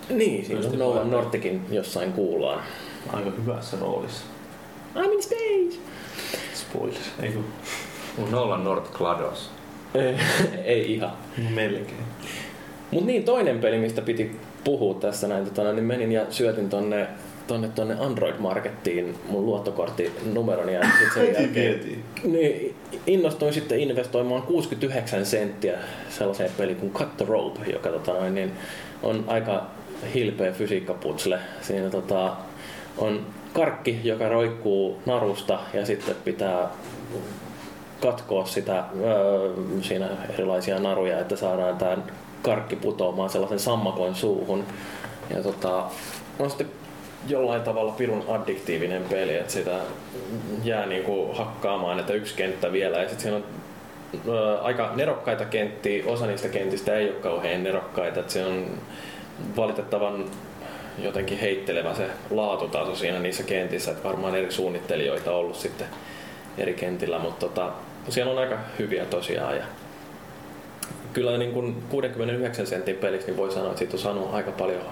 [0.08, 2.62] Niin, siinä on Nolan Nortikin jossain kuullaan.
[3.12, 4.24] Aika hyvässä roolissa.
[4.96, 5.78] I'm in space!
[6.54, 7.10] Spoilers.
[7.22, 7.38] Eikö?
[7.38, 7.46] Mun
[8.30, 9.50] Nolan North Glados.
[9.94, 10.16] Ei,
[10.64, 11.12] ei ihan.
[11.54, 12.04] Melkein.
[12.90, 17.06] Mut niin, toinen peli, mistä piti puhua tässä näin, tota, niin menin ja syötin tonne,
[17.46, 22.74] tonne, tonne Android-markettiin mun luottokorttinumeroni ja sit sen jälkeen niin,
[23.06, 28.52] innostuin sitten investoimaan 69 senttiä sellaiseen peliin kuin Cut the Rope, joka tota, noin, niin,
[29.02, 29.66] on aika
[30.14, 31.38] hilpeä fysiikkaputsle.
[31.60, 32.36] Siinä tota,
[32.98, 36.68] on karkki, joka roikkuu narusta ja sitten pitää
[38.00, 39.50] katkoa sitä, öö,
[39.82, 41.96] siinä erilaisia naruja, että saadaan tämä
[42.42, 44.64] karkki putoamaan sellaisen sammakon suuhun.
[45.30, 45.84] Ja tota,
[46.38, 46.70] on sitten
[47.28, 49.78] jollain tavalla pirun addiktiivinen peli, että sitä
[50.64, 53.44] jää niinku hakkaamaan, että yksi kenttä vielä ja sitten siinä on
[54.28, 58.66] ö, aika nerokkaita kenttiä, osa niistä kentistä ei ole kauhean nerokkaita, että se on
[59.56, 60.24] valitettavan
[60.98, 65.86] jotenkin heittelevä se laatutaso siinä niissä kentissä, että varmaan eri suunnittelijoita on ollut sitten
[66.58, 67.72] eri kentillä, mutta tota,
[68.08, 69.64] siellä on aika hyviä tosiaan ja
[71.12, 74.82] kyllä niin kuin 69 sentin pelissä niin voi sanoa, että siitä on saanut aika paljon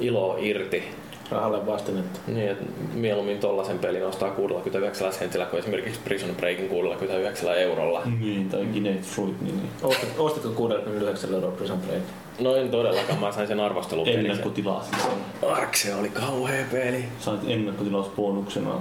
[0.00, 0.84] iloa irti.
[1.30, 2.20] Rahalle vastinetta.
[2.26, 2.64] Niin, että
[2.94, 8.02] mieluummin tollasen pelin ostaa 69 sentillä kuin esimerkiksi Prison Breakin 69 eurolla.
[8.20, 9.70] Niin, tai Kinect Fruit, niin, niin.
[9.82, 12.02] Ostit, ostitko 69 euroa Prison Break?
[12.40, 14.18] No en todellakaan, mä sain sen arvostelupelin.
[14.18, 15.50] ennakkotilasin sen.
[15.50, 17.04] Arkse oli kauhea peli.
[17.18, 18.80] Sait ennakkotilausbonuksena.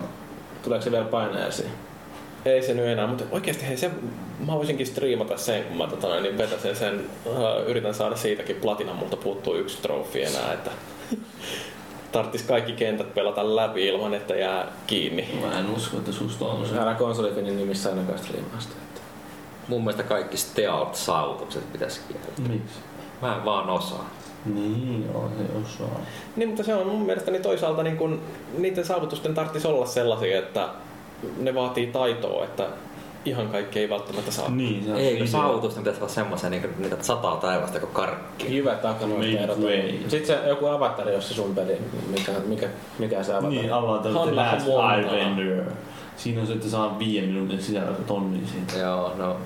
[0.64, 1.70] Tuleeko se vielä painajaisiin?
[2.46, 3.92] Ei se nyt enää, mutta oikeasti hei, se,
[4.48, 7.34] mä voisinkin striimata sen, kun mä tota, niin vetäsen sen, uh,
[7.68, 10.72] yritän saada siitäkin platina, mutta puuttuu yksi trofi enää, että
[12.12, 15.28] tarttis kaikki kentät pelata läpi ilman, että jää kiinni.
[15.42, 16.80] Mä en usko, että susta on se.
[16.80, 18.74] Älä konsolifinin nimissä ainakaan striimaa sitä.
[18.88, 19.02] että-
[19.68, 22.32] Mun mielestä kaikki stealth-saavutukset pitäisi kieltää.
[22.56, 22.80] Miksi?
[23.22, 24.10] Mä en vaan osaa.
[24.46, 26.00] Niin, joo, se osaa.
[26.36, 28.22] Niin, mutta se on mun mielestäni toisaalta niin kun,
[28.58, 30.70] niiden saavutusten tarvitsisi olla sellaisia, että
[31.38, 32.68] ne vaatii taitoa, että
[33.26, 34.50] ihan kaikki ei välttämättä saa.
[34.50, 35.28] Niin, se on Eikö idea.
[35.28, 38.50] saavutusten pitäisi olla semmoisia, niin niitä sataa taivasta kuin karkki.
[38.50, 40.00] Hyvä takana Midway.
[40.08, 41.78] Sitten se joku avatari, jos se sun peli,
[42.10, 42.68] mikä, mikä,
[43.00, 43.56] mikä se avatari.
[43.56, 44.68] Niin, avataan The Last.
[44.78, 45.64] Airbender.
[46.18, 48.78] Siinä on se, että saa viiden minuutin sisällä tonnin siitä.
[48.78, 49.38] Joo, no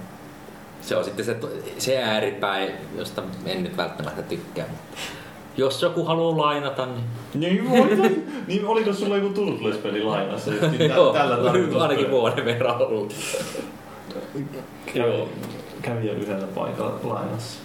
[0.81, 1.37] se on sitten se,
[1.77, 4.65] se ääripäin, josta en nyt välttämättä tykkää.
[4.69, 4.97] Mutta
[5.57, 10.51] jos joku haluaa lainata, niin Niin, voi, niin oliko sulla joku Turtles-peli lainassa?
[10.51, 11.51] Tä- joo, Tällä
[11.81, 13.13] ainakin vuoden verran ollut.
[14.93, 15.13] Kävi,
[15.81, 17.59] kävi jo yhdellä paikalla lainassa.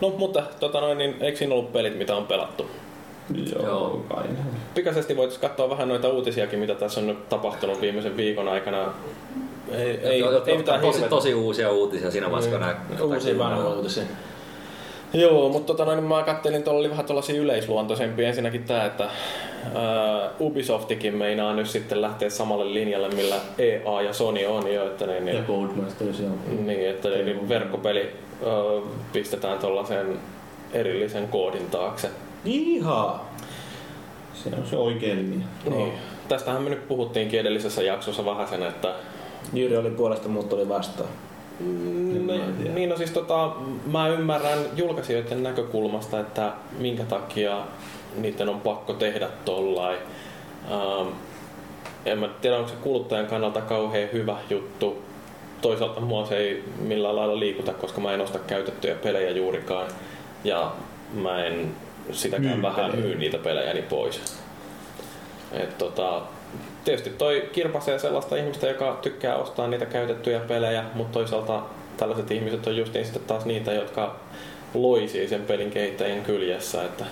[0.00, 2.66] No, mutta tota noin, niin eikö siinä ollut pelit, mitä on pelattu?
[3.54, 4.04] Joo, Joo.
[4.08, 4.24] kai.
[4.74, 8.78] Pikaisesti voitaisiin katsoa vähän noita uutisiakin, mitä tässä on nyt tapahtunut viimeisen viikon aikana.
[9.72, 12.76] Ei, ei, ei on mitään tosi, tosi uusia uutisia siinä vaiheessa, kun nämä...
[13.14, 14.04] Uusia vanhoja uutisia.
[15.14, 18.28] Joo, mutta tota noin, mä kattelin, tuolla oli vähän tuollaisia yleisluontoisempia.
[18.28, 24.46] Ensinnäkin tämä, että ää, Ubisoftikin meinaa nyt sitten lähteä samalle linjalle, millä EA ja Sony
[24.46, 26.28] on jo, että Ja niin, Codemasters ja...
[26.66, 30.18] niin, että ne, niin verkkopeli ää, pistetään tuollaisen
[30.72, 32.10] erillisen koodin taakse.
[32.44, 33.20] Ihan.
[34.34, 35.46] Se on se oikea linja.
[35.70, 35.92] Niin.
[36.28, 38.94] Tästähän me nyt puhuttiinkin edellisessä jaksossa vähän sen, että
[39.52, 41.08] Jyri oli puolesta, muut tuli vastaan.
[41.62, 42.74] Mm, tiedä.
[42.74, 43.52] niin no siis tota,
[43.86, 47.58] mä ymmärrän julkaisijoiden näkökulmasta, että minkä takia
[48.16, 49.98] niiden on pakko tehdä tollain.
[50.70, 51.08] Ähm,
[52.06, 55.02] en mä tiedä, onko se kuluttajan kannalta kauhean hyvä juttu.
[55.60, 59.86] Toisaalta mua se ei millään lailla liikuta, koska mä en osta käytettyjä pelejä juurikaan.
[60.44, 60.72] Ja
[61.14, 61.74] mä en
[62.12, 63.06] sitäkään Myy vähän pelejä.
[63.06, 64.42] myy niitä pelejäni pois.
[65.52, 66.22] Et tota,
[66.84, 71.62] tietysti toi kirpasee sellaista ihmistä, joka tykkää ostaa niitä käytettyjä pelejä, mutta toisaalta
[71.96, 74.16] tällaiset ihmiset on justiin sitten taas niitä, jotka
[74.74, 76.84] loisii sen pelin kehittäjien kyljessä.
[76.84, 77.04] Että,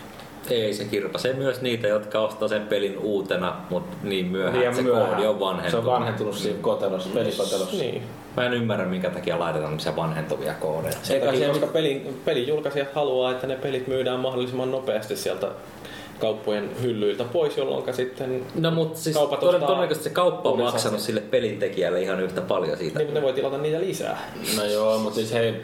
[0.51, 4.83] Ei, se kirpasee myös niitä, jotka ostaa sen pelin uutena, mutta niin myöhään, että se
[4.83, 5.07] myöhään.
[5.09, 5.71] koodi on vanhentunut.
[5.71, 7.77] Se on vanhentunut siinä kotelossa, pelikotelossa.
[7.77, 8.03] niin.
[8.37, 10.93] Mä en ymmärrä, minkä takia laitetaan tämmöisiä vanhentuvia koodeja.
[11.03, 15.17] Sen Eikä takia, se- koska pelin, pelin julkaisijat haluaa, että ne pelit myydään mahdollisimman nopeasti
[15.17, 15.47] sieltä
[16.21, 20.59] kauppojen hyllyiltä pois, jolloin sitten No mutta siis Kaupat toden- ostaa todennäköisesti se kauppa on
[20.59, 21.01] maksanut satsin.
[21.01, 22.99] sille pelintekijälle ihan yhtä paljon siitä.
[22.99, 24.33] niin, ne voi tilata niitä lisää.
[24.57, 25.55] No joo, mutta siis hei,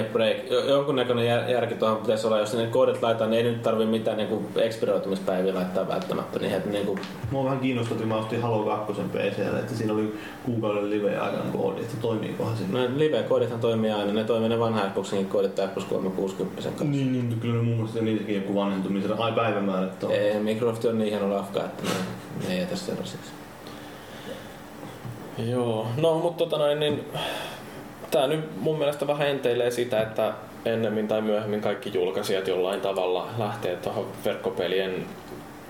[0.00, 0.36] a break.
[0.50, 3.86] Jo- Jonkunnäköinen jär, järki tuohon pitäisi olla, jos ne koodit laitetaan, niin ei nyt tarvi
[3.86, 6.38] mitään niin expiroitumispäiviä laittaa välttämättä.
[6.38, 7.00] Niin, että, niin kuin,
[7.30, 11.80] Mua vähän kiinnostaa, että mä ostin Halo 2 PClle, että siinä oli kuukauden live-aikana koodi,
[11.80, 12.78] että toimiikohan siinä.
[12.78, 16.84] no, live-koodithan toimii aina, ne toimii ne vanha Xboxin koodit tai Xbox 360 kanssa.
[16.84, 20.12] Niin, niin, kyllä ne mun mielestä niitäkin joku vanhentumisen ai päivämäärät on.
[20.12, 21.90] Ei, Microsoft on niin hieno lafka, että ne,
[22.48, 23.30] ne ei jätä sellaisiksi.
[25.38, 27.04] Joo, no mutta tota noin, niin
[28.10, 30.32] tämä nyt mun mielestä vähän enteilee sitä, että
[30.64, 35.06] ennemmin tai myöhemmin kaikki julkaisijat jollain tavalla lähtee tuohon verkkopelien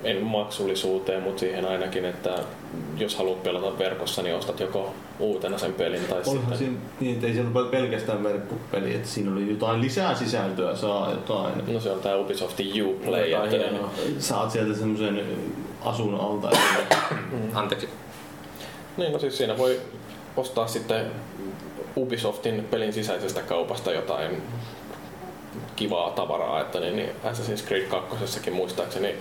[0.04, 2.38] en maksullisuuteen, mutta siihen ainakin, että
[2.98, 6.58] jos haluat pelata verkossa, niin ostat joko uutena sen pelin tai Olihan sitten...
[6.58, 11.10] siinä, niin, että ei siellä ole pelkästään verkkopeli, että siinä oli jotain lisää sisältöä, saa
[11.10, 11.74] jotain.
[11.74, 13.26] No se on tää Ubisoftin Uplay.
[13.26, 13.86] Jotain Että.
[14.18, 15.22] Saat sieltä semmoisen
[15.84, 16.50] asun alta.
[17.54, 17.88] Anteeksi.
[18.96, 19.80] niin, no siis siinä voi
[20.36, 21.06] ostaa sitten
[21.96, 24.42] Ubisoftin pelin sisäisestä kaupasta jotain
[25.76, 29.14] kivaa tavaraa, että niin, niin Assassin's Creed 2 muistaakseni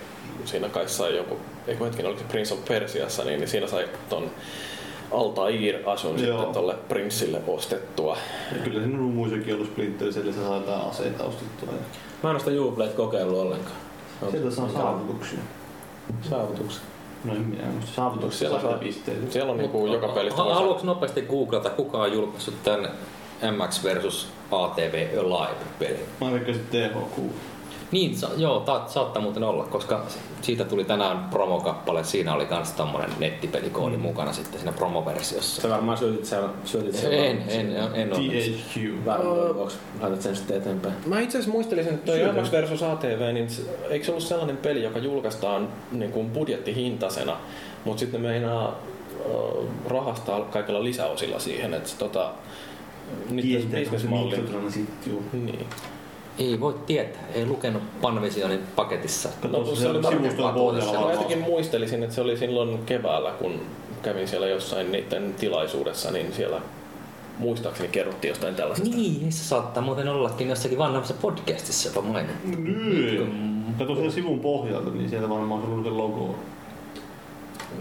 [0.44, 3.88] siinä kai sai joku, eikö hetken oliko se Prince of Persiassa, niin, niin siinä sai
[4.08, 4.30] ton
[5.12, 6.38] Altair-asun Joo.
[6.38, 8.16] sitten tolle Princeille ostettua.
[8.52, 11.72] Ja kyllä siinä on muissakin ollut Splinter Cellissä saa jotain aseita ostettua.
[12.22, 13.76] Mä en ole sitä Uplayt kokeillut ollenkaan.
[14.30, 15.38] Sieltä saa saavutuksia.
[16.30, 16.82] Saavutuksia.
[17.26, 17.90] No en minä muista.
[17.96, 19.32] Saavutuksia Siellä saa pisteitä.
[19.32, 22.90] Siellä on niinku joka pelistä Ha- Haluatko nopeasti googlata, kuka on julkaissut tämän
[23.56, 26.00] MX versus ATV Alive-pelin?
[26.20, 27.18] Mä veikkasin THQ.
[27.92, 30.06] Niin, sa- joo, ta- saattaa muuten olla, koska
[30.42, 32.04] siitä tuli tänään promokappale.
[32.04, 35.62] Siinä oli kans tommonen nettipelikoodi mukana sitten siinä promoversiossa.
[35.62, 37.12] Sä varmaan syötit sen, syötit sen.
[37.12, 38.28] En, en, en, en ole.
[38.28, 38.76] THQ.
[39.54, 39.76] Vuoksi.
[40.00, 40.94] Laitat sen sitten eteenpäin.
[41.06, 42.40] Mä itse asiassa muistelisin, että toi Syötä.
[42.42, 47.36] MX versus ATV, niin se- eikö se ollut sellainen peli, joka julkaistaan niin kuin budjettihintaisena,
[47.84, 48.76] mutta sitten meinaa
[49.88, 52.30] rahastaa kaikilla lisäosilla siihen, että se, tota,
[53.30, 54.36] niiden bisnesmalli...
[55.32, 55.66] Niin.
[56.38, 59.28] Ei voi tietää, ei lukenut Panvisionin paketissa.
[59.50, 60.86] No, se, se oli sivuston tuotetta.
[60.86, 61.12] Mä pohjalla.
[61.12, 63.60] jotenkin muistelisin, että se oli silloin keväällä, kun
[64.02, 66.60] kävin siellä jossain niiden tilaisuudessa, niin siellä
[67.38, 68.96] muistaakseni kerrottiin jostain tällaisesta.
[68.96, 72.60] Niin, se saattaa muuten ollakin jossakin vanhassa podcastissa jopa mainittu.
[72.62, 73.64] Niin.
[73.78, 76.34] Kato siellä sivun pohjalta, niin sieltä varmaan on ollut se logo.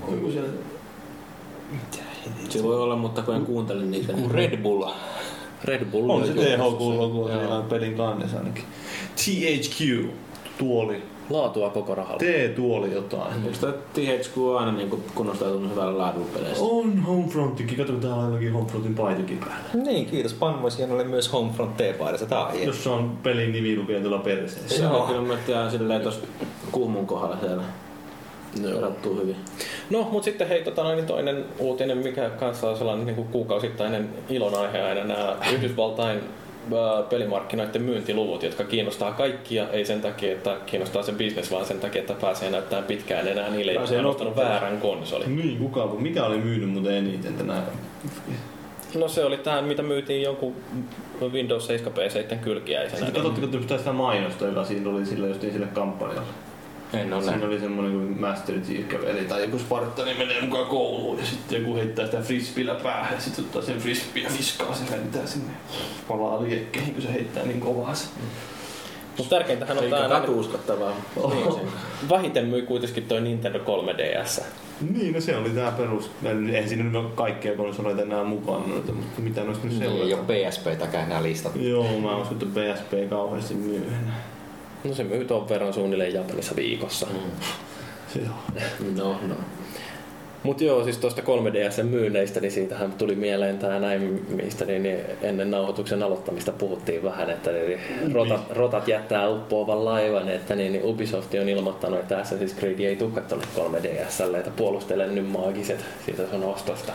[0.08, 0.50] Onko siellä?
[2.50, 4.14] Se voi olla, mutta kun en kuuntele niitä.
[4.14, 4.84] niin- Red Bull.
[5.66, 8.64] Red Bull On se THQ-logo siellä pelin kannessa ainakin.
[9.16, 10.06] THQ.
[10.58, 11.04] Tuoli.
[11.30, 12.18] Laatua koko rahalla.
[12.18, 13.46] T-tuoli jotain.
[13.46, 16.64] Eikö toi THQ aina niin kunnostautunut hyvällä laadulla peleissä?
[16.64, 17.78] On Homefrontikin.
[17.78, 19.86] Kato, täällä on Homefrontin paitakin päällä.
[19.92, 22.26] Niin, kiitos Panvisionalle myös Homefront T-paidassa.
[22.26, 22.66] Tää on hieno.
[22.66, 24.78] Jossa on pelin nimi lukee tuolla perseessä.
[24.78, 26.28] Se on kyllä mä tiedän silleen tossa
[26.72, 27.64] kuumun kohdalla siellä.
[28.78, 29.36] Erottuu hyvin.
[29.90, 34.10] No, mutta sitten hei, tota, noin, toinen uutinen, mikä kanssa on sellainen niin kuin kuukausittainen
[34.30, 36.20] ilonaihe aina nämä Yhdysvaltain
[37.10, 42.02] pelimarkkinoiden myyntiluvut, jotka kiinnostaa kaikkia, ei sen takia, että kiinnostaa se bisnes, vaan sen takia,
[42.02, 45.36] että pääsee näyttämään pitkään enää niille, jotka on ostanut väärän konsolin.
[45.36, 47.64] Niin, kuka, mikä oli myynyt muuten eniten tänään?
[48.96, 50.56] No se oli tämä, mitä myytiin jonkun
[51.32, 53.06] Windows 7 PC kylkiäisenä.
[53.06, 56.45] Sitten katsotteko te sitä mainosta, joka siinä oli sillä justiin sille kampanjalle?
[57.02, 61.20] En ole Siinä oli semmonen kuin Master Chief käveli tai joku Spartani menee mukaan kouluun
[61.20, 64.88] ja sitten joku heittää sitä frisbillä päähän ja sitten ottaa sen frisbee ja viskaa sen
[64.92, 65.52] lentää sinne
[66.08, 68.08] palaa liekkeihin, kun se heittää niin kovaa se.
[69.18, 70.94] Mutta tärkeintähän on Eikä tämä, katuuskattavaa.
[71.30, 71.68] Niin sen.
[72.10, 74.44] vähiten myi kuitenkin toi Nintendo 3DS.
[74.94, 76.12] Niin, no se oli tää perus.
[76.54, 80.08] Eihän siinä nyt ole kaikkia konsoleita enää mukana, noita, mutta mitä noista nyt Ei ole
[80.08, 80.52] seurataan?
[80.52, 81.56] PSPtäkään enää listat.
[81.56, 84.35] Joo, mä uskon, että PSP kauheasti myy enää.
[84.86, 87.08] No se myy tuon verran suunnilleen Japanissa viikossa.
[87.08, 87.32] On.
[88.96, 89.36] No, no.
[90.44, 95.00] Mutta joo, siis tuosta 3DSn myynneistä, niin siitähän tuli mieleen tämä näin, mistä niin, niin
[95.22, 97.80] ennen nauhoituksen aloittamista puhuttiin vähän, että niin,
[98.14, 102.96] rotat, rotat jättää uppoavan laivan, että niin, niin Ubisoft on ilmoittanut, että Assassin's Creed ei
[102.96, 106.94] tukka tuonne 3DSlle, että puolustele nyt maagiset siitä sun ostosta.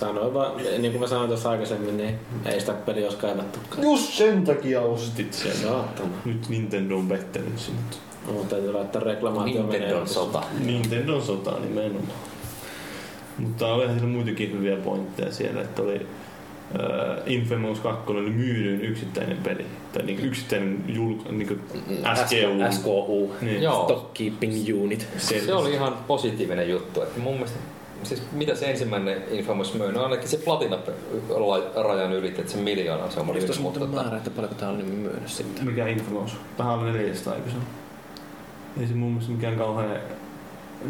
[0.00, 3.82] Sanoin vaan, niin kuin mä sanoin tuossa aikaisemmin, niin ei sitä peliä olisi kaivattukaan.
[3.82, 5.56] Just sen takia ostit sen.
[5.56, 6.08] Saatana.
[6.24, 8.00] Nyt Nintendo on pettänyt sinut.
[8.26, 10.42] No, täytyy laittaa reklamaatio Nintendo sota.
[10.64, 12.06] Nintendo sota nimenomaan.
[13.38, 16.02] Mutta olihan siinä muitakin hyviä pointteja siellä, että oli uh,
[17.26, 19.66] Infamous 2 oli myydyin yksittäinen peli.
[19.92, 21.54] Tai niinku yksittäinen julk, niinku
[22.14, 22.72] SKU.
[22.72, 23.32] SKU.
[23.40, 23.62] Niin.
[23.62, 23.84] Joo.
[23.84, 25.08] Stock Keeping Unit.
[25.16, 27.02] Se oli ihan positiivinen juttu.
[27.02, 27.58] Että mun mielestä,
[28.02, 29.92] siis mitä se ensimmäinen Infamous myy?
[29.92, 33.46] No ainakin se platina-rajan ylitti, että se miljoona se on Oliko myynyt.
[33.46, 35.66] tuossa muuten mutta- määrä, että paljonko tää on niin myynyt sitten?
[35.66, 36.36] Mikä Infamous?
[36.58, 37.56] Vähän alle 400, eikö se?
[38.80, 39.96] Ei se mun mielestä mikään kauhean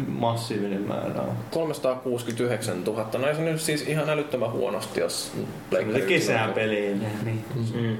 [0.07, 1.31] massiivinen määrä ole.
[1.51, 3.09] 369 000.
[3.17, 5.37] No ei se nyt siis ihan älyttömän huonosti, jos Se
[5.69, 7.05] Pleikkari kesäpeliin.
[7.25, 7.45] Niin.
[7.75, 7.97] Mm.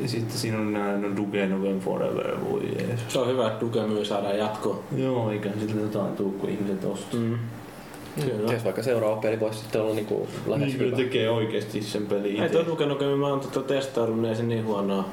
[0.00, 3.12] Ja sitten siinä on nää no Duke Nukem Forever, voi jeesus.
[3.12, 4.82] Se on hyvä, että Duke myy saadaan jatkoa.
[4.96, 7.20] Joo, eiköhän sillä jotain tuu, kun ihmiset ostaa.
[7.20, 7.38] Mm.
[8.20, 8.48] Kyllä.
[8.48, 11.04] Ties vaikka seuraava peli voisi sitten olla niinku lähes Niin kyllä hyvä.
[11.04, 12.48] tekee oikeesti sen pelin Ei itse.
[12.48, 15.04] toi Duke Nukem, mä oon tota testaillut, niin ei se niin huonoa.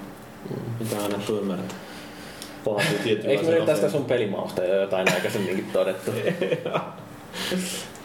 [0.79, 1.77] Mitä aina ymmärtää.
[2.65, 6.11] Vaatii Eikö tietynlaisen me nyt tästä sun pelimausta jo jotain aikaisemminkin todettu?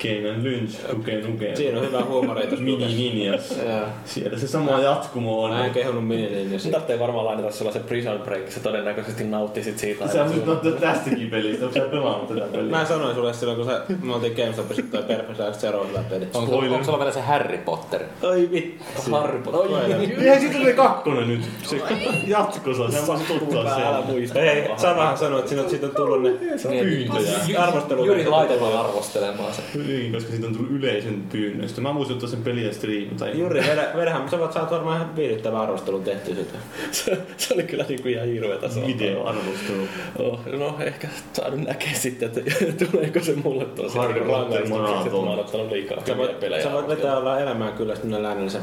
[0.05, 1.57] Keinan Lynch, Duke Nukem.
[1.57, 2.96] Siinä on hyvä huumori tuossa Mini Dukessa.
[2.96, 3.59] Ninjas.
[3.68, 3.86] Joo.
[4.05, 5.50] Siellä se sama jatkumo on.
[5.50, 6.72] Mä en kehunut minilinja Sun siitä.
[6.78, 10.09] tarvitsee varmaan lainata sellaisen Prison Break, sä todennäköisesti nauttisit siitä.
[10.09, 12.70] Sä nyt on tästäkin pelistä, onko sä pelannut tätä peliä?
[12.70, 16.26] Mä sanoin sulle silloin, kun sä, me oltiin GameStopissa toi Perfect Zero hyvä peli.
[16.34, 18.02] Onko, sulla vielä se Harry Potter?
[18.22, 18.84] Oi vittu.
[19.11, 19.70] Harry Potter.
[20.20, 21.40] Eihän siitä tuli kakkonen nyt.
[21.62, 21.80] Se
[22.26, 24.07] jatkosa, sä voisit ottaa Älä sen.
[24.11, 24.40] muista.
[24.40, 26.30] Ei, Samahan sanoi, että siitä, siitä on tullut ne
[26.80, 27.61] Pyyntöjä.
[27.62, 28.07] arvostelut.
[28.07, 29.62] Jyri laitellaan arvostelemaan se.
[29.95, 31.80] Niin, koska siitä on tullut yleisön pyynnöstä.
[31.80, 33.16] Mä voisin ottaa sen peliä striimin.
[33.16, 36.59] Tai Juri, vedä, vedähän, sä saat varmaan ihan viihdyttävän arvostelun tehty sitä.
[37.05, 39.88] Se, se oli kyllä niinku ihan hirveetä se videoarvostelu.
[40.18, 42.40] Oh, no ehkä saadun näkee sitten, että
[42.90, 46.40] tuleeko se mulle tosi Harry Potter rangaistukseksi, että mä oon ottanut liikaa Sä hyviä voit,
[46.40, 46.62] pelejä.
[46.62, 48.62] sä voit vetää olla elämään kyllä sitten lännellisen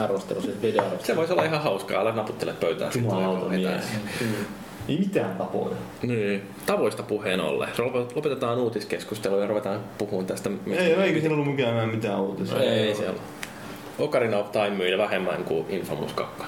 [0.00, 1.06] arvostelu, siis videoarvostelu.
[1.06, 2.90] Se voisi olla ihan hauskaa, älä naputtele pöytää.
[2.90, 3.84] sitten Jumalauta mies.
[4.88, 5.76] Ei mitään tapoja.
[6.02, 6.42] Niin.
[6.66, 7.68] Tavoista puheen ollen.
[7.68, 10.48] Lop- Lopetetaan uutiskeskustelu ja ruvetaan puhumaan tästä.
[10.50, 12.58] mistä- Ei, eikö siellä ollut mikään mitään uutisia?
[12.60, 13.18] ei, ei siellä.
[13.98, 16.44] Ocarina of Time myy vähemmän kuin Infamous 2.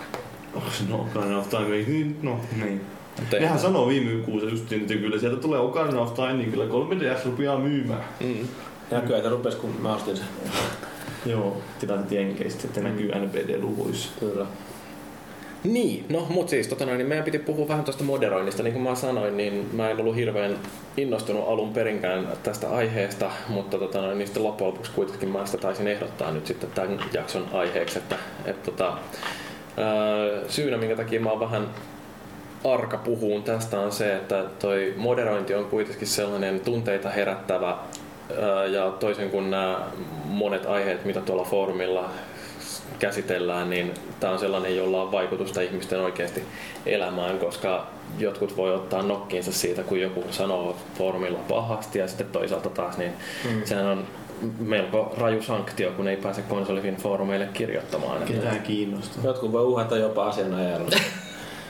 [0.55, 2.81] Oh, no, Ocarina of Time, ei- niin, no niin.
[3.21, 6.33] Mutta ei- Nehän sanoo viime kuussa just niin, että kyllä sieltä tulee Ocarina of Time,
[6.33, 8.05] niin kyllä 3DS rupeaa myymään.
[8.21, 8.49] Mm.
[8.91, 10.27] Näkyy, että rupes kun mä ostin sen.
[11.27, 14.09] Joo, tilanteet jenkeistä, että näkyy NPD-luvuissa.
[14.21, 14.47] Kyllä.
[15.65, 18.63] Niin, no mut siis tota noin, niin meidän piti puhua vähän tuosta moderoinnista.
[18.63, 20.59] Niin kuin mä sanoin, niin mä en ollut hirveän
[20.97, 25.59] innostunut alun perinkään tästä aiheesta, mutta tota noin, niin sitten loppujen lopuksi kuitenkin mä sitä
[25.59, 28.99] taisin ehdottaa nyt sitten tämän jakson aiheeksi, että, että tota,
[30.49, 31.69] syynä minkä takia mä oon vähän
[32.65, 37.77] arka puhuun tästä on se, että toi moderointi on kuitenkin sellainen tunteita herättävä
[38.71, 39.81] ja toisin kuin nämä
[40.25, 42.11] monet aiheet, mitä tuolla foorumilla
[43.01, 46.43] käsitellään, niin tämä on sellainen, jolla on vaikutusta ihmisten oikeasti
[46.87, 47.87] elämään, koska
[48.19, 53.13] jotkut voi ottaa nokkiinsa siitä, kun joku sanoo foorumilla pahasti ja sitten toisaalta taas, niin
[53.45, 53.63] mm.
[53.65, 54.05] sehän on
[54.59, 58.17] melko raju sanktio, kun ei pääse konsolifin foorumeille kirjoittamaan.
[58.23, 59.25] Että- Ketään kiinnostaa.
[59.25, 60.91] Jotkut voi uhata jopa asianajalla.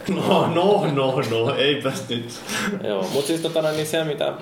[0.09, 2.41] No, no, no, no, eipäs nyt.
[2.85, 4.33] Joo, mutta siis tota, noin, niin se, mitä,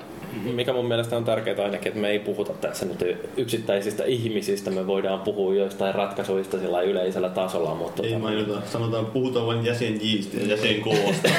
[0.53, 4.87] mikä mun mielestä on tärkeää ainakin, että me ei puhuta tässä nyt yksittäisistä ihmisistä, me
[4.87, 10.37] voidaan puhua joistain ratkaisuista sillä yleisellä tasolla, mutta Ei tota, mainita, sanotaan, puhutaan vain jäsenjistä
[10.37, 11.29] ja jäsenkoosta.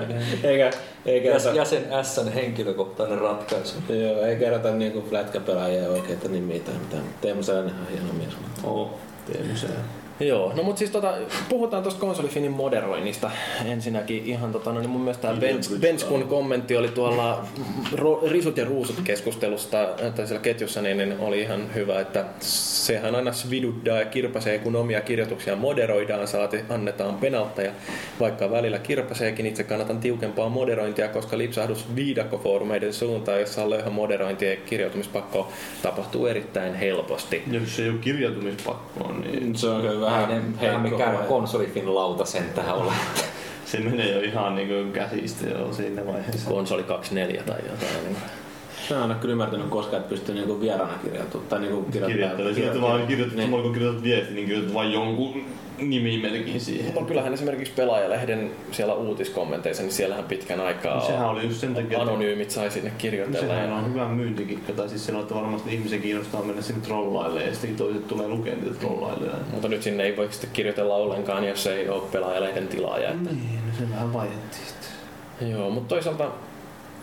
[0.44, 0.70] eikä,
[1.06, 3.74] ei Jäs, kerrota, jäsen Sn henkilökohtainen ratkaisu.
[3.88, 7.02] joo, ei kerrota niinku flätkäpelaajia oikeita nimiä tai mitään.
[7.20, 8.36] Teemu Selänne on hieno mies.
[8.64, 8.98] Oo,
[9.32, 9.99] Teemu Sää.
[10.20, 11.14] Joo, no mutta siis tota,
[11.48, 13.30] puhutaan tuosta konsolifinin moderoinnista
[13.64, 17.46] ensinnäkin ihan tota, no, niin mun mielestä tämä Benz, Benzkun kommentti oli tuolla
[17.92, 23.14] ro, Risut ja Ruusut keskustelusta tai siellä ketjussa, niin, niin oli ihan hyvä, että sehän
[23.14, 27.72] aina sviduttaa ja kirpasee, kun omia kirjoituksia moderoidaan, saati annetaan penaltteja,
[28.20, 34.46] vaikka välillä kirpaseekin, itse kannatan tiukempaa moderointia, koska lipsahdus viidakkofoorumeiden suuntaan, jossa on löyhä moderointi
[34.46, 35.52] ja kirjoitumispakko
[35.82, 37.42] tapahtuu erittäin helposti.
[37.50, 42.74] Jos ei ole kirjautumispakkoa, niin Se on kyllä Ne heikko mikään konsolifin lauta sen tähän
[42.74, 42.92] ole.
[43.64, 46.50] se menee jo ihan niin käsistä jo siinä vaiheessa.
[46.50, 48.04] Konsoli 24 tai jotain.
[48.04, 48.16] Niin.
[48.90, 51.48] Mä en ole kyllä ymmärtänyt koskaan, että pystyy niinku vieraana kirjoittamaan.
[51.48, 51.86] Tai niinku.
[51.92, 53.46] Sillä että vaan kirjoitat, Niin.
[53.46, 55.44] samalla kun kirjoitat viesti, niin kirjoitat vain jonkun
[55.78, 56.94] nimimerkin siihen.
[56.94, 61.74] No kyllähän esimerkiksi pelaajalehden siellä uutiskommenteissa, niin siellähän pitkän aikaa No sehän oli just sen
[61.74, 63.46] takia, että- anonyymit sai sinne No kirjoitella.
[63.48, 63.74] sehän Ja...
[63.76, 67.76] on hyvä myyntikikka, tai siis sanoa, että varmasti ihmisen kiinnostaa mennä sinne trollailemaan, ja sitten
[67.76, 69.40] toiset tulee lukemaan niitä trollailemaan.
[69.52, 73.10] Mutta nyt sinne ei voi sitten kirjoitella ollenkaan, jos ei ole pelaajalehden tilaaja.
[73.10, 73.30] Että...
[73.30, 75.50] Niin, no se vähän vaiettiin sitten.
[75.50, 76.30] Joo, mutta toisaalta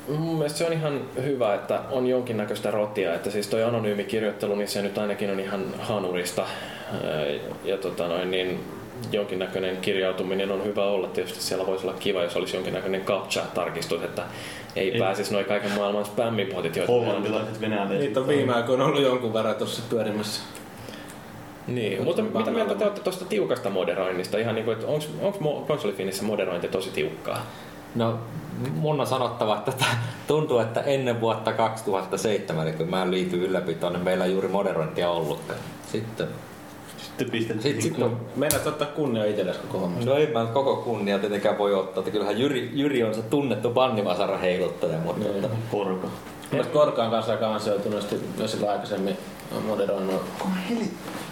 [0.08, 3.14] mun mielestä se on ihan hyvä, että on jonkinnäköistä rotia.
[3.14, 6.46] Että siis toi anonyymi kirjoittelu, niin se nyt ainakin on ihan hanurista.
[7.64, 8.60] Ja tota noin, niin
[9.12, 11.08] jonkinnäköinen kirjautuminen on hyvä olla.
[11.08, 14.24] Tietysti siellä voisi olla kiva, jos olisi jonkinnäköinen captcha-tarkistus, että
[14.76, 15.00] ei, Ei.
[15.00, 18.00] pääsisi noin kaiken maailman on Hollantilaiset venäläiset.
[18.00, 20.42] Niitä on viime aikoina ollut jonkun verran tuossa pyörimässä.
[21.68, 24.38] Niin, mutta mitä mieltä te olette tuosta tiukasta moderoinnista?
[24.38, 24.88] Ihan niin kuin, että
[25.22, 27.46] onko konsolifinissä moderointi tosi tiukkaa?
[27.98, 28.20] No,
[28.76, 29.86] mun on sanottava, että tätä
[30.28, 35.10] tuntuu, että ennen vuotta 2007, eli kun mä liityin ylläpitoon, niin meillä ei juuri moderointia
[35.10, 35.60] ollutkaan.
[35.92, 36.28] Sitten,
[36.98, 37.62] Sitten pistettiin.
[37.74, 40.10] sit, sit, no, Meinaat ottaa kunnia itsellesi koko hommasta.
[40.10, 43.70] no ei mä koko kunnia tietenkään voi ottaa, että kyllähän Jyri, Jyri on se tunnettu
[43.70, 45.42] bannivasara heiluttaja, mutta Niin.
[45.42, 46.08] tota, Porka.
[46.52, 49.18] Mutta Korkaan kanssa aika ansioituneesti myös silloin aikaisemmin
[49.58, 50.22] on moderoinut.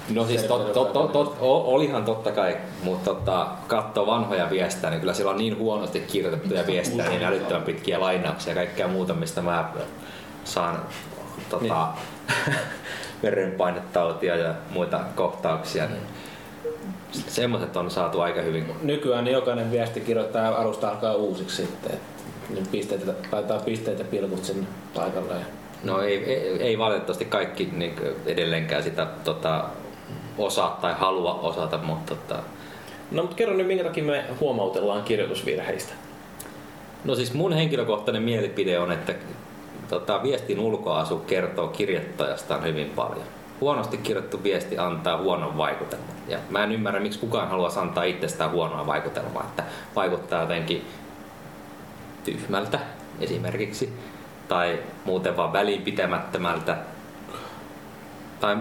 [0.09, 4.99] No siis tot, tot, tot, tot, olihan totta kai, mutta tota, katsoo vanhoja viestejä, niin
[4.99, 9.41] kyllä siellä on niin huonosti kirjoitettuja viestejä, niin älyttömän pitkiä lainauksia ja kaikkea muuta, mistä
[9.41, 9.69] mä
[10.43, 10.79] saan
[11.49, 11.87] tota,
[13.23, 15.85] verenpainetautia ja muita kohtauksia.
[15.85, 16.01] Niin
[17.27, 18.71] semmoiset on saatu aika hyvin.
[18.81, 21.99] Nykyään niin jokainen viesti kirjoittaa alusta alkaa uusiksi sitten.
[22.49, 25.35] Niin pisteitä, laitetaan pisteitä pilkut sinne paikalle.
[25.83, 27.95] No ei, ei, ei valitettavasti kaikki niin
[28.25, 29.65] edelleenkään sitä tota,
[30.38, 32.43] osaa tai halua osata, mutta tota,
[33.11, 35.93] No mutta kerro nyt, minkä takia me huomautellaan kirjoitusvirheistä.
[37.03, 39.13] No siis mun henkilökohtainen mielipide on, että
[39.89, 43.25] tota, viestin ulkoasu kertoo kirjoittajastaan hyvin paljon.
[43.61, 46.15] Huonosti kirjoittu viesti antaa huonon vaikutelman.
[46.27, 49.63] Ja mä en ymmärrä, miksi kukaan haluaisi antaa itsestään huonoa vaikutelmaa, että
[49.95, 50.86] vaikuttaa jotenkin
[52.23, 52.79] tyhmältä
[53.19, 53.93] esimerkiksi,
[54.47, 56.77] tai muuten vaan välinpitämättömältä,
[58.45, 58.57] tai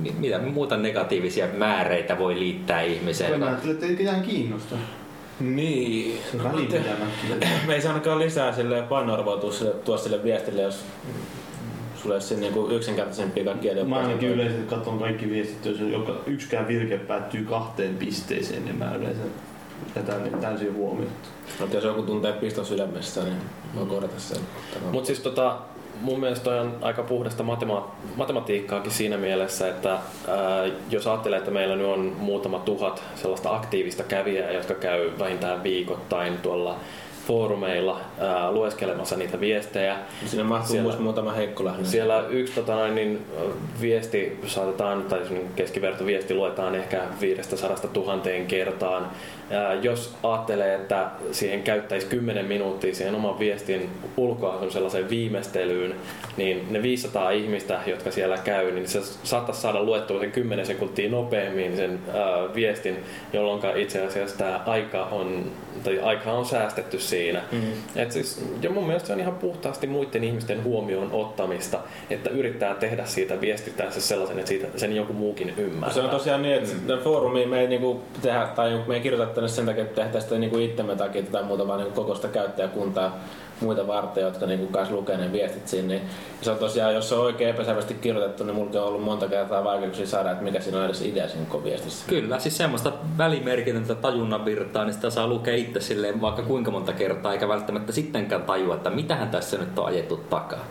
[0.00, 3.40] mi- mitä muuta negatiivisia määreitä voi liittää ihmiseen.
[3.40, 4.76] Mä ajattelin, että ei ketään kiinnosta.
[5.40, 6.18] Niin.
[6.32, 7.46] Se välinpitämättä.
[7.66, 10.84] Me ei saa ainakaan lisää sille painoarvoa tuoda sille, viestille, jos
[11.96, 16.98] sulle olisi niinku yksinkertaisempia kaikkia Mä ainakin yleensä katson kaikki viestit, jos joka, yksikään virke
[16.98, 19.22] päättyy kahteen pisteeseen, niin mä yleensä
[19.96, 21.12] jätän täysin huomioon.
[21.60, 23.36] Mutta jos joku tuntee piston sydämessä, niin
[23.74, 24.38] voi korjata sen.
[24.92, 25.58] Mutta siis tota,
[26.02, 30.00] mun mielestä on aika puhdasta matema- matematiikkaakin siinä mielessä, että ää,
[30.90, 36.38] jos ajattelee, että meillä nyt on muutama tuhat sellaista aktiivista kävijää, jotka käy vähintään viikoittain
[36.38, 36.76] tuolla
[37.26, 39.96] foorumeilla ää, lueskelemassa niitä viestejä.
[40.26, 41.88] Siinä mahtuu Siellä- siellä, muutama heikko lähinnä.
[41.88, 43.26] Siellä yksi tota, noin, niin,
[43.80, 49.06] viesti saatetaan, tai semmoinen keskiverto viesti luetaan ehkä 500 tuhanteen kertaan.
[49.50, 55.94] Ää, jos ajattelee, että siihen käyttäisi 10 minuuttia siihen oman viestin ulkoasun sellaiseen viimeistelyyn,
[56.36, 61.10] niin ne 500 ihmistä, jotka siellä käy, niin se saattaisi saada luettua sen 10 sekuntia
[61.10, 62.96] nopeammin sen ää, viestin,
[63.32, 65.44] jolloin itse asiassa tämä aika on,
[65.84, 67.42] tai aika on säästetty siinä.
[67.52, 67.72] Mm.
[67.96, 71.78] Et siis, ja mun mielestä se on ihan puhtaasti muiden ihmisten huomioon ottamista,
[72.10, 75.94] että yrittää tehdä siitä viestittänsä sellaisen, että siitä, sen joku muukin ymmärtää.
[75.94, 77.02] Se on tosiaan niin, että mm.
[77.02, 80.38] foorumiin me ei niinku tehdä, tai me ei kirjoita tänne sen takia, että tehdään sitä
[80.38, 83.18] niinku itsemme takia tai muuta, vaan niinku koko sitä käyttäjäkuntaa
[83.62, 85.94] muita varten, jotka niinku kanssa lukee ne viestit sinne.
[85.94, 86.08] Niin
[86.42, 89.64] se on tosiaan, jos se on oikein epäselvästi kirjoitettu, niin mulla on ollut monta kertaa
[89.64, 92.04] vaikeuksia saada, että mikä siinä on edes idea siinä koko viestissä.
[92.08, 96.92] Kyllä, siis semmoista välimerkitöntä tajunnan virtaa, niin sitä saa lukea itse silleen vaikka kuinka monta
[96.92, 97.01] kertaa,
[97.32, 100.64] eikä välttämättä sittenkään tajua, että mitähän tässä nyt on ajettu takaa.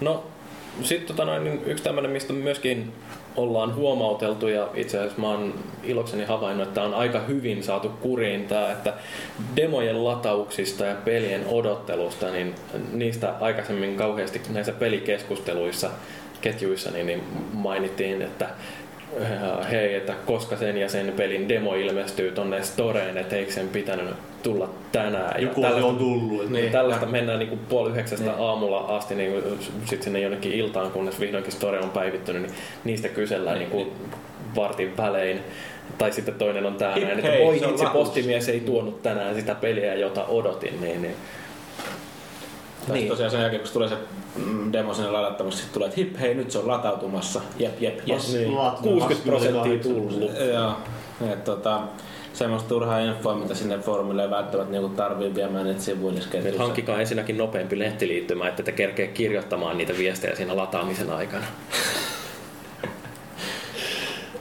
[0.00, 0.24] No,
[0.82, 2.92] sitten tota noin, niin yksi tämmöinen, mistä myöskin
[3.36, 8.46] ollaan huomauteltu ja itse asiassa mä oon ilokseni havainnut, että on aika hyvin saatu kuriin
[8.46, 8.92] tämä, että
[9.56, 12.54] demojen latauksista ja pelien odottelusta, niin
[12.92, 15.90] niistä aikaisemmin kauheasti näissä pelikeskusteluissa,
[16.40, 17.22] ketjuissa, niin, niin
[17.52, 18.48] mainittiin, että
[19.70, 24.08] hei, että koska sen ja sen pelin demo ilmestyy tonne storeen, että eikö sen pitänyt
[24.42, 25.42] tulla tänään.
[25.42, 26.40] Joku ja on jo tullut.
[26.42, 29.32] että- niin, tällaista mennään niin puoli yhdeksästä aamulla asti niin
[29.84, 32.52] sitten sinne jonnekin iltaan, kunnes vihdoinkin story on päivittynyt, niin
[32.84, 33.92] niistä kysellään niin kuin
[34.56, 35.40] vartin välein.
[35.98, 39.54] Tai sitten toinen on näin, että voi se on itse postimies ei tuonut tänään sitä
[39.54, 40.80] peliä, jota odotin.
[40.80, 41.14] Niin, niin.
[42.88, 43.08] Tai Niin.
[43.08, 43.96] tosiaan sen jälkeen, kun tulee se
[44.72, 47.40] demo sinne ladattavaksi, sitten tulee, että hip hei, nyt se on latautumassa.
[47.58, 48.32] Jep, jep, yes.
[48.34, 49.92] Niin, Laatu 60 prosenttia 28.
[49.92, 50.30] tullut.
[50.54, 50.72] Joo.
[51.32, 51.80] Et, tota,
[52.32, 56.62] semmoista turhaa infoa, mitä sinne foorumille ei välttämättä niinku tarvii viemään niitä sivuille Nyt ketjussa.
[56.62, 61.44] hankkikaa ensinnäkin nopeampi nettiliittymä, että te kerkee kirjoittamaan niitä viestejä siinä lataamisen aikana.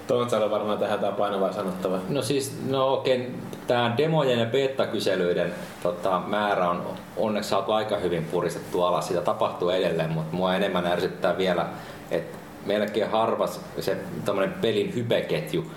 [0.08, 2.00] Tontsalla varmaan tähän tää painavaa sanottava.
[2.10, 3.32] No siis, no okei,
[3.68, 6.84] tämä demojen ja beta-kyselyiden tota, määrä on
[7.18, 9.08] onneksi saatu aika hyvin puristettu alas.
[9.08, 11.66] Sitä tapahtuu edelleen, mutta mua enemmän ärsyttää vielä,
[12.12, 13.98] että melkein harvas se
[14.62, 15.72] pelin hypeketju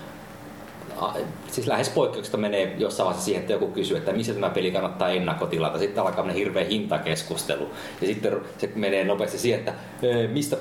[1.51, 5.09] siis lähes poikkeuksesta menee jossain vaiheessa siihen, että joku kysyy, että missä tämä peli kannattaa
[5.09, 5.78] ennakkotilata.
[5.78, 7.70] Sitten alkaa mennä hirveä hintakeskustelu.
[8.01, 9.72] Ja sitten se menee nopeasti siihen, että
[10.03, 10.57] "Ee, mistä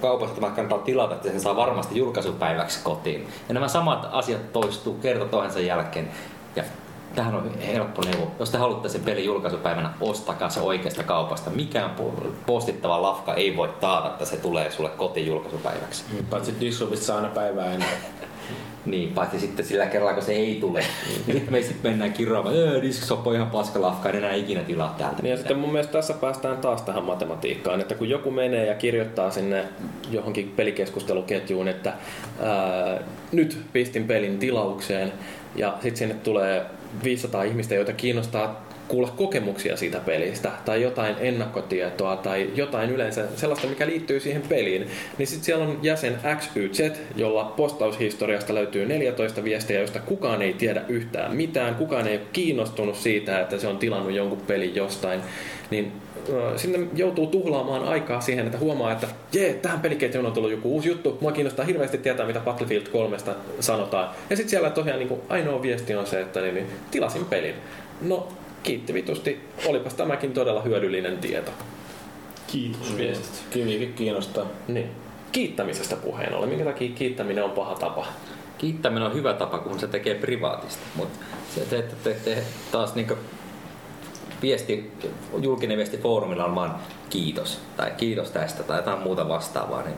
[0.00, 3.28] kaupasta tämä kannattaa tilata, että sen saa varmasti julkaisupäiväksi kotiin.
[3.48, 6.08] Ja nämä samat asiat toistuu kerta toisensa jälkeen.
[6.56, 6.62] Ja
[7.14, 8.30] tähän on helppo neuvo.
[8.38, 11.50] Jos te haluatte sen pelin julkaisupäivänä, ostakaa se oikeasta kaupasta.
[11.50, 16.04] Mikään po- postittava lafka ei voi taata, että se tulee sulle kotiin julkaisupäiväksi.
[16.30, 17.88] Paitsi Disrupista saa aina päivää ennen.
[18.86, 20.84] Niin, paitsi sitten sillä kerralla, kun se ei tule.
[21.14, 25.22] Sitten me sitten mennään kirjaamaan, öö, diskshop on ihan paskalafka, en enää ikinä tilaa täältä.
[25.22, 28.74] Niin ja sitten mun mielestä tässä päästään taas tähän matematiikkaan, että kun joku menee ja
[28.74, 29.64] kirjoittaa sinne
[30.10, 31.92] johonkin pelikeskusteluketjuun, että
[32.42, 33.00] ää,
[33.32, 35.12] nyt pistin pelin tilaukseen
[35.56, 36.66] ja sitten sinne tulee
[37.04, 43.66] 500 ihmistä, joita kiinnostaa kuulla kokemuksia siitä pelistä tai jotain ennakkotietoa tai jotain yleensä sellaista,
[43.66, 44.86] mikä liittyy siihen peliin,
[45.18, 46.80] niin sitten siellä on jäsen XYZ,
[47.16, 52.96] jolla postaushistoriasta löytyy 14 viestiä, joista kukaan ei tiedä yhtään mitään, kukaan ei ole kiinnostunut
[52.96, 55.20] siitä, että se on tilannut jonkun pelin jostain,
[55.70, 55.92] niin
[56.56, 60.88] sinne joutuu tuhlaamaan aikaa siihen, että huomaa, että jee, tähän peliketjuun on tullut joku uusi
[60.88, 63.16] juttu, mua kiinnostaa hirveästi tietää, mitä Battlefield 3
[63.60, 64.08] sanotaan.
[64.30, 67.54] Ja sitten siellä tosiaan niin kuin ainoa viesti on se, että niin, niin, tilasin pelin.
[68.02, 68.28] No,
[68.66, 69.40] kiitti vitusti.
[69.66, 71.50] Olipas tämäkin todella hyödyllinen tieto.
[72.46, 73.44] Kiitos viestit.
[73.50, 74.46] Kivikin kiinnostaa.
[74.68, 74.90] Niin.
[75.32, 76.48] Kiittämisestä puheen ollen.
[76.48, 78.06] Minkä takia kiittäminen on paha tapa?
[78.58, 81.18] Kiittäminen on hyvä tapa, kun se tekee privaatista, mutta
[81.54, 82.42] se, te, te, te, te,
[82.72, 83.14] taas niinku
[84.42, 84.92] viesti,
[85.42, 86.76] julkinen viesti foorumilla on vaan
[87.10, 89.96] kiitos tai kiitos tästä tai jotain muuta vastaavaa, niin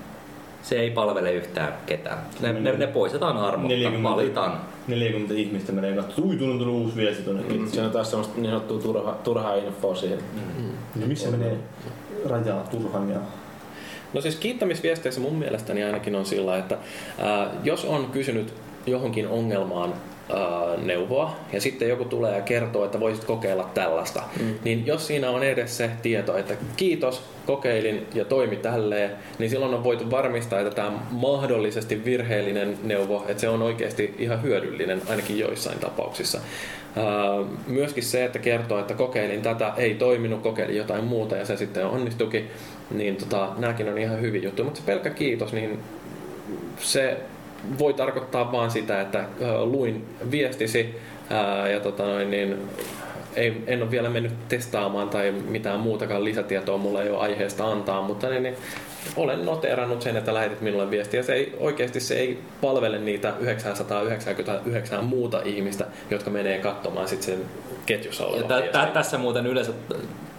[0.68, 2.18] se ei palvele yhtään ketään.
[2.40, 4.10] Ne, ne, ne poistetaan armotta, 40.
[4.10, 4.60] valitaan.
[4.88, 8.50] 40 ihmistä menee katsomaan, ui, tullut uusi viesti tuonne Mm, siinä on taas semmoista niin
[8.50, 10.18] sanottua turha, turhaa infoa siihen.
[11.00, 11.56] No missä menee
[12.28, 13.18] rajaa turhan ja...
[14.12, 16.76] No siis kiittämisviesteissä mun mielestäni ainakin on sillä, että
[17.18, 18.54] ää, jos on kysynyt
[18.91, 19.95] johonkin ongelmaan
[20.82, 24.55] neuvoa ja sitten joku tulee ja kertoo, että voisit kokeilla tällaista, mm.
[24.64, 29.74] niin jos siinä on edes se tieto, että kiitos, kokeilin ja toimi tälleen, niin silloin
[29.74, 35.39] on voitu varmistaa, että tämä mahdollisesti virheellinen neuvo, että se on oikeasti ihan hyödyllinen ainakin
[35.39, 36.41] joissain tapauksissa.
[37.66, 41.86] Myöskin se, että kertoo, että kokeilin tätä, ei toiminut, kokeilin jotain muuta ja se sitten
[41.86, 42.51] onnistukin,
[42.91, 44.64] niin tota, nämäkin on ihan hyvin juttu.
[44.64, 45.78] Mutta se pelkkä kiitos, niin
[46.78, 47.16] se
[47.78, 49.24] voi tarkoittaa vaan sitä, että
[49.64, 51.00] luin viestisi
[51.30, 52.56] ää, ja tota noin, niin
[53.36, 58.02] ei, en ole vielä mennyt testaamaan tai mitään muutakaan lisätietoa mulla ei ole aiheesta antaa,
[58.02, 58.56] mutta niin, niin
[59.16, 61.22] olen noteerannut sen, että lähetit minulle viestiä.
[61.22, 67.38] Se ei, oikeasti se ei palvele niitä 999 muuta ihmistä, jotka menee katsomaan sit sen
[67.86, 68.92] ketjussa Ja tä, viestin.
[68.92, 69.72] tässä muuten yleensä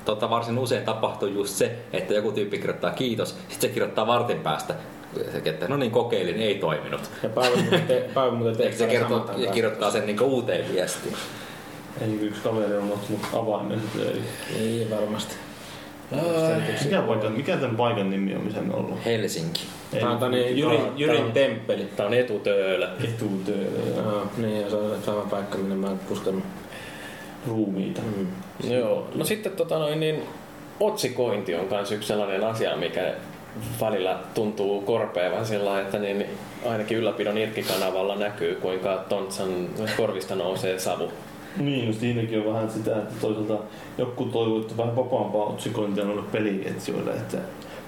[0.05, 4.39] tota, varsin usein tapahtuu just se, että joku tyyppi kirjoittaa kiitos, sitten se kirjoittaa vartin
[4.39, 4.75] päästä,
[5.31, 7.01] se, että no niin kokeilin, ei toiminut.
[7.23, 11.15] Ja Paavo muuten, te, Paavo muuten se kertoo, ja kirjoittaa sen niin uuteen viestiin.
[12.01, 13.81] Ei yksi kaveri on ottanut avaimen.
[13.99, 14.21] Ei.
[14.59, 15.35] Ei varmasti.
[16.83, 19.01] Mikä, paikka, mikä tämän paikan nimi on, missä me ollaan?
[19.05, 19.61] Helsinki.
[19.93, 21.87] Ei, Tämä on tämmöinen tää Jyrin, Jyrin temppeli.
[21.95, 22.89] Tämä on etutöölä.
[23.03, 26.43] Etutöö, Joo, niin, ja se on sama paikka, minne mä oon puskenut.
[27.47, 28.01] ruumiita.
[28.01, 28.27] Mm.
[28.71, 29.07] Joo.
[29.15, 30.23] No sitten tota noin, niin
[30.79, 33.13] otsikointi on myös yksi sellainen asia, mikä
[33.81, 36.25] välillä tuntuu korpeavan sillä että niin
[36.65, 41.11] ainakin ylläpidon irkkikanavalla näkyy, kuinka Tontsan korvista nousee savu.
[41.57, 43.57] Niin, no siinäkin on vähän sitä, että toisaalta
[43.97, 47.37] joku toivoo, että vähän vapaampaa otsikointia noille peliketjuille, että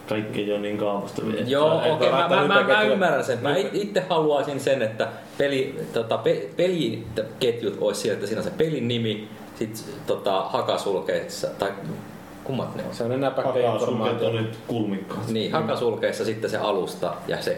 [0.09, 1.47] kaikki ei ole niin kaavasta vielä.
[1.47, 3.39] Joo, Ei okei, voi mä, mä, mä, mä ymmärrän sen.
[3.41, 5.07] Mä it- itse haluaisin sen, että
[5.37, 11.47] peli, tota, pe, peliketjut olisi siellä, että siinä on se pelin nimi, sit tota, hakasulkeissa,
[11.47, 11.71] tai
[12.43, 12.93] kummat ne on?
[12.95, 14.27] Se on sulkeet informaatio.
[14.29, 15.27] on nyt kulmikkaat.
[15.27, 17.57] Niin, hakasulkeissa sitten se alusta ja se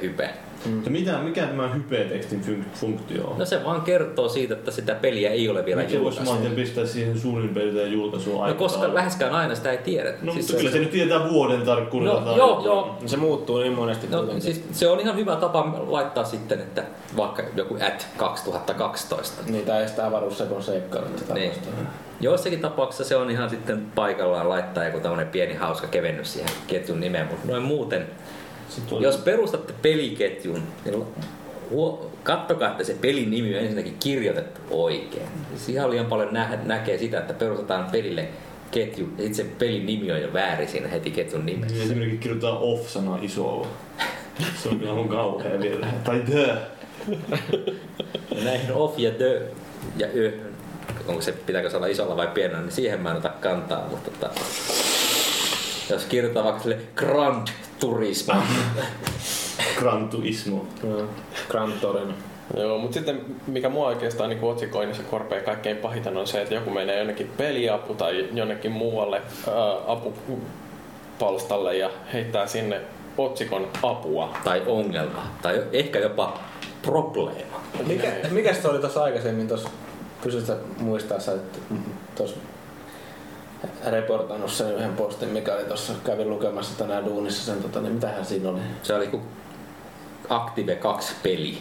[0.65, 0.81] hype.
[0.85, 3.37] Ja mitä, mikä tämä hypetekstin fun- funktio on?
[3.39, 6.31] No se vaan kertoo siitä, että sitä peliä ei ole vielä Miksi voisi julkaistu.
[6.33, 10.17] maantien pistää siihen suurin piirtein julkaisuun No koska läheskään aina sitä ei tiedetä.
[10.21, 12.19] No, Siis mutta kyllä se nyt tietää vuoden tarkkuudella.
[12.19, 12.97] No, tai joo, joo.
[13.05, 14.41] Se muuttuu niin monesti No, kuitenkin.
[14.41, 16.83] siis se on ihan hyvä tapa laittaa sitten, että
[17.17, 19.43] vaikka joku at 2012.
[19.51, 21.51] Niitä ei sitä avaruussekon seikkailut tätä Niin.
[22.21, 26.99] Joissakin tapauksissa se on ihan sitten paikallaan laittaa joku tämmönen pieni hauska kevennys siihen ketjun
[26.99, 28.07] nimeen, mutta noin muuten,
[28.99, 31.03] Jos perustatte peliketjun, niin
[31.71, 35.27] huo- kattokaa, että se pelin nimi on ensinnäkin kirjoitettu oikein.
[35.55, 38.27] Siis ihan liian paljon nä- näkee sitä, että perustetaan pelille
[38.71, 41.75] ketju, ja sitten se pelin nimi on jo väärin siinä heti ketjun nimessä.
[41.75, 43.67] Niin esimerkiksi kirjoitetaan off-sana isolla.
[44.63, 45.91] Se on kyllä mun kauhea virhe.
[46.03, 46.55] Tai the.
[48.43, 49.41] Näihin off ja the
[49.97, 50.31] ja ö,
[51.07, 54.11] onko se, pitääkö se olla isolla vai pienellä, niin siihen mä en ota kantaa, mutta
[54.11, 54.33] tota,
[55.89, 57.47] jos kirjoittaa vaikka sille Grand
[57.79, 58.33] Turismo,
[59.79, 60.67] Gran Turismo.
[60.83, 61.07] Joo.
[61.49, 62.13] Gran Torino.
[62.57, 66.69] Joo, mutta sitten mikä mua oikeastaan niin otsikoinnissa korpea kaikkein pahiten on se, että joku
[66.69, 72.81] menee jonnekin peliapu tai jonnekin muualle ää, apupalstalle ja heittää sinne
[73.17, 74.37] otsikon apua.
[74.43, 76.39] tai ongelma, tai ehkä jopa
[76.81, 77.61] probleema.
[77.87, 79.69] Mikä, mikä se oli tuossa aikaisemmin tuossa,
[80.45, 81.59] sä muistaa että
[82.15, 82.35] tuossa
[83.85, 88.25] reportannut sen yhden postin, mikä oli tuossa, kävin lukemassa tänään duunissa sen, tota, niin mitähän
[88.25, 88.59] siinä oli?
[88.83, 89.23] Se oli kuin
[90.29, 91.57] Active 2 peli.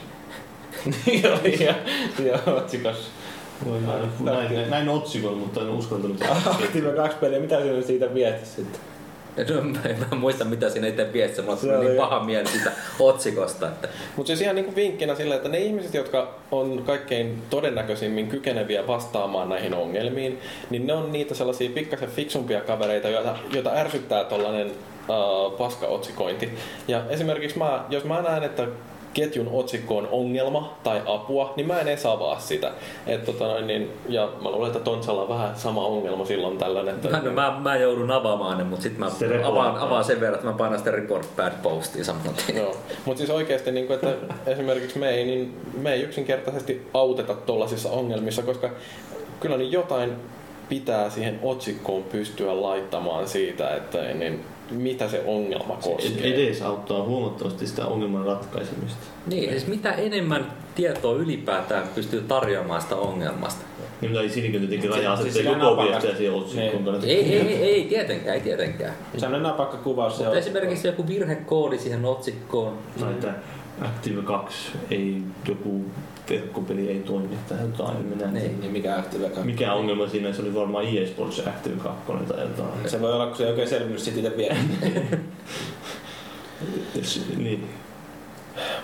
[1.06, 1.74] Niin oli, ja,
[2.24, 3.10] ja otsikossa.
[3.64, 6.22] Voi näin, näin, näin otsikon, mutta en uskaltanut.
[6.46, 8.80] Active 2 peliä, mitä siinä siitä viesti sitten?
[9.36, 9.80] No, mä
[10.12, 13.68] en muista mitä siinä itse viestissä, se oli niin paha mieli siitä otsikosta.
[13.68, 18.86] Että Mutta siis ihan niin vinkkinä sille, että ne ihmiset, jotka on kaikkein todennäköisimmin kykeneviä
[18.86, 20.38] vastaamaan näihin ongelmiin,
[20.70, 26.50] niin ne on niitä sellaisia pikkasen fiksumpia kavereita, joita, joita ärsyttää tollainen uh, paskaotsikointi.
[26.88, 28.66] Ja esimerkiksi mä, jos mä näen, että
[29.14, 32.70] ketjun otsikko on ongelma tai apua, niin mä en edes avaa sitä.
[33.06, 36.88] Et, tota noin, niin, ja mä luulen, että Tontsalla on vähän sama ongelma silloin tällöin.
[36.88, 40.20] Että, mä, no, mä, mä joudun avaamaan ne, mutta sitten mä Se avaan, avaan sen
[40.20, 42.58] verran, että mä painan sitä report bad postiin saman tien.
[42.58, 47.34] Joo, mutta siis oikeasti, niin kuin, että esimerkiksi me ei, niin me ei yksinkertaisesti auteta
[47.34, 48.70] tuollaisissa ongelmissa, koska
[49.40, 50.12] kyllä niin jotain
[50.68, 54.44] pitää siihen otsikkoon pystyä laittamaan siitä, että niin,
[54.74, 56.34] mitä se ongelma koskee.
[56.34, 59.06] Edes auttaa huomattavasti sitä ongelman ratkaisemista.
[59.26, 63.64] Niin, siis mitä enemmän tietoa ylipäätään pystyy tarjoamaan sitä ongelmasta.
[64.00, 65.82] Niin mutta ei siinäkin jotenkin rajaa sitten napakasta.
[65.92, 67.04] viestiä siihen otsikkoon.
[67.04, 68.94] Ei, ei, ei, ei tietenkään, ei tietenkään.
[69.16, 70.12] Se on napakka kuvaus.
[70.12, 72.78] se Mutta on- esimerkiksi joku virhekoodi siihen otsikkoon.
[73.00, 73.34] Tai että
[73.80, 75.84] Active 2 ei, joku
[76.32, 78.06] verkkopeli ei toimi tai jotain.
[78.06, 78.60] Minä en Niin.
[78.60, 79.40] Niin mikä Active 2?
[79.44, 82.68] Mikä ongelma siinä, se oli varmaan EA Sports Active 2 tai jotain.
[82.90, 84.56] Se voi olla, kun se ei oikein selvinnyt itse vielä.
[86.94, 87.68] Jos- Niin.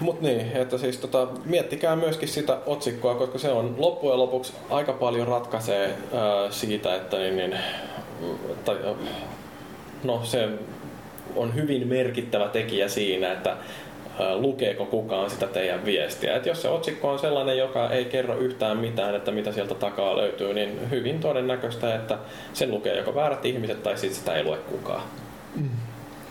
[0.01, 4.93] Mutta niin, että siis tota, miettikää myöskin sitä otsikkoa, koska se on loppujen lopuksi aika
[4.93, 7.55] paljon ratkaisee ää, siitä, että niin, niin,
[8.65, 8.77] tai,
[10.05, 10.49] no se
[11.37, 13.57] on hyvin merkittävä tekijä siinä, että
[14.35, 16.37] lukeeko kukaan sitä teidän viestiä.
[16.37, 20.17] Et jos se otsikko on sellainen, joka ei kerro yhtään mitään, että mitä sieltä takaa
[20.17, 22.19] löytyy, niin hyvin todennäköistä, että
[22.53, 25.03] sen lukee joko väärät ihmiset tai sitten sitä ei lue kukaan.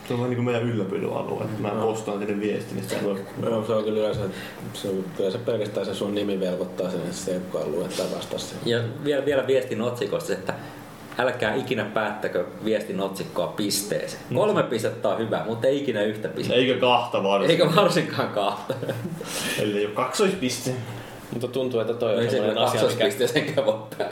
[0.08, 1.44] Se on vähän niin kuin meidän ylläpidon alue.
[1.44, 4.22] että Mä postaan sinne viestin, niin sitä ei voi Joo, se on kyllä yleensä,
[4.74, 8.40] se, se pelkästään se sun nimi velvoittaa sen, että se ei kukaan lue tai vastaa
[8.40, 8.58] sen.
[8.66, 10.54] Ja vielä, vielä viestin otsikosta, että
[11.18, 14.24] älkää ikinä päättäkö viestin otsikkoa pisteeseen.
[14.34, 16.62] Kolme pistettä on hyvä, mutta ei ikinä yhtä pistettä.
[16.62, 17.52] Eikä kahta varsin.
[17.52, 18.74] Eikä varsinkaan kahta.
[19.60, 20.72] Eli jo kaksoispiste.
[21.34, 22.88] Mutta tuntuu, että toi on Ei se sellainen asia, mikä...
[22.88, 23.76] kaksoispisteeseenkään voi.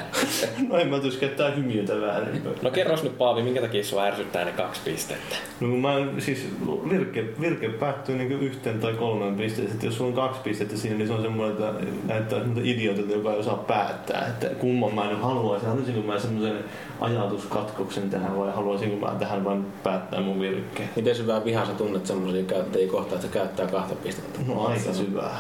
[0.69, 2.41] No en mä tuossa käyttää hymiötä väärin.
[2.61, 5.35] No kerros nyt Paavi, minkä takia sua ärsyttää ne kaksi pistettä?
[5.59, 6.47] No kun mä en- siis
[6.89, 9.73] virke, virke päättyy niin yhteen tai kolmeen pisteeseen.
[9.73, 11.73] Että jos sulla on kaksi pistettä siinä, niin se on semmoinen, että
[12.05, 14.27] näyttää semmoinen idiotilta, joka ei osaa päättää.
[14.27, 15.69] Että kumman mä nyt haluaisin.
[15.69, 16.63] Haluaisinko mä semmoisen
[17.01, 20.89] ajatuskatkoksen tähän vai haluaisinko mä tähän vain päättää mun virkkeen?
[20.95, 24.39] Miten syvää vihaa sä tunnet semmosia käyttäjiä kohtaan, että käyttää kahta pistettä?
[24.47, 25.37] No aika syvää.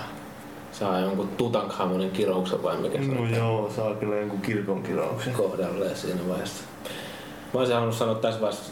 [0.79, 5.33] Saa jonkun Tutankhamonin kirouksen vai mikä se No on joo, saa kyllä jonkun kirkon kirouksen.
[5.33, 6.63] kohdalleen siinä vaiheessa.
[7.55, 8.71] Mä olisin halunnut sanoa tässä vaiheessa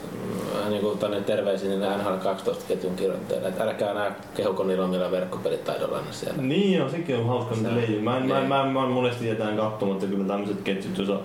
[0.63, 4.86] äh, niin kuin tänne terveisiin niin NHL 12 ketjun kirjoittajille, että älkää nää kehuko niillä
[4.86, 6.41] omilla verkkopelitaidollanne siellä.
[6.41, 8.01] Niin joo, sekin on hauska, mitä leijuu.
[8.01, 8.47] Mä, en- mä, niin.
[8.49, 11.19] mä, mä, mä monesti jätän katsomatta kyllä tämmöiset ketjut, jos on,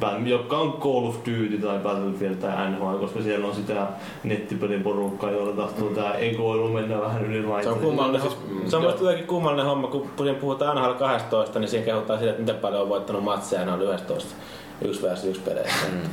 [0.00, 3.86] vähän- jotka on Call of Duty tai Battlefield tai NHL, koska siellä on sitä
[4.24, 8.84] nettipelin porukkaa, jolla tahtoo tää egoilu mennä vähän yli Se on kummallinen, siis- se on
[8.84, 12.88] jotenkin kummallinen homma, kun puhutaan NHL 12, niin siinä kehutaan siitä, että miten paljon on
[12.88, 14.34] voittanut matseja NHL 11
[14.82, 15.86] 1 vs 1 peleissä.
[15.92, 16.10] Mm.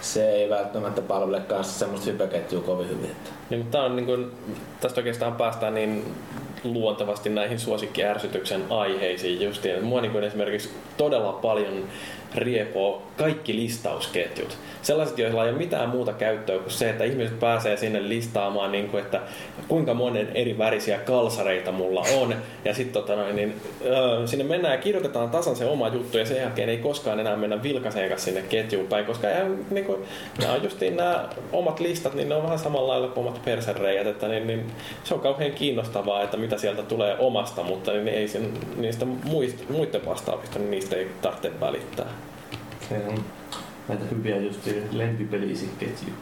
[0.00, 3.16] Se ei välttämättä palvele kanssa semmoista hypäketjua kovin hyvin.
[3.50, 4.30] Niin, mutta on niin kuin,
[4.80, 6.14] tästä oikeastaan päästään niin
[6.64, 9.84] luontevasti näihin suosikkiärsytyksen aiheisiin justiin.
[9.84, 11.84] Mua niin kuin esimerkiksi todella paljon
[12.34, 14.58] riepoo kaikki listausketjut.
[14.82, 18.88] Sellaiset, joilla ei ole mitään muuta käyttöä kuin se, että ihmiset pääsee sinne listaamaan, niin
[18.88, 19.20] kuin, että
[19.68, 22.34] kuinka monen eri värisiä kalsareita mulla on.
[22.64, 23.60] Ja sitten tota niin,
[24.24, 27.62] sinne mennään ja kirjoitetaan tasan se oma juttu ja sen jälkeen ei koskaan enää mennä
[27.62, 29.98] vilkaseen kanssa sinne ketjuun päin, koska eihän, niin kuin,
[30.40, 34.06] nämä on justiin nämä omat listat, niin ne on vähän samalla lailla kuin omat persereijät,
[34.06, 34.66] että niin, niin,
[35.04, 39.68] se on kauhean kiinnostavaa, että mitä sieltä tulee omasta, mutta niin ei sen, niistä muist,
[39.68, 42.06] muiden vastaavista, niin niistä ei tarvitse välittää.
[42.90, 43.24] Se on
[43.88, 46.12] näitä hyviä just lempipelisiketju.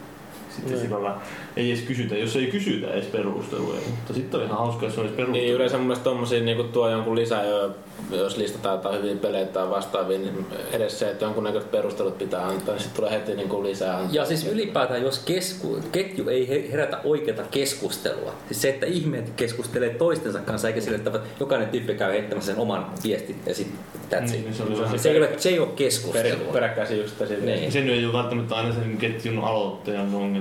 [0.49, 0.81] Sitten Niin.
[0.81, 1.21] sillä lailla
[1.57, 3.79] ei edes kysytä, jos ei kysytä edes perusteluja.
[3.89, 5.43] Mutta sitten on ihan hauska, jos on edes perusteluja.
[5.43, 7.75] Niin yleensä mun mielestä tommosia niin tuo jonkun lisää, jo,
[8.11, 12.75] jos listataan jotain hyviä pelejä tai vastaavia, niin edes se, että jonkunnäköiset perustelut pitää antaa,
[12.75, 14.15] niin sitten tulee heti niin kuin lisää antaa.
[14.15, 19.29] Ja siis ylipäätään, jos kesku, ketju ei he- herätä oikeata keskustelua, siis se, että ihmiset
[19.35, 23.79] keskustelee toistensa kanssa, eikä sille, että jokainen tyyppi käy heittämässä sen oman viestin ja sitten
[24.11, 24.43] that's Niin, it.
[24.43, 26.53] niin se se- se, ei ole, se ei ole keskustelua.
[26.53, 27.45] peräkkäisin just siitä.
[27.45, 27.71] Niin.
[27.71, 30.38] Se nyt ei ole välttämättä aina sen ketjun aloittajan ongelma,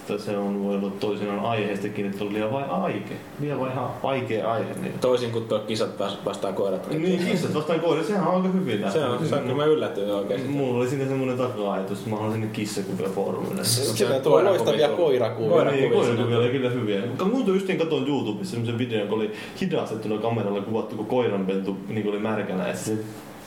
[0.00, 3.14] että se on, voi olla toisinaan aiheestakin, että on liian vai aike.
[3.40, 4.74] Liian vai ihan vaikea aihe.
[4.82, 6.90] Niin, Toisin kuin tuo kisat vas- vastaan koirat.
[6.90, 10.10] niin kissat vastaan koira, sehän on aika hyvin Se on, se on kyllä mä yllätyin
[10.14, 10.48] oikeesti.
[10.48, 13.64] Mulla oli siinä semmoinen taka-ajatus, että mä haluan sinne kissakuvia foorumille.
[13.64, 15.56] Siellä on tulee koirakuvia loistavia koirakuvia.
[15.56, 17.02] Koira- Niin, Koirakuvia oli kyllä hyviä.
[17.32, 22.18] Muuten justiin katsoin YouTubessa semmoisen videon, kun oli hidastettuna kameralla kuvattu, kun koiranpentu niin oli
[22.18, 22.68] märkänä.
[22.68, 22.92] Ja se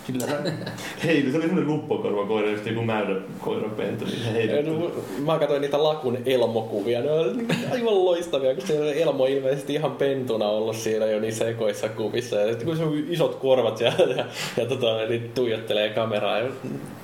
[0.08, 0.26] sillä
[1.06, 4.64] heili, se oli semmoinen luppokorva koira, just joku mäydä koiranpentu, niin se heili.
[4.64, 4.91] No,
[5.26, 10.47] Mä katsoin niitä Lakun Elmo-kuvia, ne on aivan loistavia, kun siellä Elmo ilmeisesti ihan pentuna
[10.47, 12.36] ollut siellä jo niissä ekoissa kuvissa.
[12.36, 14.26] Ja sitten kun se on isot korvat siellä ja,
[14.58, 16.39] ja tota, niin tuijottelee kameraa.
[16.39, 16.45] Ja,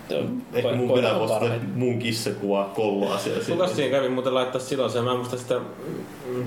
[0.10, 0.18] ja
[0.54, 1.62] Ehkä mun koira pitää parhain.
[1.76, 3.44] mun kissakuva kolloa siellä.
[3.50, 5.56] Kuka siinä kävi muuten laittaa silloin sen, mä en muista sitä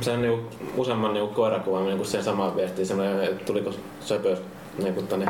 [0.01, 0.41] sen niinku,
[0.77, 3.71] useamman niinku koirakuvan niinku sen samaan viestiin, semmoinen, että tuliko
[4.01, 4.37] söpö
[4.83, 5.27] niinku tänne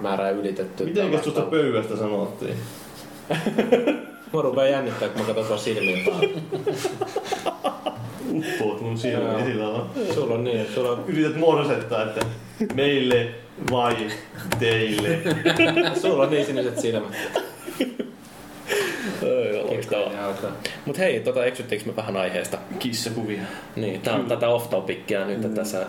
[0.00, 0.84] määrää ylitetty.
[0.84, 2.56] Mitenkäs tuosta pöydästä sanottiin?
[4.32, 6.06] Mua rupee jännittää, kun mä katson tuossa silmiin.
[8.30, 9.44] Uppoot mun silmiin Joo.
[9.44, 9.86] sillä lailla.
[10.14, 12.26] Sulla on niin, sulla on, Yrität morsettaa, että
[12.74, 13.28] meille
[13.70, 13.96] vai
[14.58, 15.18] teille.
[16.02, 17.12] sulla on niin siniset silmät.
[19.68, 20.34] Loistavaa.
[20.86, 22.58] Mut hei, tota, eksyttiinkö me vähän aiheesta?
[22.78, 23.40] Kissakuvia.
[23.76, 25.86] Niin, tää on tätä off-topicia nyt tässä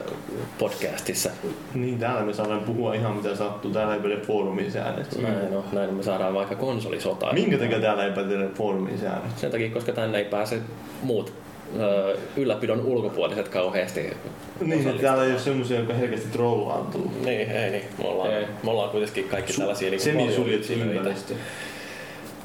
[0.59, 1.29] podcastissa.
[1.73, 3.71] Niin, täällä me saadaan puhua ihan mitä sattuu.
[3.71, 5.21] Täällä ei päde foorumin säännöt.
[5.21, 7.33] Näin, no, näin me saadaan vaikka konsolisotaa.
[7.33, 9.37] Minkä takia täällä ei päde foorumin säännöt?
[9.37, 10.59] Sen takia, koska tänne ei pääse
[11.03, 11.33] muut
[11.79, 14.13] ö, ylläpidon ulkopuoliset kauheasti.
[14.61, 17.13] Niin, täällä ei ole semmosia, jotka herkästi trollaantuu.
[17.25, 17.83] Niin, ei niin.
[17.97, 18.45] Me ollaan, Ei.
[18.63, 21.33] me ollaan kuitenkin kaikki tällaisia niin Semi suljettu ympäristö.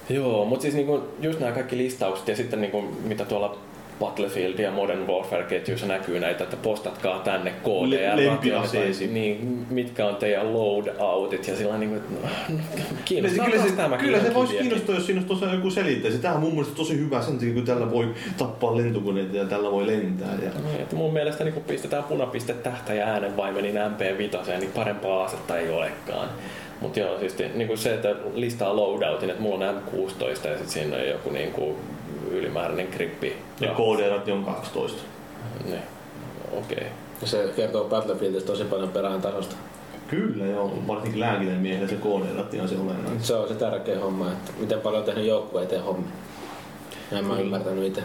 [0.09, 3.59] Joo, mutta siis niinku, just nämä kaikki listaukset ja sitten niinku, mitä tuolla
[4.01, 7.53] Battlefield ja Modern Warfare-ketjuissa näkyy näitä, että postatkaa tänne.
[7.87, 9.07] Le- lempiaseesi.
[9.07, 12.29] Niin, mitkä on teidän loadoutit ja sillä niin kuin, no,
[13.05, 16.19] kiinnostaa kyllä se, tämä kyllä se voisi kiinnostaa, jos siinä olisi joku selittäisi.
[16.19, 19.71] Tämä on mun mielestä tosi hyvä sen takia, kun tällä voi tappaa lentokoneita ja tällä
[19.71, 20.35] voi lentää.
[20.43, 20.51] Ja...
[20.65, 25.59] Niin, että mun mielestä niin kun pistetään punapiste tähtä ja äänenvaimenin MP5, niin parempaa asetta
[25.59, 26.29] ei olekaan.
[26.81, 30.69] Mutta joo, siis niin kuin se, että listaa loadoutin, että mulla on M16 ja sitten
[30.69, 31.77] siinä on joku niin kuin
[32.31, 33.37] ylimääräinen grippi.
[33.61, 35.03] Ja KD-ratti on 12.
[35.65, 35.79] Niin,
[36.53, 36.77] okei.
[36.79, 36.89] Okay.
[37.25, 39.57] Se kertoo Battlefieldistä tosi paljon perään tasosta.
[40.09, 43.23] Kyllä joo, varsinkin lääkinen miehellä se KD-ratti on se olennainen.
[43.23, 46.11] Se on se tärkeä homma, että miten paljon on tehnyt joukkue eteen hommia.
[47.13, 48.03] En mä ymmärtänyt itse.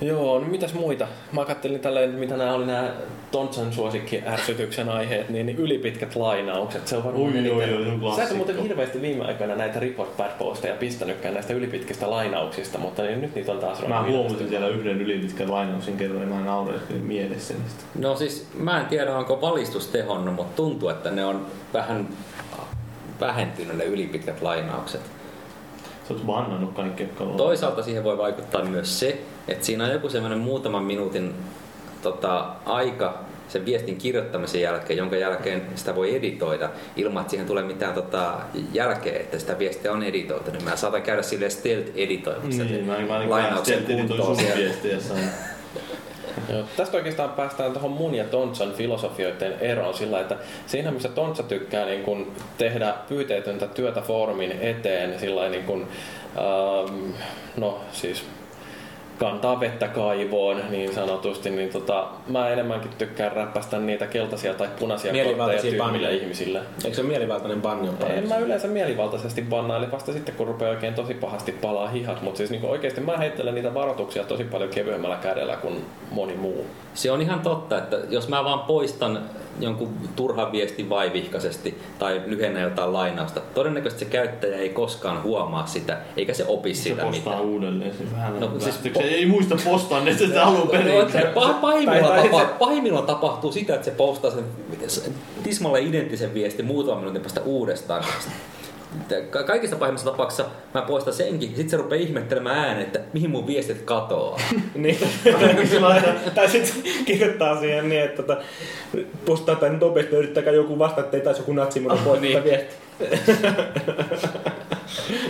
[0.00, 1.06] Joo, no mitäs muita?
[1.32, 2.90] Mä kattelin tälleen, mitä nämä oli nämä
[3.30, 6.88] Tontsan suosikki ärsytyksen aiheet, niin, niin ylipitkät lainaukset.
[6.88, 10.16] Se on varmaan oi, oi, se on Sä et muuten hirveästi viime aikoina näitä report
[10.16, 14.68] bad posteja pistänytkään näistä ylipitkistä lainauksista, mutta niin nyt niitä on taas Mä huomasin siellä
[14.68, 17.84] yhden ylipitkän lainauksen kerran ja mä naureskelin mielessä niistä.
[17.98, 22.08] No siis mä en tiedä onko valistus tehonnut, mutta tuntuu, että ne on vähän
[23.20, 25.19] vähentynyt ne ylipitkät lainaukset.
[26.14, 27.36] Bannannut kaikki, jotka on.
[27.36, 31.34] Toisaalta siihen voi vaikuttaa myös se, että siinä on joku semmoinen muutaman minuutin
[32.02, 33.18] tota, aika
[33.48, 38.34] sen viestin kirjoittamisen jälkeen, jonka jälkeen sitä voi editoida ilman, että siihen tulee mitään tota,
[38.72, 40.50] jälkeä, että sitä viestiä on editoitu.
[40.50, 44.56] Niin mä saatan käydä sille stealth editoimassa Niin, mä, mä, mä, lainauksen kuntoon sun siellä.
[44.56, 44.96] viestiä.
[46.52, 50.36] Joo, tästä oikeastaan päästään tuohon mun ja Tontsan filosofioiden eroon sillä, että
[50.66, 55.88] siinä missä Tontsa tykkää niin kun tehdä pyyteetöntä työtä foorumin eteen sillä niin kun,
[56.36, 57.10] ähm,
[57.56, 58.24] no siis
[59.20, 65.12] kantaa vettä kaivoon niin sanotusti, niin tota, mä enemmänkin tykkään räppästä niitä keltaisia tai punaisia
[65.12, 66.10] kortteja tyhmille banneja.
[66.10, 66.60] ihmisille.
[66.84, 68.28] Eikö se mielivaltainen banni on En parempi?
[68.28, 72.50] mä yleensä mielivaltaisesti bannaile vasta sitten, kun rupeaa oikein tosi pahasti palaa hihat, mutta siis
[72.50, 76.66] niin oikeasti mä heittelen niitä varoituksia tosi paljon kevyemmällä kädellä kuin moni muu.
[76.94, 79.22] Se on ihan totta, että jos mä vaan poistan
[79.62, 85.98] jonkun turhan viestin vaivihkaisesti tai lyhennän jotain lainausta, todennäköisesti se käyttäjä ei koskaan huomaa sitä,
[86.16, 87.40] eikä se opi Se sitä postaa mitään.
[87.40, 87.92] uudelleen.
[87.94, 91.12] Se vähän No, no, siis siis, se ei muista postaa ne sitä alun No, perin.
[91.12, 94.44] se pah- pahimmillaan, tapa- se- pahimmillaan tapahtuu sitä, että se postaa sen
[95.42, 98.04] tismalle identtisen viestin muutaman minuutin päästä uudestaan.
[99.30, 100.44] Ka- Kaikissa pahimmissa tapauksissa
[100.74, 104.40] mä poistan senkin, sitten se rupeaa ihmettelemään ääneen, että mihin mun viestit katoaa.
[104.74, 104.98] Niin,
[106.34, 108.42] tai sitten kirjoittaa siihen niin, että tota,
[109.24, 112.44] postaa tänne nopeasti, yrittäkää joku vastata, ettei taisi joku natsi mulle poistaa niin.
[112.44, 112.74] viesti.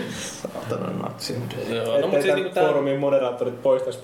[0.09, 1.35] Saatana natsi.
[1.69, 3.99] Joo, No, no, mutta siis niin foorumin moderaattorit poistaisi.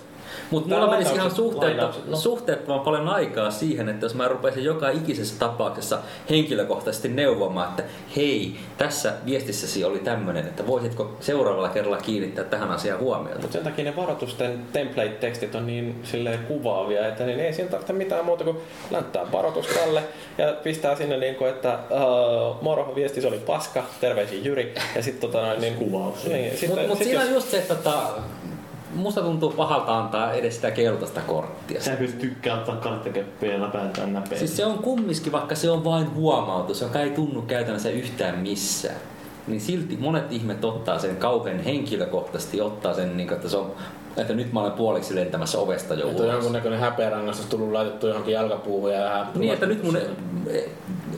[0.52, 2.18] Mutta mulla menisi ihan lainaukset, no.
[2.18, 6.00] suhteettoman paljon aikaa siihen, että jos mä rupeisin joka ikisessä tapauksessa
[6.30, 7.84] henkilökohtaisesti neuvomaan, että
[8.16, 13.40] hei, tässä viestissäsi oli tämmöinen, että voisitko seuraavalla kerralla kiinnittää tähän asiaan huomiota.
[13.40, 17.94] Mutta sen takia ne varoitusten template-tekstit on niin silleen kuvaavia, että niin ei siinä tarvitse
[17.94, 18.58] mitään muuta kuin
[18.92, 20.04] länttää varoitus tälle
[20.38, 24.74] ja pistää sinne niin kuin, että uh, moro, viestis oli paska, terveisiin Jyri.
[24.96, 26.26] Ja sitten tota noin, niin, Kuvaus.
[26.26, 28.02] Niin, sit, Mutta mut siinä jos- on just se, että tota,
[28.96, 31.82] musta tuntuu pahalta antaa edes sitä keltaista korttia.
[31.82, 34.40] Sä kyllä tykkää ottaa karttakeppiä ja läpääntää näpeä.
[34.40, 38.96] Siis se on kumminkin, vaikka se on vain huomautus, joka ei tunnu käytännössä yhtään missään.
[39.48, 43.72] Niin silti monet ihmet ottaa sen kauhean henkilökohtaisesti, ottaa sen, niin kuin, että, se on,
[44.18, 48.34] että nyt mä olen puoliksi lentämässä ovesta jo Että on jonkunnäköinen häpeärangaistus tullut laitettu johonkin
[48.34, 49.28] jalkapuuhun ja vähän...
[49.36, 50.70] Niin, että nyt mun e-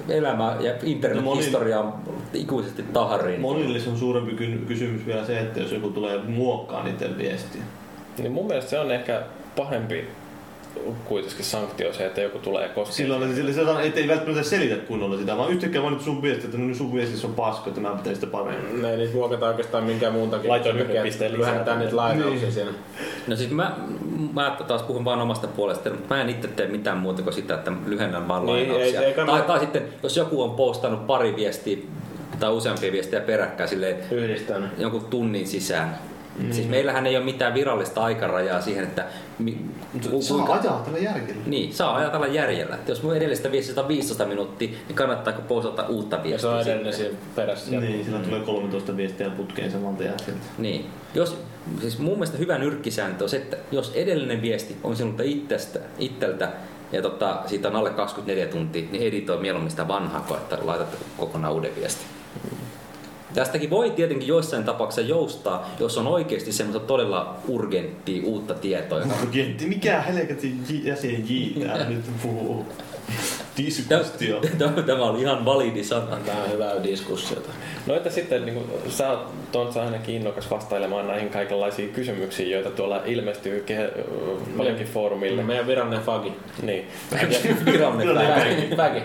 [0.10, 3.42] elämä ja internethistoria on No ikuisesti tahariin.
[3.42, 7.62] Monille se on suurempi ky- kysymys vielä se, että jos joku tulee muokkaa niiden viestiä.
[8.18, 9.22] niin mun mielestä se on ehkä
[9.56, 10.08] pahempi
[11.06, 12.94] kuitenkin sanktio se, että joku tulee koskemaan.
[12.94, 16.46] Silloin sillä se, se, ettei välttämättä selitä kunnolla sitä, vaan yhtäkkiä vaan nyt sun viesti,
[16.46, 18.82] että no nyt sun viestissä on paska, että mä pitäisin sitä paremmin.
[18.82, 20.50] Ne ei niitä muokata oikeastaan minkään muun takia.
[20.50, 21.50] Laitoin takia, pisteen että lisää.
[21.52, 22.52] Lyhennetään niitä lainauksia Niin.
[22.54, 22.72] siinä.
[23.28, 23.76] No siis mä,
[24.34, 27.54] mä taas puhun vaan omasta puolesta, mutta mä en itse tee mitään muuta kuin sitä,
[27.54, 29.02] että lyhennän vaan Niin, lainauksia.
[29.02, 31.78] ei- ei tai, tai sitten, jos joku on postannut pari viestiä
[32.40, 33.96] tai useampia viestejä peräkkäin silleen,
[34.78, 35.98] jonkun tunnin sisään.
[36.44, 36.52] Mm.
[36.52, 39.06] Siis meillähän ei ole mitään virallista aikarajaa siihen, että
[39.40, 39.58] mi,
[40.12, 41.42] ku, Saa ajaa tällä järkellä.
[41.46, 42.76] Niin, saa ajatella järjellä.
[42.76, 46.50] Että jos mun edellistä viestistä on 15 minuuttia, niin kannattaako postata uutta Ja se viestiä?
[46.50, 47.72] on edellinen siinä perässä.
[47.72, 50.38] Niin, sillä tulee 13 viestiä putkeen samalta jälkeen.
[50.58, 50.86] Niin.
[51.14, 51.38] Jos,
[51.82, 56.52] siis mun mielestä hyvä nyrkkisääntö on se, että jos edellinen viesti on sinulta itsestä, itseltä
[56.92, 60.98] ja tota, siitä on alle 24 tuntia, niin editoi mieluummin sitä vanhaa kuin että laitat
[61.18, 62.08] kokonaan uuden viestin.
[63.34, 69.02] Tästäkin voi tietenkin joissain tapauksissa joustaa, jos on oikeasti semmoista todella urgenttia uutta tietoa.
[69.24, 72.66] Urgentti, mikä helvetin J- jäsen J nyt puhuu?
[73.66, 74.42] Diskustio.
[74.86, 76.18] Tämä oli ihan validi sana.
[76.26, 77.50] Tämä on hyvää diskussiota.
[77.88, 82.70] No että sitten niin kuin, sä oot Tontsa ainakin innokas vastailemaan näihin kaikenlaisiin kysymyksiin, joita
[82.70, 84.00] tuolla ilmestyy ke-
[84.58, 85.44] paljonkin foorumille.
[85.44, 86.34] Meidän virallinen fagi.
[86.62, 86.88] Niin.
[87.66, 88.76] Virallinen Fagi.
[88.76, 89.02] Fagi.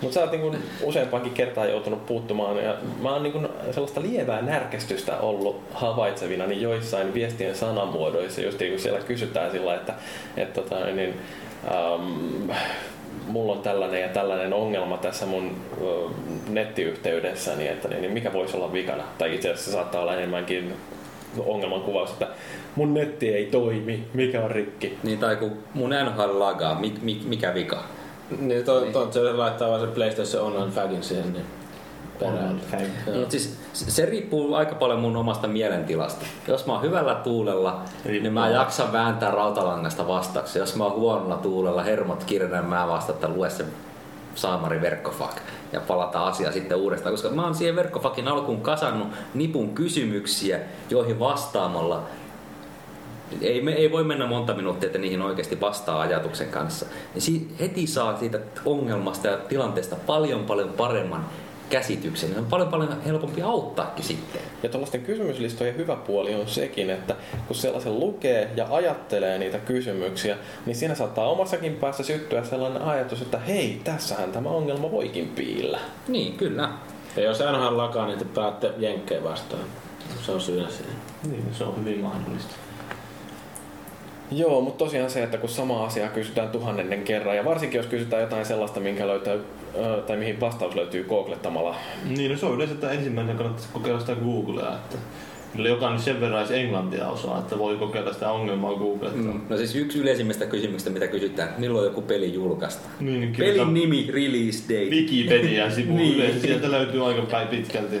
[0.00, 5.16] Mutta sä oot niin useampaankin kertaa joutunut puuttumaan ja mä oon niin sellaista lievää närkästystä
[5.16, 9.94] ollut havaitsevina niin joissain viestien sanamuodoissa, just niin kun siellä kysytään sillä, että,
[10.36, 11.14] että tota, niin,
[11.70, 12.50] ähm,
[13.26, 15.84] mulla on tällainen ja tällainen ongelma tässä mun ö,
[16.48, 19.02] nettiyhteydessäni, että niin, niin mikä voisi olla vikana?
[19.18, 20.74] Tai itse asiassa saattaa olla enemmänkin
[21.46, 22.28] ongelman kuvaus, että
[22.76, 24.98] mun netti ei toimi, mikä on rikki.
[25.02, 27.84] Niin, tai kun mun NHL lagaa, mi, mi, mikä vika?
[28.38, 31.44] Niin, to, to, se laittaa vaan se PlayStation Online fagin siihen, niin
[32.22, 32.60] perään.
[33.14, 36.26] Mutta siis se riippuu aika paljon mun omasta mielentilasta.
[36.48, 38.22] Jos mä oon hyvällä tuulella, Riippuu.
[38.22, 40.58] niin mä jaksan vääntää rautalangasta vastaksi.
[40.58, 43.64] Jos mä oon huonolla tuulella, hermot kirjana, mä vastaan, että lue se
[44.34, 45.36] saamari verkkofak
[45.72, 51.18] ja palata asia sitten uudestaan, koska mä oon siihen verkkofakin alkuun kasannut nipun kysymyksiä, joihin
[51.18, 52.02] vastaamalla
[53.40, 56.86] ei, me, ei voi mennä monta minuuttia, että niihin oikeasti vastaa ajatuksen kanssa.
[57.14, 61.26] Niin si, heti saa siitä ongelmasta ja tilanteesta paljon paljon paremman
[61.72, 62.30] käsityksen.
[62.30, 64.40] niin On paljon paljon helpompi auttaakin sitten.
[64.62, 67.16] Ja tuollaisten kysymyslistojen hyvä puoli on sekin, että
[67.46, 70.36] kun sellaisen lukee ja ajattelee niitä kysymyksiä,
[70.66, 75.78] niin siinä saattaa omassakin päässä syttyä sellainen ajatus, että hei, tässähän tämä ongelma voikin piillä.
[76.08, 76.68] Niin, kyllä.
[77.16, 79.62] Ja jos NHL lakaa, niin te pelaatte jenkkejä vastaan.
[80.22, 80.94] Se on syynä siihen.
[81.30, 82.54] Niin, se on hyvin mahdollista.
[84.30, 88.22] Joo, mutta tosiaan se, että kun sama asia kysytään tuhannennen kerran, ja varsinkin jos kysytään
[88.22, 89.36] jotain sellaista, minkä löytää,
[90.06, 91.76] tai mihin vastaus löytyy googlettamalla.
[92.16, 94.98] Niin, no se on yleensä, että ensimmäisenä kannattaisi kokeilla sitä Googlea, että
[95.56, 99.18] kyllä jokainen sen verran edes englantia osaa, että voi kokeilla sitä ongelmaa Googletta.
[99.18, 99.40] Mm.
[99.48, 102.88] No siis yksi yleisimmistä kysymyksistä, mitä kysytään, milloin joku peli julkaista?
[103.00, 104.90] Niin, Pelin nimi, release date.
[104.96, 106.14] Wikipedian sivu Niin.
[106.16, 107.96] yleensä, sieltä löytyy aika päin pitkälti.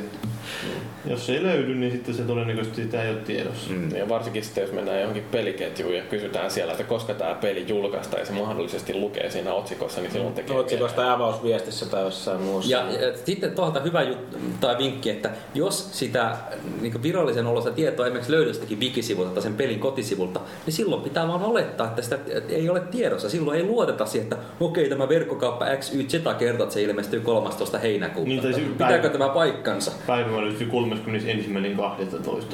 [1.06, 3.70] Jos se ei löydy, niin sitten se todennäköisesti sitä ei ole tiedossa.
[3.70, 3.96] Mm.
[3.96, 8.20] Ja varsinkin sitten, jos mennään johonkin peliketjuun ja kysytään siellä, että koska tämä peli julkaistaan
[8.20, 12.70] ja se mahdollisesti lukee siinä otsikossa, niin silloin tekee Otsikosta tai avausviestissä tai jossain muussa.
[12.70, 16.36] Ja, ja sitten tuolta hyvä juttu, tai vinkki, että jos sitä
[16.80, 21.28] niin virallisen olosta tietoa esimerkiksi löydy jostakin wikisivulta tai sen pelin kotisivulta, niin silloin pitää
[21.28, 22.18] vaan olettaa, että sitä
[22.48, 23.30] ei ole tiedossa.
[23.30, 27.78] Silloin ei luoteta siihen, että okei, tämä verkkokauppa XYZ kertoo, että se ilmestyy 13.
[27.78, 28.28] heinäkuuta.
[28.28, 29.92] Niin, Pitääkö tämä paikkansa?
[30.06, 30.66] Päivä löytyy
[30.98, 31.00] 31.12.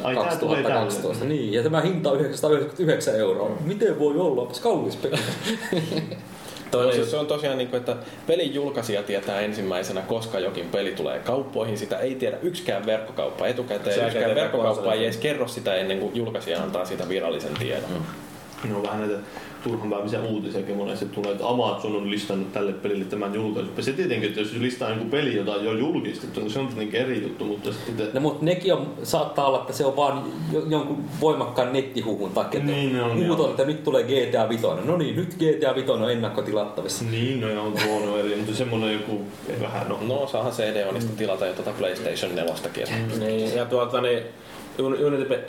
[0.02, 1.24] Ai, tää tulee 2012.
[1.24, 3.50] Niin, ja tämä hinta on 999 euroa.
[3.64, 4.42] Miten voi olla?
[4.42, 5.16] Onpas kallis peli.
[6.70, 7.96] Toi, siis se on tosiaan niin kuin, että
[8.26, 11.78] pelin julkaisija tietää ensimmäisenä, koska jokin peli tulee kauppoihin.
[11.78, 13.96] Sitä ei tiedä yksikään verkkokauppa etukäteen.
[13.96, 17.90] Se yksikään verkkokauppa ei edes kerro sitä ennen kuin julkaisija antaa siitä virallisen tiedon.
[18.64, 19.18] Ne on vähän näitä
[19.64, 23.72] turhanpäiväisiä uutisiakin monesti tulee, että Amazon on listannut tälle pelille tämän julkaisun.
[23.80, 27.00] Se tietenkin, että jos listaa joku peli, jota on jo julkistettu, niin se on tietenkin
[27.00, 28.10] eri juttu, mutta sitten...
[28.12, 30.22] No, mutta nekin on, saattaa olla, että se on vaan
[30.52, 32.60] jo, jonkun voimakkaan nettihuhun takia.
[32.60, 33.50] että Niin, ne on, Huuto, joo.
[33.50, 34.66] että nyt tulee GTA 5.
[34.84, 37.04] No niin, nyt GTA 5 on ennakkotilattavissa.
[37.04, 39.22] Niin, no tuo on eri, mutta semmoinen joku
[39.60, 39.98] vähän no.
[40.02, 42.54] No, saahan CD-onista tilata jo tuota PlayStation 4
[43.18, 44.22] Niin, ja tuolta niin
[44.78, 44.96] Un-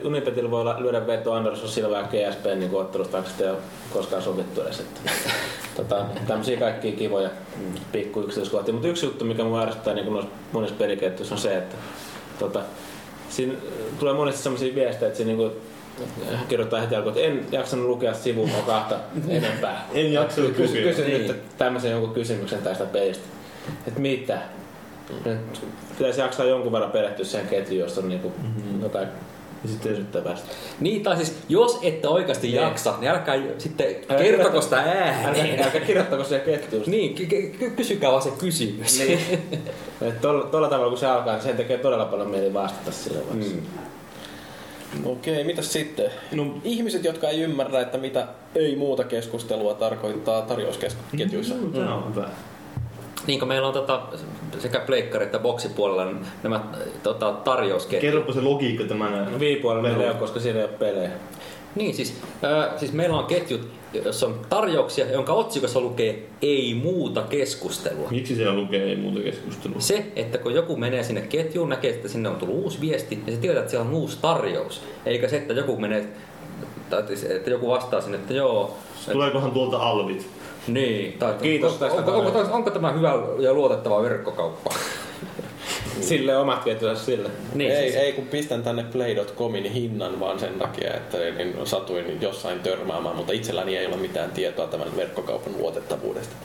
[0.03, 3.53] Unipet- voi lyödä veto Anderson Silva ja GSP niin ottelusta, vaikka sitä
[3.93, 4.79] koskaan sovittu edes.
[4.79, 5.11] Että,
[5.77, 7.29] tota, tämmöisiä kaikkia kivoja
[7.91, 8.73] pikku yksityiskohtia.
[8.73, 11.75] Mutta yksi juttu, mikä mua ärsyttää niin monissa peliketjuissa on se, että
[12.39, 12.61] tota,
[13.29, 13.53] siinä
[13.99, 15.51] tulee monesti sellaisia viestejä, että siinä niin
[16.49, 18.95] kirjoittaa heti alkuun, että en jaksanut lukea sivulta kahta
[19.29, 19.87] enempää.
[19.93, 20.91] En jaksanut Kysy, lukea.
[20.93, 21.27] kysyn Niin.
[21.27, 23.23] nyt tämmöisen jonkun kysymyksen tästä pelistä.
[23.87, 24.41] Että mitä?
[25.25, 25.61] Nyt
[25.97, 28.81] Pitäisi jaksaa jonkun verran perehtyä siihen ketjuun, jos on niinku mm-hmm.
[28.83, 29.07] jotain
[29.83, 30.47] kysyttävästä.
[30.79, 32.61] Niin, tai siis jos ette oikeasti Niin.
[32.61, 35.25] jaksa, niin älkää sitten Älkää kertoko sitä ääneen.
[35.49, 36.83] Älkää, älkää kirjoittako siihen ketjuun.
[36.87, 38.99] Niin, ky- kysykää vaan se kysymys.
[38.99, 39.19] Niin.
[40.21, 43.19] Tuolla, tuolla tavalla kun se alkaa, niin sen tekee todella paljon mieli vastata sille.
[43.33, 43.61] Mm.
[45.05, 46.11] Okei, mitäs sitten?
[46.31, 51.55] No, Ihmiset, jotka ei ymmärrä, että mitä ei muuta keskustelua tarkoittaa tarjousketjuissa.
[51.55, 52.29] mm, tämä on hyvä.
[53.27, 54.01] Niin kuin meillä on tota,
[54.59, 56.63] sekä pleikkari että boksipuolella niin nämä
[57.03, 58.01] tota, tarjousketjut.
[58.01, 59.31] Kerropa se logiikka tämän.
[59.31, 61.09] No viipuolella meillä ei ole, koska siinä ei ole pelejä.
[61.75, 67.21] Niin, siis, äh, siis meillä on ketjut, jossa on tarjouksia, jonka otsikossa lukee ei muuta
[67.21, 68.07] keskustelua.
[68.11, 69.79] Miksi siellä lukee ei muuta keskustelua?
[69.79, 73.35] Se, että kun joku menee sinne ketjuun, näkee, että sinne on tullut uusi viesti, niin
[73.35, 74.81] se tietää, että siellä on uusi tarjous.
[75.05, 76.07] Eikä se, että joku menee,
[76.89, 77.03] tai
[77.35, 78.77] että joku vastaa sinne, että joo,
[79.11, 80.27] Tuleekohan tuolta alvit?
[80.73, 82.55] Niin, tai Kiitos onko, tästä onko, onko, tarjouksesta.
[82.55, 84.73] onko, tämä hyvä ja luotettava verkkokauppa?
[86.01, 87.29] Sille omat ketjunsa sille.
[87.53, 92.21] niin, ei, siis, ei, kun pistän tänne play.comin hinnan vaan sen takia, että niin satuin
[92.21, 96.35] jossain törmäämään, mutta itselläni ei ole mitään tietoa tämän verkkokaupan luotettavuudesta.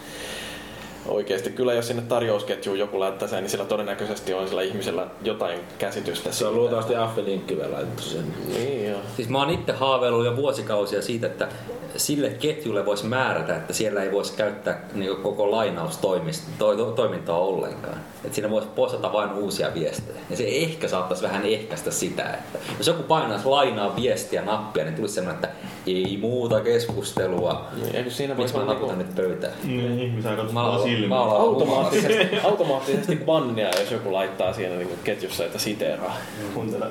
[1.09, 1.51] Oikeasti.
[1.51, 6.33] Kyllä jos sinne tarjousketjuun joku laittaa sen, niin sillä todennäköisesti on sillä ihmisellä jotain käsitystä.
[6.33, 8.35] Se on luultavasti affilinkki vielä laitettu sinne.
[8.49, 9.01] Niin joo.
[9.17, 11.49] Siis mä oon itse haaveillut jo vuosikausia siitä, että
[11.97, 17.97] sille ketjulle voisi määrätä, että siellä ei voisi käyttää niin koko lainaustoimintaa ollenkaan.
[18.25, 20.19] Että siinä voisi postata vain uusia viestejä.
[20.31, 24.95] Ja se ehkä saattaisi vähän ehkäistä sitä, että jos joku painaisi lainaa viestiä nappia, niin
[24.95, 25.57] tulisi semmoinen, että
[25.87, 27.67] ei muuta keskustelua.
[27.83, 29.53] Niin, eikö siinä Miksi mä voisi naputan nyt pöytään?
[29.65, 35.59] Niin, ihmisiä Mä katsotaan alan- automaattisesti, automaattisesti bannia, jos joku laittaa siinä niin ketjussa, että
[35.59, 36.17] siteeraa.
[36.55, 36.87] Kuuntele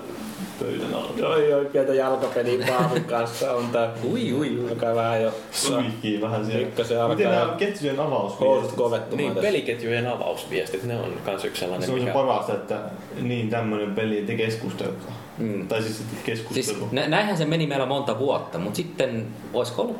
[0.60, 1.10] pöydän alla.
[1.18, 3.90] Joo, joo, pientä jalkapeliä Paavin kanssa on tää.
[4.12, 4.70] Ui, ui, ui.
[4.70, 6.66] Joka vähän jo Suihkii vähän siellä.
[6.66, 8.78] Pikkasen alkaa Miten nämä ketjujen housut avausviestit?
[8.78, 9.48] kovettumaan Niin, tässä.
[9.48, 12.14] peliketjujen avausviestit, ne on kans yksi sellainen, Se on se mikä...
[12.14, 12.80] parasta, että
[13.22, 15.14] niin tämmöinen peli, että keskustelkaa.
[15.38, 15.68] Mm.
[15.68, 16.88] Tai siis Siis keskustelu.
[16.92, 19.98] nä- näinhän se meni meillä monta vuotta, mutta sitten olisiko ollut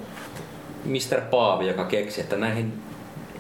[0.86, 1.22] Mr.
[1.32, 2.82] Paavi, joka keksi, että näihin kun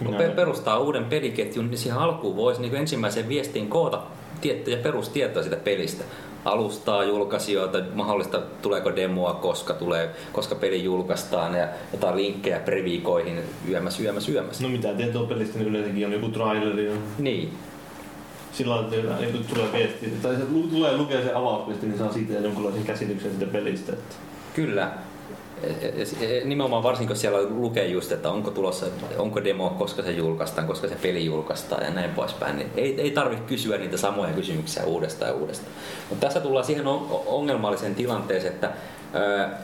[0.03, 0.31] Minä olen.
[0.31, 4.01] perustaa uuden peliketjun, niin siihen alkuun voisi niin ensimmäiseen viestiin koota
[4.41, 6.03] tiettyjä perustietoja siitä pelistä.
[6.45, 13.39] Alustaa, julkaisijoita, mahdollista tuleeko demoa, koska tulee, koska peli julkaistaan ja jotain linkkejä previikoihin
[13.69, 14.61] yömäs, yömäs, yömäs.
[14.61, 16.85] No mitä tietoa pelistä, niin yleensäkin on joku traileri.
[16.85, 17.53] Ja Niin.
[18.51, 22.13] sillä lailla, että niin kun tulee viesti, tai se tulee lukea se avausviesti, niin saa
[22.13, 23.93] siitä jonkunlaisen käsityksen siitä pelistä.
[23.93, 24.15] Että
[24.53, 24.91] Kyllä.
[25.64, 26.03] E-
[26.38, 28.85] e- Nimenomaan varsinkin, kun siellä lukee just, että onko tulossa,
[29.18, 33.11] onko demo, koska se julkaistaan, koska se peli julkaistaan ja näin poispäin, niin ei, ei
[33.11, 35.72] tarvitse kysyä niitä samoja kysymyksiä uudestaan ja uudestaan.
[36.10, 38.72] Mutta tässä tullaan siihen on- ongelmalliseen tilanteeseen, että
[39.14, 39.60] ää,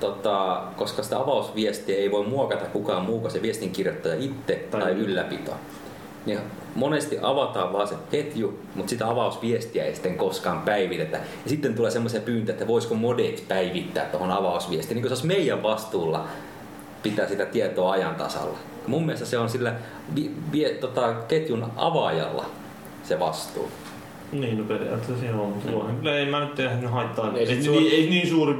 [0.00, 4.92] tota, koska sitä avausviestiä ei voi muokata kukaan muu kuin se viestinkirjoittaja itse Tai- tai
[4.92, 5.52] ylläpito.
[6.26, 6.38] Niin
[6.74, 11.16] monesti avataan vaan se ketju, mutta sitä avausviestiä ei sitten koskaan päivitetä.
[11.16, 15.26] Ja sitten tulee semmoisia pyyntöjä, että voisiko modet päivittää tuohon avausviestiin, niin kuin se olisi
[15.26, 16.26] meidän vastuulla
[17.02, 18.58] pitää sitä tietoa ajan tasalla.
[18.86, 19.74] Mun mielestä se on sillä
[20.14, 22.46] vi, vi, tota, ketjun avaajalla
[23.04, 23.70] se vastuu.
[24.32, 25.54] Niin, no periaatteessa se on.
[25.64, 25.96] Mm.
[25.96, 27.32] Kyllä ei mä nyt tehdä haittaa.
[27.36, 28.54] Ei Ei, ei, suur- niin, ei niin suuri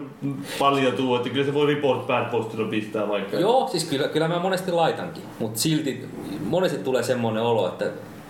[0.59, 3.37] paljon tuu, että kyllä se voi report bad postilla pistää vaikka.
[3.37, 6.09] Joo, siis kyllä, kyllä mä monesti laitankin, mutta silti
[6.45, 7.85] monesti tulee semmoinen olo, että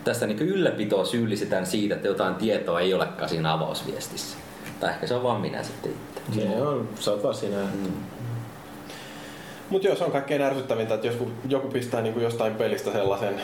[0.05, 4.37] tästä niin ylläpitoa syyllistetään siitä, että jotain tietoa ei olekaan siinä avausviestissä.
[4.81, 6.41] Tai ehkä se on vaan minä sitten itse.
[6.41, 7.57] Se on, sä oot vaan sinä.
[9.71, 13.35] Mutta joo, se on kaikkein ärsyttävintä, että joku, joku pistää niinku jostain pelistä sellaisen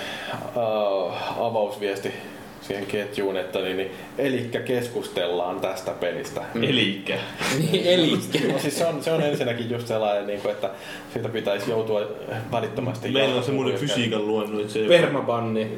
[0.56, 2.12] uh, avausviesti
[2.60, 6.42] siihen ketjuun, että niin, niin, elikkä keskustellaan tästä pelistä.
[6.62, 7.18] Elikkä.
[7.72, 8.18] Niin, eli
[8.52, 10.70] No, siis se, on, se on ensinnäkin just sellainen, niin kuin, että
[11.12, 12.00] siitä pitäisi joutua
[12.52, 15.68] välittömästi Meillä on semmoinen fysiikan luennoitsija, joka, Permabanni.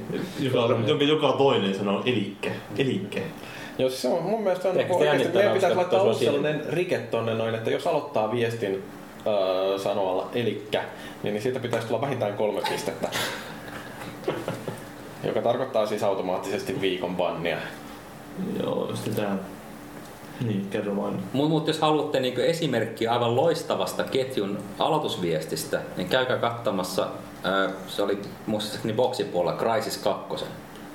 [0.40, 2.50] joka, jonka joka toinen sanoo elikkä.
[2.78, 3.20] Elikkä.
[3.78, 6.24] Joo, siis se on, mun mielestä se on niinku oikeasti, jännittää meidän pitäisi laittaa uusi
[6.24, 8.82] sellainen rike tonne noin, että jos aloittaa viestin
[9.26, 10.84] öö, sanoalla elikkä,
[11.22, 13.09] niin, niin siitä pitäisi tulla vähintään kolme pistettä.
[15.28, 17.56] Joka tarkoittaa siis automaattisesti viikon bannia.
[18.62, 19.36] Joo, tää...
[20.46, 21.14] Niin, kerro vain.
[21.32, 27.06] Mutta mut jos haluatte niinku esimerkkiä aivan loistavasta ketjun aloitusviestistä, niin käykää katsomassa,
[27.42, 30.44] ää, se oli muistaakseni boksipuolella Crysis 2.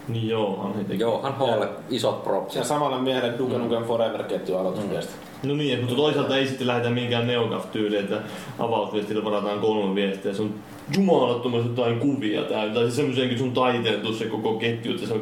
[0.08, 1.02] Niin joo, he teki.
[1.02, 2.60] Johan Hall, isot propsit.
[2.60, 5.14] Ja samalle miehelle Duke Nukem Forever-ketju aloitusviesti.
[5.44, 8.22] No niin, mutta toisaalta ei sitten lähdetä minkään neokaf-tyyliin, että
[8.60, 10.34] avausviestillä varataan kolme viestiä.
[10.34, 10.54] Se on
[10.98, 12.74] jumalattomasti jotain kuvia täynnä.
[12.74, 15.16] Tai siis semmoisenkin sun taiteeltu se koko ketju, että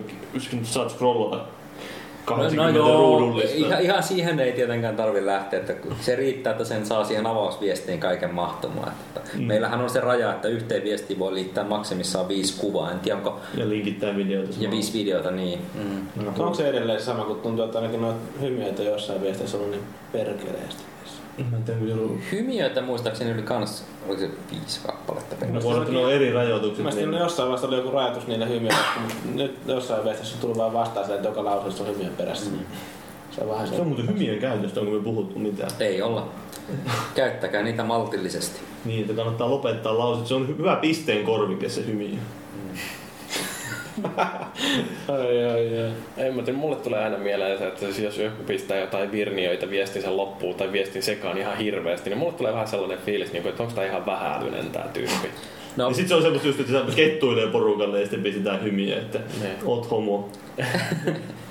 [0.55, 1.45] nyt saat scrollata
[2.29, 3.55] No, 80 no joo, ruudullista.
[3.57, 7.99] ihan, ihan siihen ei tietenkään tarvi lähteä, että se riittää, että sen saa siihen avausviestiin
[7.99, 8.88] kaiken mahtumaan.
[8.91, 9.43] Että Mm.
[9.43, 13.39] Meillähän on se raja, että yhteen viestiin voi liittää maksimissaan viisi kuvaa, en tiedä onko,
[13.57, 14.53] Ja linkittää videoita.
[14.59, 15.59] ja viisi videota, niin.
[15.75, 16.23] Mm.
[16.25, 19.83] Mutta onko se edelleen sama, kun tuntuu, että ainakin noita hymyitä jossain viesteissä on niin
[20.11, 20.83] perkeleesti.
[21.37, 21.79] Mä en tiedä.
[22.31, 26.33] Hymiöitä muistaakseni yli kans, oliko se viisi kappaletta per Mä voin, että ne on eri
[26.33, 26.77] rajoitukset.
[26.77, 27.19] Mielestäni Niin.
[27.21, 31.15] jossain vaiheessa oli joku rajoitus niille hymyille, mutta nyt jossain on tullut vaan vastaan se,
[31.15, 32.51] että joka lauseessa on hymyjen perässä.
[33.31, 33.75] Se on vähän se.
[33.75, 35.71] Se on muuten hymien käytöstä, onko me puhuttu mitään.
[35.79, 36.27] Ei olla.
[37.15, 38.59] Käyttäkää niitä maltillisesti.
[38.85, 40.27] Niin, että kannattaa lopettaa lauset.
[40.27, 42.17] Se on hyvä pisteen korvike se hymiö.
[45.07, 45.91] Ai, ai, ai.
[46.18, 50.55] Ei, mutta mulle tulee aina mieleen se, että jos joku pistää jotain virniöitä viestinsä loppuun
[50.55, 53.88] tai viestin sekaan ihan hirveästi, niin mulle tulee vähän sellainen fiilis, niin että onko tämä
[53.88, 55.30] ihan vähäilyinen tämä tyyppi.
[55.77, 58.98] No, Ja sit se on semmoista just, että se kettuilee porukalle ja sitten pistetään hymiä,
[58.98, 59.52] että Niin.
[59.65, 60.30] oot homo.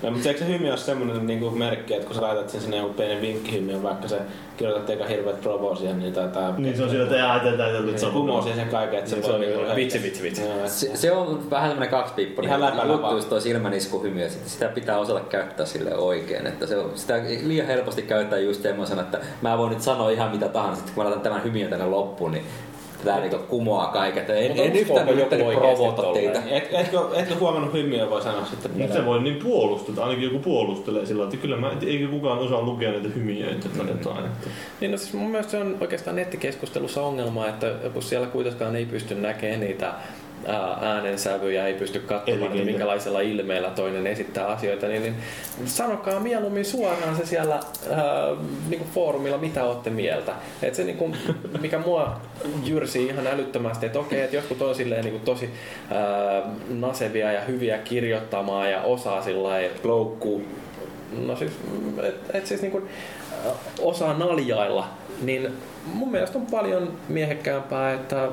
[0.03, 2.77] No, mutta eikö se hymy ole semmoinen niin merkki, että kun sä laitat sen sinne
[2.77, 4.17] joku pienen vinkkihymy, vaikka se
[4.57, 6.55] kirjoitat eikä hirveät provo siihen, niin taitaa...
[6.59, 9.11] Niin se on sillä, että jää tätä ja nyt se kumoo siihen sen kaiken, että
[9.11, 10.43] se, Niin se voi on niinku niin, hetkeä- vitsi, vitsi, vitsi.
[10.43, 14.69] Että- se, se on vähän tämmönen kaksipiippunen Ihan läpä juttu, just toi silmäniskuhymy, että sitä
[14.69, 16.47] pitää osata käyttää sille oikein.
[16.47, 17.15] Että se on, sitä
[17.45, 21.05] liian helposti käyttää just semmoisena, että mä voin nyt sanoa ihan mitä tahansa, sitten kun
[21.05, 22.45] mä laitan tämän hymiön tänne loppuun, niin
[23.05, 24.31] Tää niinku kumoaa kaiket.
[24.31, 26.43] En, en yhtään joku yrittänyt oikeesti provota teitä.
[26.51, 28.71] Et, etkö, etkö huomannut hymyä voi sanoa sitten?
[28.77, 32.63] Mutta se voi niin puolustella, ainakin joku puolustelee sillä että kyllä mä, eikö kukaan osaa
[32.63, 34.25] lukea näitä hymiöitä tai jotain.
[34.25, 34.51] Että.
[34.81, 38.87] Niin no siis mun mielestä se on oikeastaan nettikeskustelussa ongelma, että kun siellä kuitenkaan ei
[38.87, 39.95] pysty näkemään niitä
[40.83, 45.15] äänensävyjä, ei pysty katsomaan, Eli että minkälaisella ilmeellä toinen esittää asioita, niin, niin
[45.65, 48.01] sanokaa mieluummin suoraan se siellä ää,
[48.69, 50.33] niin kuin foorumilla, mitä olette mieltä.
[50.63, 51.17] Et se, niin kuin,
[51.61, 52.21] mikä mua
[52.65, 55.51] jyrsii ihan älyttömästi, että okei, että jotkut on silleen, niin kuin tosi
[55.91, 60.43] ää, nasevia ja hyviä kirjoittamaan ja osaa sillä lailla Loukkuu.
[61.27, 61.53] No siis,
[62.03, 62.83] et, et siis niinku,
[63.47, 64.89] äh, osaa naljailla,
[65.23, 65.49] niin
[65.85, 68.29] mun mielestä on paljon miehekkäämpää, että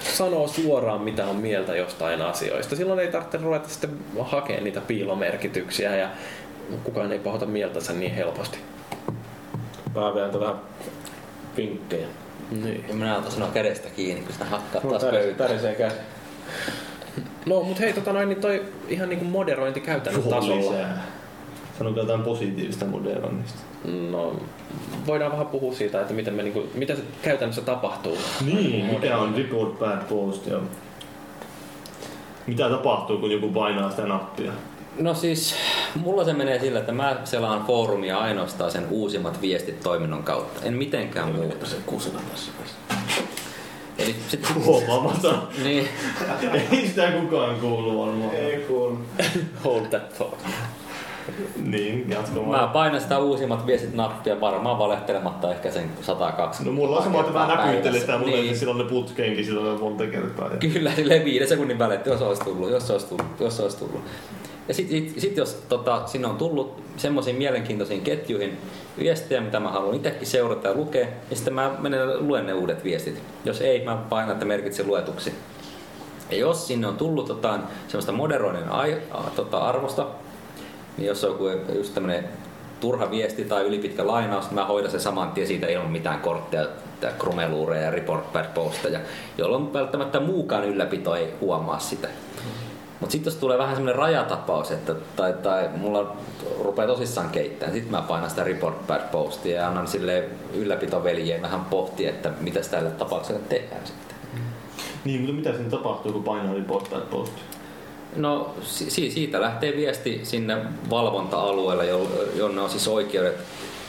[0.00, 2.76] sanoo suoraan mitä on mieltä jostain asioista.
[2.76, 6.08] Silloin ei tarvitse ruveta sitten hakemaan niitä piilomerkityksiä ja
[6.84, 8.58] kukaan ei pahota mieltänsä niin helposti.
[9.94, 10.56] Paavi antoi vähän
[11.56, 12.06] vinkkejä.
[12.50, 12.84] Niin.
[12.88, 15.48] Ja minä otan sanoa kädestä kiinni, kun sitä hakkaa taas Tärisee, pöytään.
[15.50, 15.96] tärisee käsi.
[17.46, 20.56] No mut hei, tota noin, niin toi ihan niinku moderointi käytännön tasolla.
[20.56, 21.02] lisää.
[21.78, 23.58] Sanokaa jotain positiivista moderoinnista.
[24.10, 24.36] No,
[25.06, 28.18] voidaan vähän puhua siitä, että miten, me, niinku, miten se käytännössä tapahtuu.
[28.44, 30.58] Niin, mikä on report bad post ja
[32.46, 34.52] mitä tapahtuu, kun joku painaa sitä nappia?
[34.98, 35.54] No siis,
[35.96, 40.60] mulla se menee sillä, että mä selaan foorumia ainoastaan sen uusimmat viestit toiminnon kautta.
[40.66, 41.66] En mitenkään muuta.
[41.66, 42.52] Se kusina tässä.
[43.98, 45.34] Eli sit, sit, Huomaamatta.
[45.64, 45.88] niin,
[46.70, 48.34] Ei sitä kukaan kuulu varmaan.
[48.34, 48.98] Ei kuulu.
[49.64, 50.40] Hold that thought.
[51.72, 56.96] Niin, jatko mä painan sitä uusimmat viestit nappia varmaan valehtelematta ehkä sen 120 No mulla
[56.96, 58.56] on sama, että mä kertaa näpyttelen sitä, mutta niin.
[58.56, 60.48] silloin ne putkeenkin silloin monta kertaa.
[60.48, 60.56] Ja...
[60.56, 64.00] Kyllä, silleen viiden sekunnin välein, että jos olisi tullut, jos olisi tullut, jos olisi tullut.
[64.68, 68.58] Ja sitten sit, sit jos tota, sinne on tullut semmoisiin mielenkiintoisiin ketjuihin
[68.98, 72.84] viestejä, mitä mä haluan itsekin seurata ja lukea, niin sitten mä menen luen ne uudet
[72.84, 73.22] viestit.
[73.44, 75.34] Jos ei, mä painan, että merkitse luetuksi.
[76.30, 80.06] Ja jos sinne on tullut jotain semmoista moderoinnin ai, a, tota, arvosta,
[80.96, 82.28] niin jos on joku just tämmöinen
[82.80, 86.66] turha viesti tai ylipitkä lainaus, niin mä hoidan sen saman tien siitä ilman mitään kortteja,
[87.18, 89.00] krumeluureja ja report bad posteja,
[89.38, 92.08] jolloin välttämättä muukaan ylläpito ei huomaa sitä.
[93.00, 96.16] Mutta sitten jos tulee vähän semmoinen rajatapaus, että, tai, tai mulla
[96.60, 101.64] rupeaa tosissaan keittämään, sitten mä painan sitä report bad postia ja annan sille ylläpitoveljeen vähän
[101.64, 104.16] pohtia, että mitä tällä tapauksella tehdään sitten.
[105.04, 107.32] Niin, mutta mitä siinä tapahtuu, kun painaa report bad post?
[108.16, 110.56] No si- siitä lähtee viesti sinne
[110.90, 113.36] valvonta-alueelle, jo- jonne on siis oikeudet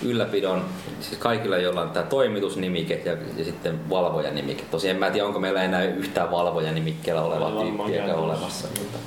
[0.01, 0.65] ylläpidon,
[0.99, 4.63] siis kaikilla joilla on tämä toimitusnimike ja, ja sitten valvojanimike.
[4.71, 8.67] Tosiaan mä en tiedä, onko meillä enää yhtään valvojanimikkeellä olevaa tyyppiä olemassa.
[8.79, 8.97] Mutta,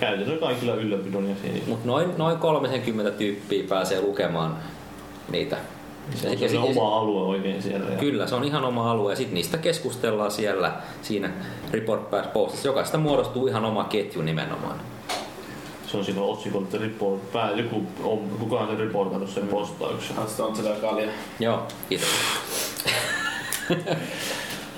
[0.00, 1.64] käytännössä kaikilla ylläpidon jäsenillä.
[1.68, 4.56] mutta noin, noin 30 tyyppiä pääsee lukemaan
[5.30, 5.56] niitä.
[6.14, 7.90] Se on se sit- oma alue oikein siellä.
[7.90, 7.96] Ja...
[7.96, 10.72] Kyllä, se on ihan oma alue ja sitten niistä keskustellaan siellä
[11.02, 11.30] siinä
[11.72, 12.68] Report Bad Postissa.
[12.68, 14.80] Jokaista muodostuu ihan oma ketju nimenomaan.
[15.86, 20.16] Se on silloin otsikolla, että report, pää, joku on, kukaan on reportannut sen postauksen.
[20.16, 21.08] Hasta on sitä kalja.
[21.38, 22.08] Joo, kiitos.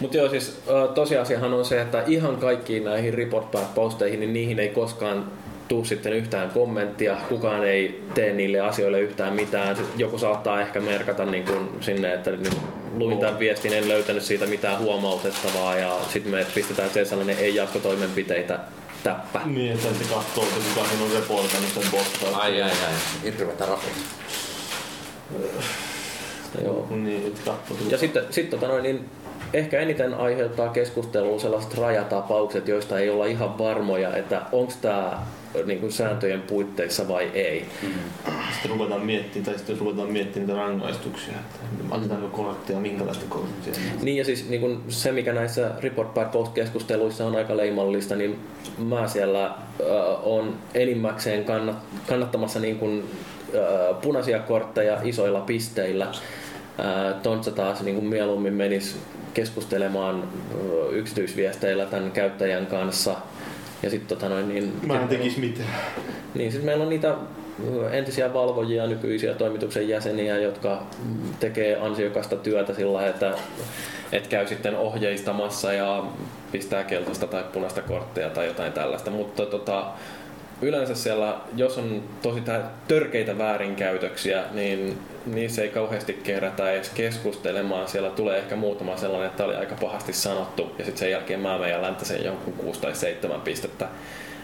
[0.01, 0.61] Mutta joo, siis
[0.95, 5.25] tosiasiahan on se, että ihan kaikkiin näihin report posteihin, niin niihin ei koskaan
[5.71, 9.77] tuu sitten yhtään kommenttia, kukaan ei tee niille asioille yhtään mitään.
[9.97, 12.57] Joku saattaa ehkä merkata niin kun sinne, että nyt
[12.97, 17.55] luin tämän viestin, en löytänyt siitä mitään huomautettavaa ja sitten me pistetään se sellainen ei
[17.55, 18.59] jatkotoimenpiteitä
[19.03, 19.41] täppä.
[19.45, 22.41] Niin, että se katsoo, että kuka siinä on reportannut sen postauksen.
[22.41, 22.95] Ai ai ai,
[23.25, 23.95] hirvetä rapuja.
[26.65, 26.87] Joo.
[26.91, 27.35] Niin.
[27.91, 29.05] Ja sitten sit, tota noin, niin
[29.53, 35.19] ehkä eniten aiheuttaa keskustelua sellaiset rajatapaukset, joista ei olla ihan varmoja, että onko tämä
[35.67, 37.67] niin sääntöjen puitteissa vai ei.
[38.53, 43.73] Sitten ruvetaan miettimään, tai sitten ruvetaan miettimään niitä rangaistuksia, että maksetaanko korttia, minkälaista korttia.
[44.03, 48.39] Niin ja siis niin kun se, mikä näissä Report Bad Post-keskusteluissa on aika leimallista, niin
[48.79, 49.55] mä siellä äh,
[50.23, 53.05] on enimmäkseen kannat, kannattamassa niin kun,
[53.55, 56.13] äh, punaisia kortteja isoilla pisteillä.
[57.23, 58.97] Tontsa taas niin kun mieluummin menisi
[59.35, 60.25] keskustelemaan
[60.91, 63.17] yksityisviesteillä tämän käyttäjän kanssa.
[63.83, 65.69] Ja sitten tota noin, niin, Mä en tekis mitään.
[66.35, 67.15] niin, siis meillä on niitä
[67.91, 70.83] entisiä valvojia, nykyisiä toimituksen jäseniä, jotka
[71.41, 73.35] tekee ansiokasta työtä sillä että
[74.13, 76.05] et käy sitten ohjeistamassa ja
[76.53, 79.11] pistää keltaista tai punaista korttia tai jotain tällaista.
[79.11, 79.87] Mutta tota,
[80.63, 87.89] yleensä siellä, jos on tosi tä- törkeitä väärinkäytöksiä, niin niissä ei kauheasti kerätä edes keskustelemaan.
[87.89, 91.59] Siellä tulee ehkä muutama sellainen, että oli aika pahasti sanottu, ja sitten sen jälkeen mä
[91.59, 93.89] menen ja läntäsen jonkun 6 tai 7 pistettä,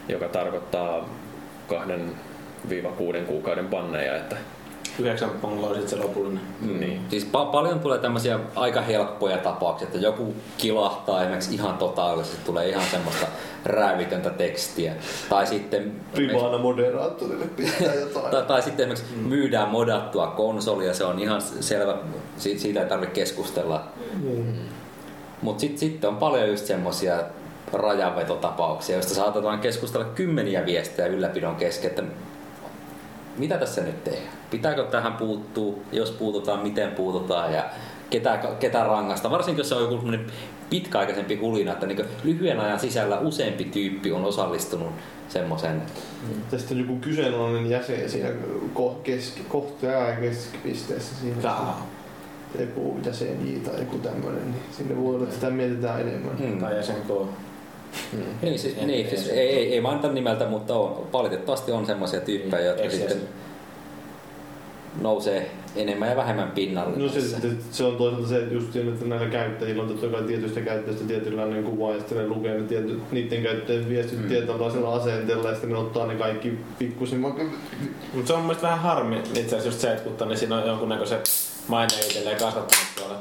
[0.09, 1.09] joka tarkoittaa
[1.69, 2.15] kahden
[2.69, 4.37] viiva kuuden kuukauden banneja, että
[4.99, 6.41] yhdeksän pongoa sitten se lopullinen.
[6.81, 7.01] Niin.
[7.11, 12.69] Siis pa- paljon tulee tämmöisiä aika helppoja tapauksia, että joku kilahtaa esimerkiksi ihan totaalisesti, tulee
[12.69, 13.27] ihan semmoista
[13.65, 14.93] räävitöntä tekstiä.
[15.29, 18.31] Tai sitten, Privaana moderaattorille pitää jotain.
[18.31, 21.97] tai, tai sitten esimerkiksi myydään modattua konsolia, se on ihan selvä,
[22.37, 23.83] si- siitä ei tarvitse keskustella.
[25.43, 27.17] Mutta sitten sit on paljon just semmoisia
[27.73, 32.03] rajanvetotapauksia, joista saatetaan keskustella kymmeniä viestejä ylläpidon kesken, että
[33.37, 34.36] mitä tässä nyt tehdään?
[34.57, 35.83] Pitääkö tähän puuttuu?
[35.93, 37.65] Jos puututaan, miten puututaan ja
[38.11, 39.31] ketä, ketä rangasta?
[39.31, 40.09] Varsinkin jos se on joku
[40.71, 44.89] pitkäaikaisempi hulina, että niin lyhyen ajan sisällä useampi tyyppi on osallistunut
[45.29, 45.83] semmoisen
[46.51, 48.29] Tästä on joku kyseenalainen jäsen siinä
[49.03, 51.37] keski, kohtaa keskipisteessä siinä.
[51.43, 51.87] Jaa.
[52.61, 56.39] Joku jäsen J tai joku tämmöinen, niin sinne voi olla, että sitä mietitään enemmän.
[56.39, 56.59] Hmm.
[56.59, 57.09] Tai jäsen K.
[58.43, 62.67] Niin, siis, niin, siis ei, ei, ei mainita nimeltä, mutta on, valitettavasti on semmoisia tyyppejä,
[62.67, 63.21] jotka sitten
[65.01, 66.97] nousee enemmän ja vähemmän pinnalle.
[66.97, 67.37] No se, se,
[67.71, 71.05] se on toisaalta se, että just siinä, että näillä käyttäjillä on totta kai tietystä käyttäjistä
[71.05, 74.29] tietynlainen kuva ja sitten ne lukee ne tietyt, niiden käyttäjien viestit mm.
[74.29, 77.21] tietynlaisella asenteella ja sitten ne ottaa ne kaikki pikkusen.
[77.21, 77.43] Mutta
[78.25, 80.69] se on mun mielestä vähän harmi itse asiassa just se, että kun niin siinä on
[80.69, 81.19] jonkunnäköisen
[81.69, 83.19] maine itselleen kasvattanut tuolla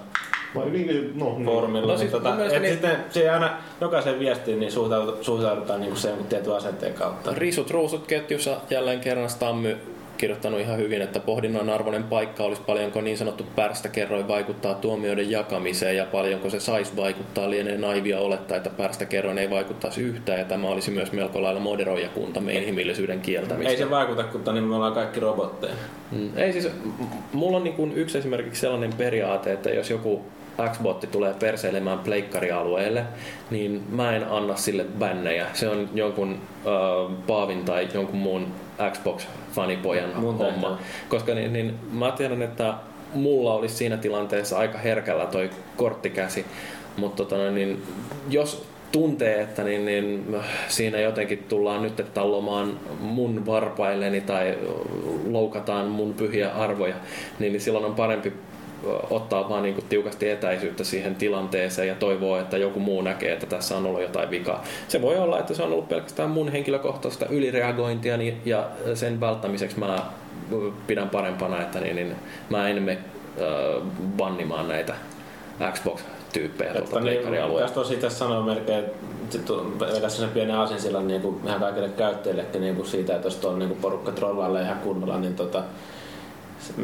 [0.56, 1.45] Vai niin, no, niin.
[1.45, 1.93] foorumilla.
[1.93, 5.81] No niin tota, mun mielestä et niin- sitten se aina jokaisen viestiin niin suhtaudutaan, suhtaudutaan
[5.81, 7.34] niin se jonkun tietyn asenteen kautta.
[7.34, 9.77] Risut ruusut ketjussa jälleen kerran Stammy
[10.15, 15.97] kirjoittanut ihan hyvin, että pohdinnan arvoinen paikka olisi paljonko niin sanottu pärstäkerroin vaikuttaa tuomioiden jakamiseen
[15.97, 20.67] ja paljonko se saisi vaikuttaa lienee naivia olettaa, että pärstäkerroin ei vaikuttaisi yhtään ja tämä
[20.67, 23.71] olisi myös melko lailla moderoijakuntamme inhimillisyyden kieltämistä.
[23.71, 25.73] Ei se vaikuta, kun niin me ollaan kaikki robotteja.
[26.11, 26.37] Mm.
[26.37, 26.69] Ei siis,
[27.33, 30.21] mulla on niin kuin yksi esimerkiksi sellainen periaate, että jos joku
[30.72, 33.03] Xbotti tulee perseilemään pleikkarialueelle,
[33.49, 35.45] niin mä en anna sille bännejä.
[35.53, 38.48] Se on jonkun äh, Paavin tai jonkun muun
[38.91, 40.52] Xbox-fanipojan Mun homma.
[40.52, 40.77] tehtävä.
[41.10, 42.73] Koska niin, niin, mä tiedän, että
[43.14, 46.45] mulla olisi siinä tilanteessa aika herkällä toi korttikäsi,
[46.98, 47.84] mutta tota, niin,
[48.30, 50.36] jos tuntee, että niin, niin,
[50.68, 54.57] siinä jotenkin tullaan nyt tallomaan mun varpailleni tai
[55.30, 56.95] loukataan mun pyhiä arvoja,
[57.40, 58.34] niin, niin silloin on parempi
[59.10, 63.45] ottaa vaan niin kuin tiukasti etäisyyttä siihen tilanteeseen ja toivoo, että joku muu näkee, että
[63.45, 64.64] tässä on ollut jotain vikaa.
[64.88, 69.80] Se voi olla, että se on ollut pelkästään mun henkilökohtaista ylireagointia niin- ja sen välttämiseksi
[69.80, 69.99] mä
[70.88, 72.16] pidän parempana, että niin, niin
[72.49, 72.99] mä en mene
[74.18, 74.94] bannimaan näitä
[75.72, 77.20] Xbox-tyyppejä tuolta niin,
[77.60, 82.62] tästä voisi itse sanoa melkein, että tässä sen pienen asinsillan niin kuin ihan kaikille käyttäjillekin
[82.62, 85.64] niin kuin siitä, että jos tuolla niin kuin porukka trollailee ihan kunnolla, niin tota,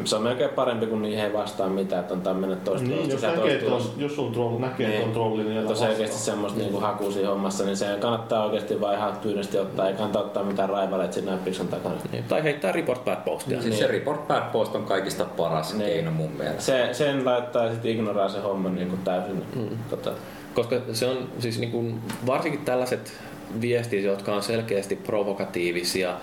[0.04, 3.22] se- on melkein parempi, kun niihin ei vastaa mitään, että on tämmöinen toista Niin, jos,
[3.22, 6.16] näkee, että on, jos on troll, näkee, että on trolli, niin Että on älä selkeästi
[6.16, 6.34] vastaa.
[6.34, 10.18] semmoista niinku hakua siinä hommassa, niin se kannattaa oikeasti vaan ihan tyynesti ottaa, ei kannata
[10.20, 11.94] ottaa mitään raivaleita siinä näppiksen takana.
[12.12, 13.62] Niin, tai heittää report bad postia.
[13.62, 15.86] Siis se report bad post on kaikista paras Niin.
[15.90, 16.62] keino mun mielestä.
[16.62, 19.42] Se, sen laittaa sitten ignoraa se homma niin kuin täysin.
[19.56, 19.68] Mm.
[19.90, 20.10] Tota,
[20.54, 23.12] Koska se on siis niin kuin, varsinkin tällaiset
[23.60, 26.14] viestit, jotka on selkeästi provokatiivisia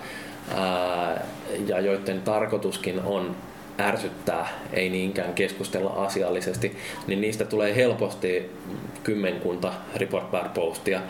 [0.56, 1.24] ää,
[1.66, 3.36] ja joiden tarkoituskin on
[3.80, 8.50] ärsyttää, ei niinkään keskustella asiallisesti, niin niistä tulee helposti
[9.02, 11.00] kymmenkunta report bad postia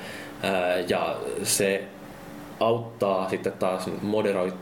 [0.43, 1.85] ää, ja se
[2.61, 3.91] auttaa sitten taas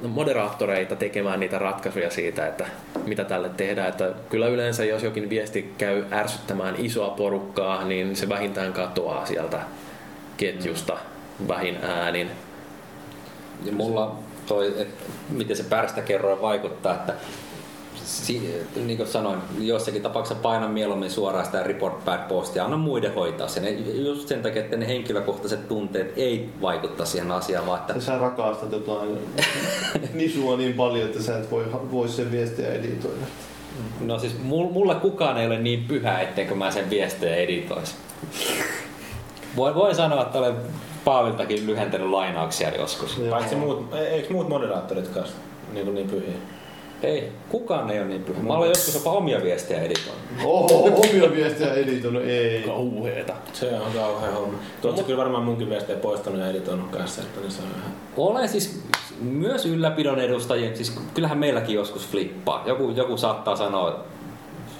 [0.03, 2.67] moderaattoreita tekemään niitä ratkaisuja siitä, että
[3.07, 3.89] mitä tälle tehdään.
[3.89, 9.61] Että kyllä yleensä, jos jokin viesti käy ärsyttämään isoa porukkaa, niin se vähintään katoaa sieltä
[10.37, 10.97] ketjusta
[11.49, 12.31] vähin äänin.
[13.65, 14.17] Ja mulla
[14.49, 17.15] toi, että miten se pärstäkerroin vaikuttaa, että
[18.05, 23.15] si, niin kuin sanoin, jossakin tapauksessa painan mieluummin suoraan sitä report bad postia, anna muiden
[23.15, 24.05] hoitaa sen.
[24.05, 28.73] Just sen takia, että ne henkilökohtaiset tunteet ei vaikuttaa siihen asiaan, vaan että Sä rakastat
[28.73, 29.19] jotain
[30.15, 33.27] nisua niin paljon, että sä et voi, voi sen viestiä editoida.
[34.01, 37.95] No siis mul- mulla kukaan ei ole niin pyhä, etteikö mä sen viestejä editoisi.
[39.57, 40.57] Voin, voin sanoa, että olen
[41.05, 43.19] Paaviltakin lyhentänyt lainauksia joskus.
[43.19, 43.31] Joo.
[43.31, 45.37] paitsi muut, e- eikö muut moderaattorit kanssa
[45.73, 46.35] niin, kuin niin pyhiä?
[47.03, 48.43] Ei, kukaan ei ole niin pyhä.
[48.43, 50.23] Mä olen joskus jopa omia viestejä editoinut.
[50.45, 52.62] Oho, omia viestejä editoinut, ei.
[52.62, 53.33] Kauheeta.
[53.53, 54.59] Se on kauhean homma.
[54.83, 57.93] Tuossa kyllä varmaan munkin viestejä poistanut ja editoinut kanssa, että niin se on ihan...
[58.16, 58.83] Olen siis
[59.20, 62.62] myös ylläpidon edustajien, siis kyllähän meilläkin joskus flippaa.
[62.66, 64.05] Joku, joku saattaa sanoa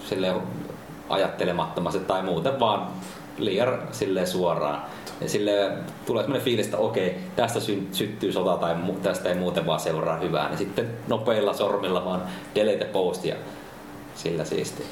[0.09, 0.35] sille
[1.09, 2.89] ajattelemattomasti tai muuten vaan
[3.39, 4.83] liian sille suoraan.
[5.21, 5.71] Ja sille
[6.07, 9.81] tulee sellainen fiilis, että okei, tästä sy- syttyy sota tai mu- tästä ei muuten vaan
[9.81, 10.49] seuraa hyvää.
[10.49, 12.23] Niin sitten nopeilla sormilla vaan
[12.55, 13.37] delete post ja
[14.15, 14.83] sillä siisti.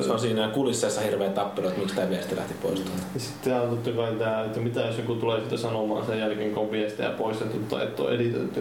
[0.00, 3.00] Se on siinä kulisseissa hirveä tappelu, että miksi tämä viesti lähti poistumaan.
[3.14, 6.54] Ja sitten on totta kai tämä, että mitä jos joku tulee sitä sanomaan sen jälkeen,
[6.54, 8.60] kun on viestejä poistettu tai että on editoitu,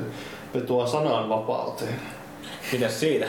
[0.53, 1.95] vetoaa sananvapauteen.
[2.71, 3.27] Mitäs siitä?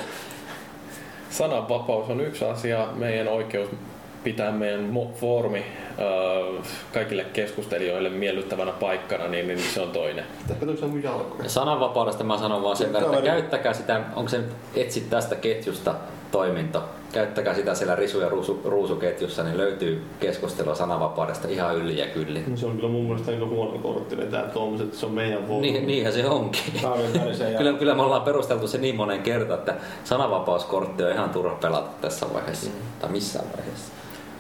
[1.32, 3.68] sananvapaus on yksi asia, meidän oikeus
[4.24, 5.64] pitää meidän foorumi
[6.92, 10.24] kaikille keskustelijoille miellyttävänä paikkana, niin, niin se on toinen.
[11.46, 15.94] Sananvapaudesta mä sanon vaan sen verran, että käyttäkää sitä, onko se nyt etsit tästä ketjusta
[16.32, 16.82] toiminto,
[17.12, 22.44] käyttäkää sitä siellä risu- ja ruusu, ruusuketjussa, niin löytyy keskustelua sananvapaudesta ihan yli ja kyllin.
[22.50, 25.44] No Se on kyllä mun mielestä aika huono kortti vetää tuommoiset, että se on meidän
[25.46, 25.72] foorumi.
[25.72, 26.62] Niin, niinhän se onkin.
[27.58, 29.74] Kyllä, kyllä me ollaan perusteltu se niin monen kertaan, että
[30.04, 32.70] sananvapauskortti on ihan turha pelata tässä vaiheessa.
[32.70, 32.76] Mm.
[33.00, 33.92] Tai missään vaiheessa.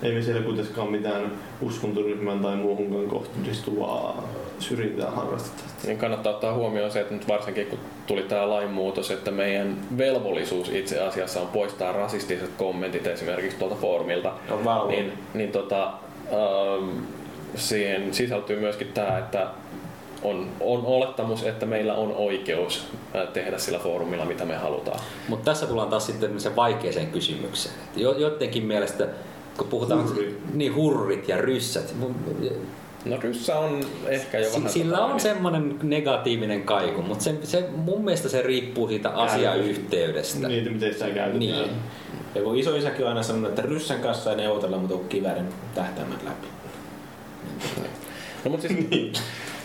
[0.02, 5.62] Ei me siellä kuitenkaan mitään uskontoryhmän tai muuhunkaan kohdistuvaa syrjintää harrasteta.
[5.84, 10.68] Niin kannattaa ottaa huomioon se, että nyt varsinkin kun tuli tämä lainmuutos, että meidän velvollisuus
[10.68, 14.32] itse asiassa on poistaa rasistiset kommentit esimerkiksi tuolta foorumilta.
[14.50, 14.88] on valvo.
[14.88, 15.92] Niin, niin tota,
[16.32, 16.98] ähm,
[17.54, 19.46] siihen sisältyy myöskin tämä, että
[20.22, 25.00] on, on olettamus, että meillä on oikeus äh, tehdä sillä foorumilla mitä me halutaan.
[25.28, 27.74] Mutta tässä tullaan taas sitten se vaikeeseen kysymykseen.
[27.84, 29.08] Et Jo, joidenkin mielestä,
[29.56, 30.40] kun puhutaan Hurri.
[30.54, 31.94] niin hurrit ja ryssät,
[33.04, 34.70] No ryssä on ehkä jo vähän...
[34.70, 40.48] sillä tota, on semmoinen negatiivinen kaiku, mutta se, se, mun mielestä se riippuu siitä asiayhteydestä.
[40.48, 41.38] Niin, miten sitä käytetään.
[41.38, 41.70] Niin.
[42.34, 45.48] Ja kun iso isäkin on aina sanonut, että ryssän kanssa ei neuvotella, mutta kun kiväärin
[45.74, 46.46] tähtäimet läpi.
[48.44, 49.22] No, mutta siis,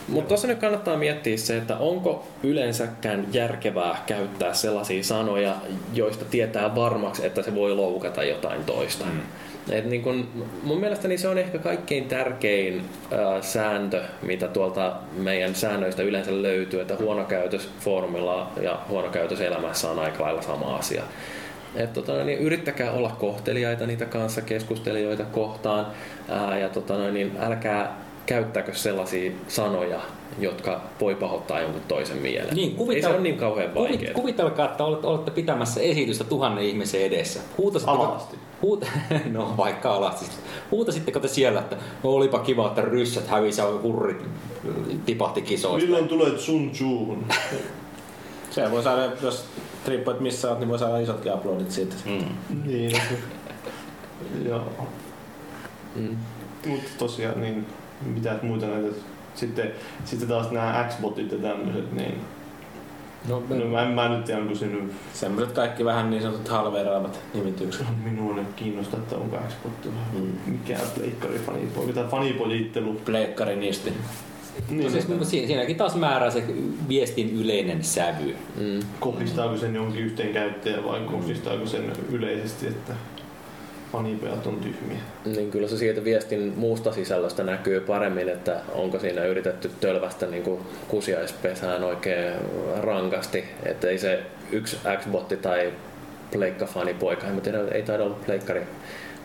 [0.07, 5.55] Mutta tuossa nyt kannattaa miettiä se, että onko yleensäkään järkevää käyttää sellaisia sanoja,
[5.93, 9.05] joista tietää varmaksi, että se voi loukata jotain toista.
[9.05, 9.21] Mm.
[9.69, 10.27] Et niin kun,
[10.63, 12.81] mun mielestäni se on ehkä kaikkein tärkein
[13.13, 19.41] äh, sääntö, mitä tuolta meidän säännöistä yleensä löytyy, että huono käytös foorumilla ja huono käytös
[19.41, 21.03] elämässä on aika lailla sama asia.
[21.75, 25.87] Et tota, niin yrittäkää olla kohteliaita niitä kanssa keskustelijoita kohtaan
[26.29, 29.99] ää, ja tota, niin älkää käyttäkö sellaisia sanoja,
[30.39, 32.55] jotka voi pahoittaa jonkun toisen mielen.
[32.55, 34.13] Niin, Ei kuvitel- se ole niin kauhean vaikeaa.
[34.13, 37.39] kuvitelkaa, että olette, olette pitämässä esitystä tuhannen ihmisen edessä.
[37.57, 38.37] Huutasitteko, Alasti.
[38.61, 38.85] huut,
[39.31, 40.25] no vaikka alasti.
[40.71, 44.23] Huutasitteko te siellä, että no, olipa kiva, että ryssät hävisi ja hurrit
[45.05, 45.85] tipahti kisoista.
[45.87, 47.25] Milloin tulet sun suuhun?
[48.51, 49.45] Se voi saada, jos
[49.87, 51.95] että missä olet, niin voi saada isotkin uploadit siitä.
[52.05, 52.25] Mm.
[52.65, 52.91] niin,
[54.49, 54.63] joo.
[55.95, 56.17] Mm.
[56.67, 57.65] Mutta tosiaan, niin
[58.05, 58.87] mitä muita näitä...
[59.35, 59.71] Sitten,
[60.05, 62.15] sitten taas nämä X-botit ja tämmöiset, niin...
[63.29, 64.91] No, No mä, en- mä nyt tiedä, onko nyt...
[65.13, 67.87] Semmoiset kaikki vähän niin sanotut halveeraavat nimitykset.
[68.03, 72.93] Minua ei kiinnosta, että onko X-botti vai mikään pleikkari fanipoika tai fanipojittelu.
[73.05, 73.93] Pleikkari niisti.
[74.69, 76.43] Niin, No siis, siis, siinä- siinäkin taas määrää se
[76.89, 78.35] viestin yleinen sävy.
[78.55, 78.79] Mm.
[78.99, 82.93] kohdistaako sen jonkin yhteen käyttäjään vai kohdistaako sen yleisesti, että
[83.91, 84.97] fanipojat on tyhmiä.
[85.25, 90.43] Niin kyllä se siitä viestin muusta sisällöstä näkyy paremmin, että onko siinä yritetty tölvästä niin
[90.43, 92.33] kuin kusiaispesään oikein
[92.79, 95.73] rankasti, että ei se yksi X-botti tai
[96.31, 98.61] pleikkafanipoika, en mä tiedä, ei taida olla pleikkari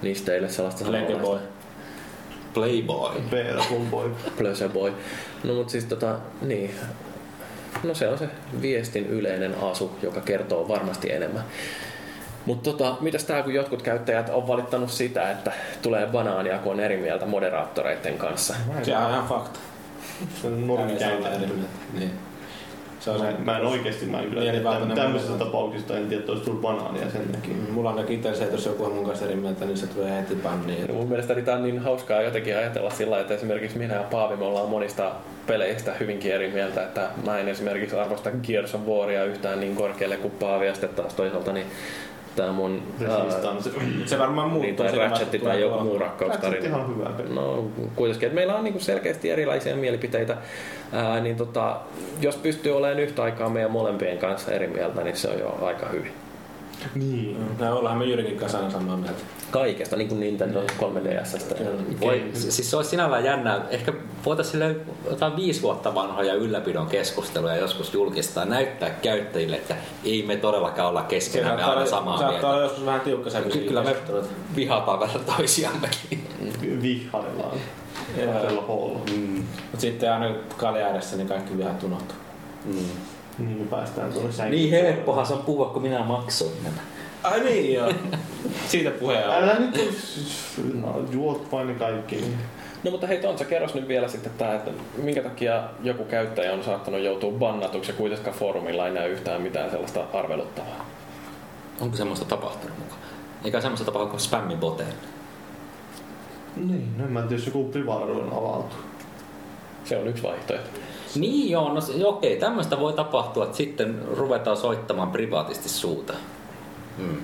[0.02, 1.39] niistä sellaista Playboy.
[2.55, 3.20] Playboy.
[3.30, 4.10] PR boy.
[4.39, 4.93] Plöseboy.
[5.44, 6.70] No mut siis tota, niin.
[7.84, 8.28] No se on se
[8.62, 11.44] viestin yleinen asu, joka kertoo varmasti enemmän.
[12.47, 15.52] Mutta tota, mitäs tää, kun jotkut käyttäjät on valittanut sitä, että
[15.82, 18.55] tulee banaania, kun on eri mieltä moderaattoreiden kanssa.
[18.82, 19.59] Se on ihan fakta.
[20.40, 21.47] Se on normikäytäntö.
[21.98, 22.10] Niin.
[23.01, 23.31] Se on Mä, se.
[23.31, 26.62] en- mä en oikeesti, mä en kyllä tämmöisistä mä- tapauksista en tiedä, että olisi tullut
[26.62, 27.55] banaania sen takia.
[27.70, 30.20] Mulla on itse se, että jos joku on mun kanssa eri mieltä, niin se tulee
[30.20, 30.86] heti banniin.
[30.89, 34.02] Ja mun mielestäni tää on niin hauskaa jotenkin ajatella sillä lailla, että esimerkiksi minä ja
[34.02, 35.10] Paavi me ollaan monista
[35.47, 40.16] peleistä hyvinkin eri mieltä, että mä en esimerkiksi arvosta Gears of Waria yhtään niin korkealle
[40.16, 41.66] kuin Paavi ja sitten taas toisaalta niin
[42.36, 43.40] tää mun ää.
[44.06, 44.62] Se varmaan muuttuu.
[44.62, 46.66] niin, tai Ratchet tai tulee joku muu Ratchet rakkaustarina.
[46.66, 47.34] ihan hyvä peli.
[47.34, 47.64] No
[47.96, 50.36] kuitenkin, että meillä on niin selkeästi erilaisia mielipiteitä,
[50.92, 51.76] ää, niin tota,
[52.20, 55.88] jos pystyy olemaan yhtä aikaa meidän molempien kanssa eri mieltä, niin se on jo aika
[55.88, 56.12] hyvin.
[56.94, 57.36] Niin.
[57.59, 59.20] No, ollaan me Jyrkin kanssa aina samaa mieltä.
[59.50, 61.54] Kaikesta, niin kuin Nintendo 3DSstä.
[62.00, 63.60] Voi, siis se olisi sinällään jännää.
[63.70, 63.92] Ehkä
[64.24, 64.76] voitaisiin sille
[65.10, 71.02] jotain viisi vuotta vanhoja ylläpidon keskusteluja joskus julkistaa, näyttää käyttäjille, että ei me todellakaan olla
[71.02, 72.48] keskenään me aina samaa saattaa mieltä.
[72.48, 73.50] olla joskus vähän tiukka sävy.
[73.50, 73.96] Ky- Kyllä me
[74.56, 76.26] vihataan vähän toisiammekin.
[76.82, 77.59] Vihaillaan.
[78.22, 78.32] Joo.
[78.32, 78.98] Kahdella hoolla.
[79.70, 82.16] Mut sitten aina kalja edessä, niin kaikki vihat unohtuu.
[83.38, 84.62] Niin kun päästään tuonne sänkyyn.
[84.62, 86.76] Niin helppohan se on puhua, kun minä maksoin nämä.
[87.22, 87.92] Ai niin joo.
[88.68, 89.30] Siitä puheen.
[89.30, 89.80] Älä nyt
[90.74, 92.24] no, juot vain ne kaikki.
[92.84, 96.64] No mutta hei Tontsa, kerros nyt vielä sitten tää, että minkä takia joku käyttäjä on
[96.64, 100.86] saattanut joutua bannatuksi ja kuitenkaan foorumilla ei näy yhtään mitään sellaista arveluttavaa.
[101.80, 103.00] Onko semmoista tapahtunut mukaan?
[103.44, 104.94] Eikä semmoista tapahtunut kuin spämmiboteille.
[106.56, 108.76] Niin, no en mä tiedä, jos joku privaarvo on avautu.
[109.84, 110.80] Se on yksi vaihtoehto.
[111.16, 116.12] Niin joo, no se, okei, tämmöistä voi tapahtua, että sitten ruvetaan soittamaan privaatisti suuta.
[116.98, 117.16] Mm.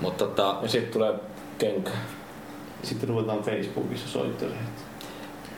[0.00, 1.14] Mutta tota, Ja sitten tulee
[1.58, 1.90] kenkä.
[2.82, 4.64] Sitten ruvetaan Facebookissa soittelemaan.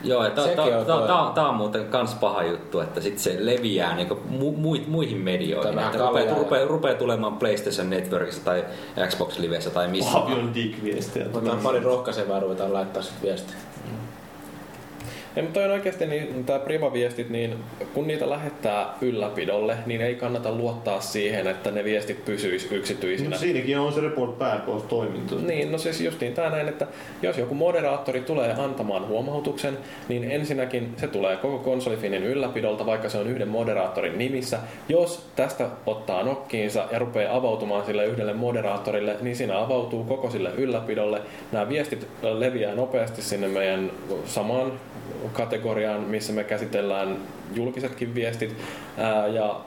[0.04, 3.18] joo, ja tää, on tää, toi- tää, tää on muuten kans paha juttu, että sit
[3.18, 5.78] se leviää niinku mu, mu, muihin medioihin.
[5.78, 8.64] Että rupeaa, rupeaa, rupeaa tulemaan PlayStation Networkissa tai
[9.08, 10.12] Xbox Livessä tai missä.
[10.12, 11.26] Pavion dick-viestejä.
[11.34, 13.56] Otetaan pari rohkaisevaa, ruvetaan laittaa sitten viestiä.
[15.36, 17.54] Ei, mutta toi on oikeasti niin, tämä privaviestit, niin
[17.94, 23.30] kun niitä lähettää ylläpidolle, niin ei kannata luottaa siihen, että ne viestit pysyis yksityisinä.
[23.30, 25.38] No, siinäkin on se report back toiminto.
[25.38, 26.86] Niin, no siis justiin tämä näin, että
[27.22, 29.78] jos joku moderaattori tulee antamaan huomautuksen,
[30.08, 34.58] niin ensinnäkin se tulee koko konsolifinin ylläpidolta, vaikka se on yhden moderaattorin nimissä.
[34.88, 40.50] Jos tästä ottaa nokkiinsa ja rupeaa avautumaan sille yhdelle moderaattorille, niin siinä avautuu koko sille
[40.56, 41.20] ylläpidolle.
[41.52, 43.90] Nämä viestit leviää nopeasti sinne meidän
[44.26, 44.72] samaan
[45.32, 47.16] kategoriaan, missä me käsitellään
[47.54, 48.56] julkisetkin viestit.
[48.98, 49.60] Ää, ja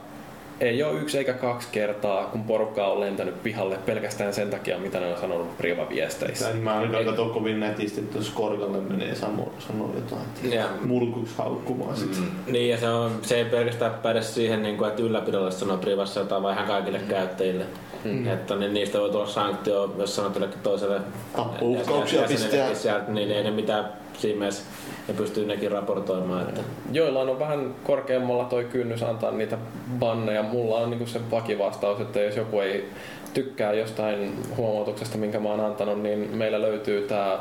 [0.60, 5.00] ei ole yksi eikä kaksi kertaa, kun porukka on lentänyt pihalle pelkästään sen takia, mitä
[5.00, 6.50] ne on sanonut privaviesteissä.
[6.50, 10.54] En mä ainakaan katso kovin nätisti, että jos Korkalle menee sanoo, sanoo jotain.
[10.54, 12.16] Ja, Mulkuksi haukkumaan sit.
[12.20, 15.76] mm, niin, ja se, on, se ei pelkästään päde siihen, niin kuin, että ylläpidolle sanoo
[15.76, 17.64] privassa jotain, vaan ihan kaikille käyttäjille.
[18.04, 18.28] Mm.
[18.28, 21.00] Että niin niistä voi tulla sanktio, jos sanot jollekin toiselle
[21.36, 22.74] Tappouhkauksia jäsenellekin pistää.
[22.74, 23.84] sieltä, niin ei ne mitään
[24.18, 24.62] siinä mielessä,
[25.08, 26.48] ne pystyy nekin raportoimaan.
[26.48, 26.60] Että.
[26.92, 29.58] Joillain on vähän korkeammalla toi kynnys antaa niitä
[29.98, 30.42] banneja.
[30.42, 32.88] Mulla on niinku se vakivastaus, että jos joku ei
[33.34, 37.38] tykkää jostain huomautuksesta, minkä mä oon antanut, niin meillä löytyy tää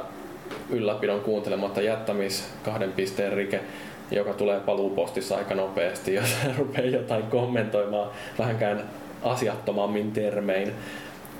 [0.69, 3.59] ylläpidon kuuntelematta jättämis kahden pisteen rike,
[4.11, 8.09] joka tulee paluupostissa aika nopeasti, jos rupeaa jotain kommentoimaan
[8.39, 8.83] vähänkään
[9.23, 10.73] asiattomammin termein.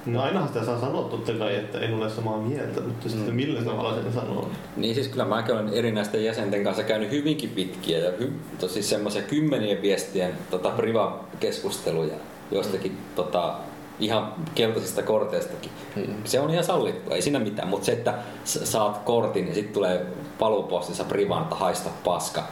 [0.07, 3.61] No ainahan sitä saa sanoa totta kai, että en ole samaa mieltä, mutta sitten millä
[3.61, 4.49] tavalla sen sanoo.
[4.77, 9.21] Niin siis kyllä mäkin olen erinäisten jäsenten kanssa käynyt hyvinkin pitkiä ja hy, tosi semmoisia
[9.21, 12.15] kymmenien viestien tota, priva-keskusteluja
[12.51, 13.53] jostakin tota,
[13.99, 15.71] ihan keltaisista korteistakin.
[15.95, 16.15] Hmm.
[16.23, 18.13] Se on ihan sallittua, ei siinä mitään, mutta se, että
[18.43, 20.05] saat kortin ja sitten tulee
[20.39, 22.43] paluupostissa privan, että haista paska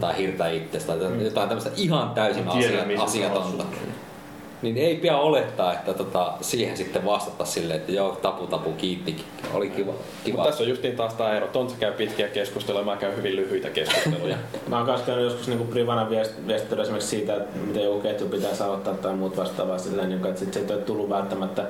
[0.00, 3.64] tai hirtä itsestä tai jotain tämmöistä ihan täysin asia, asiatonta.
[4.62, 9.24] Niin ei pidä olettaa, että tota, siihen sitten vastata silleen, että joo, tapu tapu kiitti,
[9.54, 9.92] oli kiva.
[10.24, 10.36] kiva.
[10.36, 11.46] Mutta tässä on justiin taas tämä ero.
[11.46, 14.36] Tontsa käy pitkiä keskusteluja, mä käyn hyvin lyhyitä keskusteluja.
[14.68, 18.28] Mä oon kanssa käynyt joskus niinku privana viest- viestitellä esimerkiksi siitä, että miten joku ketju
[18.28, 21.64] pitää saavuttaa tai muut vastaavaa silleen, niin että sit se ei ole tullut välttämättä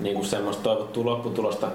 [0.00, 1.68] niinku semmoista toivottua lopputulosta,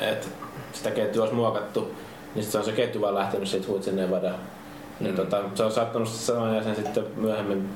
[0.00, 0.26] että
[0.72, 1.94] sitä ketjua olisi muokattu,
[2.34, 4.30] niin sit se on se ketju vaan lähtenyt siitä huitsen nevada.
[5.00, 5.16] Niin Mm.
[5.16, 7.68] tota, se on saattanut se sama jäsen sitten myöhemmin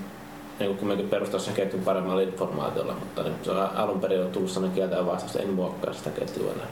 [0.63, 4.51] niin kumminkin perustaa sen ketjun paremmalla informaatiolla, mutta niin se on alun perin on tullut
[4.51, 6.67] sellainen kieltä ja vastaus, että en muokkaa sitä ketjua enää.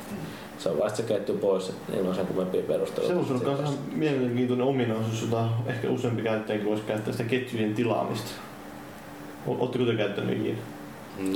[0.58, 3.24] Se on vasta se ketju pois, niin on sen kummempia perusteluja.
[3.24, 8.30] Se on myös ihan mielenkiintoinen ominaisuus, jota ehkä useampi käyttäjäkin voisi käyttää sitä ketjujen tilaamista.
[9.46, 10.58] Oletteko te käyttänyt ikinä?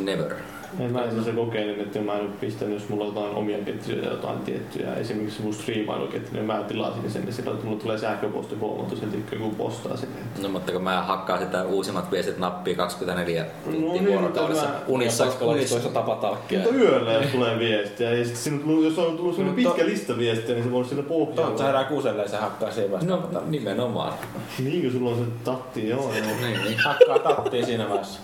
[0.05, 0.33] Never.
[0.81, 3.59] En mä itse asiassa kokeilin, että mä en ole pistänyt, jos mulla on jotain omia
[3.59, 7.81] ketjuja ja jotain tiettyjä, esimerkiksi mun striimailuketju, niin mä tilasin sen, niin silloin että mulla
[7.83, 10.17] tulee sähköposti huomautus, että joku postaa sinne.
[10.43, 14.83] No mutta kun mä hakkaan sitä uusimmat viestit nappia 24 tuntia No niin, vuorokaudessa mutta
[14.89, 15.75] unissa, unissa.
[15.75, 16.59] unissa tapatalkkia.
[16.61, 20.19] Mutta yöllä, jos tulee viestiä, ja sitten on- jos on tullut sellainen No, pitkä lista
[20.19, 21.65] viestiä, niin se voi se pohjalla.
[21.65, 23.07] herää kuuselleen se hakkaa siihen vasta.
[23.07, 24.13] No nimenomaan.
[24.65, 26.37] Niinkö sulla on se tatti, joo, joo.
[26.43, 26.79] Niin, niin.
[26.85, 28.21] Hakkaa tattiin siinä vaiheessa.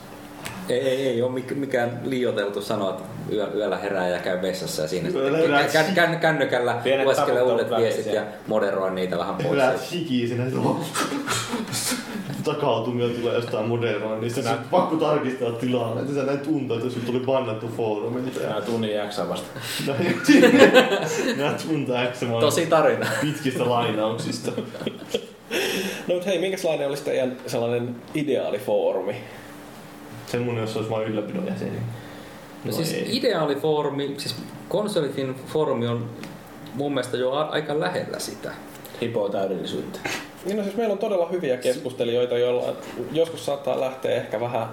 [0.69, 4.83] Ei, ei, ei ole mik- mikään liioteltu sanoa, että yö, yöllä herää ja käy vessassa
[4.83, 9.51] ja siinä sitten kän, kän, kännykällä lueskelee uudet viestit ja moderoi niitä vähän pois.
[9.51, 10.59] Hyvä siinä, että
[12.45, 14.43] takautumia tulee jostain moderoinnista.
[14.43, 18.41] Sitten pakko tarkistaa tilaa, että sä näin tuntuu, että sun tuli bannattu foorumilta.
[18.41, 19.47] Nää tunnin jaksaa vasta.
[21.37, 23.07] Nää tuntuu X Tosi tarina.
[23.21, 24.51] pitkistä lainauksista.
[26.09, 29.15] No mutta hei, minkälainen olisi teidän sellainen ideaalifoorumi?
[30.31, 31.71] Semmonen, jos olisi vain ylläpidon jäseni.
[31.71, 31.81] No
[32.65, 33.17] No siis ei.
[33.17, 34.35] ideaalifoorumi, siis
[34.69, 36.11] konsolifin foorumi on
[36.75, 38.51] mun mielestä jo a- aika lähellä sitä.
[39.03, 39.99] Hipoo täydellisyyttä.
[40.45, 42.77] Niin no siis meillä on todella hyviä keskustelijoita, joilla
[43.13, 44.67] joskus saattaa lähteä ehkä vähän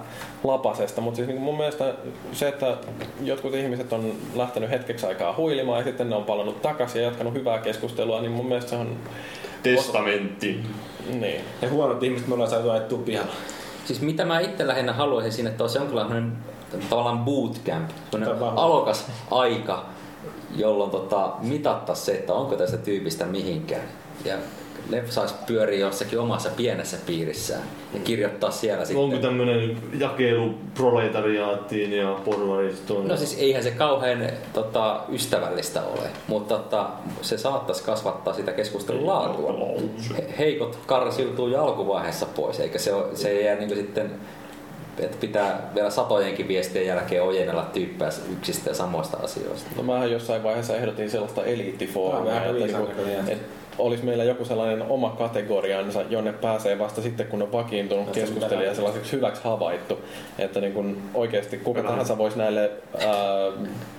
[0.44, 1.94] lapasesta, mutta siis niin mun mielestä
[2.32, 2.76] se, että
[3.22, 7.34] jotkut ihmiset on lähtenyt hetkeksi aikaa huilimaan ja sitten ne on palannut takaisin ja jatkanut
[7.34, 8.96] hyvää keskustelua, niin mun mielestä se on
[9.62, 10.60] Testamentti.
[11.12, 11.40] niin.
[11.62, 13.32] Ja huonot ihmiset me ollaan saatu ajettua pihalla.
[13.88, 16.32] Siis mitä mä itse lähinnä haluaisin sinne, että olisi jonkinlainen
[16.90, 19.84] tavallaan bootcamp, Tämä- alokas aika,
[20.56, 23.82] jolloin tota, mitattaisiin se, että onko tästä tyypistä mihinkään.
[24.24, 24.34] Ja
[24.88, 27.62] ne saisi pyöriä jossakin omassa pienessä piirissään
[27.94, 29.04] ja kirjoittaa siellä sitten.
[29.04, 33.08] Onko tämmönen jakelu proletariaattiin ja porvaristoon?
[33.08, 36.86] No siis eihän se kauhean tota, ystävällistä ole, mutta tota,
[37.22, 39.54] se saattaisi kasvattaa sitä keskustelun laatua.
[40.16, 44.10] He- Heikot karsiutuu jo alkuvaiheessa pois, eikä se, ole, se ei jää niin sitten
[44.98, 49.70] että pitää vielä satojenkin viestien jälkeen ojennella tyyppejä yksistä ja samoista asioista.
[49.76, 52.88] No mähän jossain vaiheessa ehdotin sellaista eliittifoorumia, että, niinku,
[53.28, 58.20] että olisi meillä joku sellainen oma kategoriansa, jonne pääsee vasta sitten, kun on vakiintunut se
[58.20, 59.98] keskustelija sellaiseksi hyväksi havaittu.
[60.38, 61.90] Että niin kun oikeasti kuka Kyllä.
[61.90, 63.06] tahansa voisi näille ää,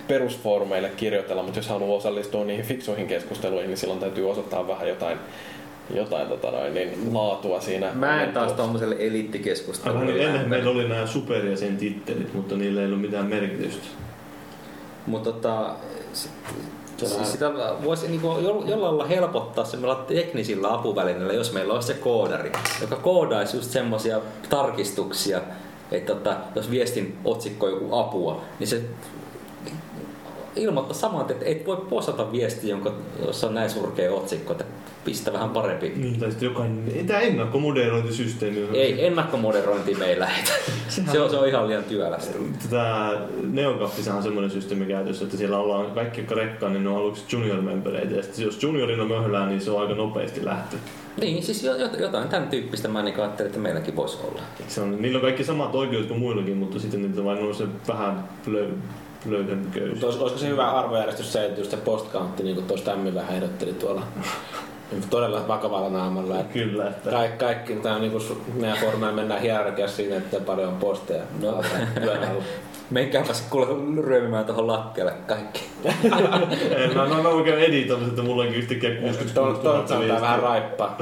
[0.07, 5.17] perusfoorumeille kirjoitella, mutta jos haluaa osallistua niihin fiksuihin keskusteluihin, niin silloin täytyy osoittaa vähän jotain,
[5.93, 7.91] jotain tota noin, niin laatua siinä.
[7.93, 8.63] Mä en taas tuossa.
[8.63, 13.87] tommoselle eliittikeskustelulle niin ennen meillä oli nämä superjäsen tittelit, mutta niillä ei ollut mitään merkitystä.
[15.07, 15.75] Mutta tota,
[17.07, 17.51] siis sitä
[17.83, 22.51] voisi niinku jo- jollain lailla helpottaa semmoilla teknisillä apuvälineillä, jos meillä olisi se koodari,
[22.81, 24.19] joka koodaisi just semmoisia
[24.49, 25.41] tarkistuksia,
[25.91, 28.81] että tota, jos viestin otsikko on joku apua, niin se
[30.55, 32.93] ilmoittaa saman, että et voi postata viesti, jonka,
[33.25, 34.65] jossa on näin surkea otsikko, että
[35.09, 35.93] pistä vähän parempi.
[35.95, 38.69] Niin, tai sitten jokainen, ei tämä ennakkomoderointisysteemi on.
[38.75, 40.51] Ei, ennakkomoderointi meillä lähetä.
[40.87, 42.37] Se on, se on ihan liian työlästä.
[42.63, 43.11] Tätä
[43.43, 47.23] Neokaffissa on semmoinen systeemi käytössä, että siellä ollaan kaikki, jotka rekkaan, niin ne on aluksi
[47.35, 48.15] junior-membereitä.
[48.15, 50.75] Ja sitten jos juniorina möhlää, niin se on aika nopeasti lähtö.
[51.21, 54.41] Niin, siis jo- jo- jotain tämän tyyppistä mä niin ajattelin, että meilläkin voisi olla.
[54.67, 57.63] Se on, niillä on kaikki samat oikeudet kuin muillakin, mutta sitten niitä vain on se
[57.87, 58.67] vähän löy,
[59.25, 59.89] löyhempi köys.
[59.91, 63.13] Mutta olis- olisiko se hyvä arvojärjestys se, että just se postcountti, niin kuin tuossa Tämmi
[63.15, 64.03] vähän ehdotteli tuolla
[65.09, 66.39] todella vakavalla naamalla.
[66.39, 70.39] Että Kyllä, että kaikki, kaikki tämä on niin kuin meidän foorumilla mennään hierarkiassa siinä, että
[70.39, 71.23] paljon on posteja.
[71.41, 71.49] No.
[71.49, 72.43] Alla.
[72.89, 73.67] Menkääpäs kuule
[74.03, 75.61] ryömimään tuohon lattialle kaikki.
[76.75, 80.21] En, mä, mä, mä oikein editoin, että mulla onkin yhtäkkiä 66 Tuolta 000 sanotaan viestiä.
[80.21, 80.97] vähän raippaa.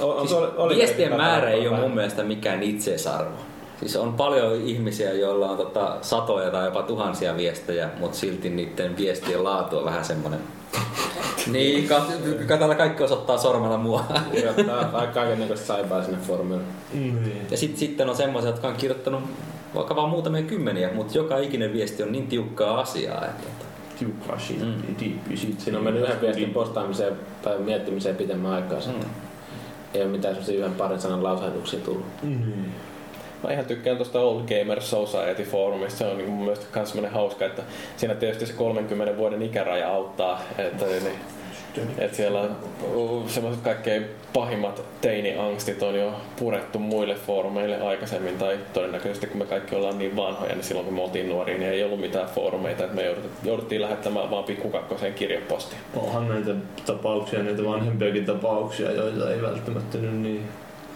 [0.00, 1.80] On, on, Siis oli- oli- viestien määrä ei ole vähän.
[1.82, 3.36] mun mielestä mikään itseisarvo.
[3.80, 8.96] Siis on paljon ihmisiä, joilla on tota satoja tai jopa tuhansia viestejä, mutta silti niiden
[8.96, 10.40] viestien laatu on vähän semmoinen.
[11.52, 14.04] niin, kat- katsotaan kaikki osoittaa sormella mua.
[14.32, 16.62] Kirjoittaa vaikka kaikennäköistä saipaa sinne foorumille.
[16.92, 17.46] Niin.
[17.50, 19.22] Ja sit, sitten on semmoisia, jotka on kirjoittanut
[19.74, 23.64] vaikka vaan muutamia kymmeniä, mutta joka ikinen viesti on niin tiukkaa asiaa, että
[23.98, 25.36] Tiukkaa shit, Mm.
[25.36, 25.60] shit.
[25.60, 27.12] Siinä on mennyt yhden viestin postaamiseen
[27.42, 28.78] tai miettimiseen pitemmän aikaa.
[28.86, 29.00] mm.
[29.94, 32.04] Ei ole mitään sellaisia yhden parin sanan lausahduksia tullut.
[32.22, 32.72] Niin.
[33.42, 35.98] Mä ihan tykkään tuosta Old Gamer Society foorumista.
[35.98, 37.62] Se on niin mun mielestä myös semmoinen hauska, että
[37.96, 40.40] siinä tietysti se 30 vuoden ikäraja auttaa.
[40.58, 41.20] Että, niin,
[41.98, 48.38] että siellä on semmoiset kaikkein pahimmat teini-angstit on jo purettu muille foorumeille aikaisemmin.
[48.38, 51.70] Tai todennäköisesti kun me kaikki ollaan niin vanhoja, niin silloin kun me oltiin nuoria, niin
[51.70, 52.84] ei ollut mitään foorumeita.
[52.84, 55.80] Että me joudut- jouduttiin lähettämään vaan pikkukakkoseen kirjepostiin.
[55.96, 56.54] Onhan näitä
[56.86, 60.48] tapauksia, näitä vanhempiakin tapauksia, joita ei välttämättä nyt niin...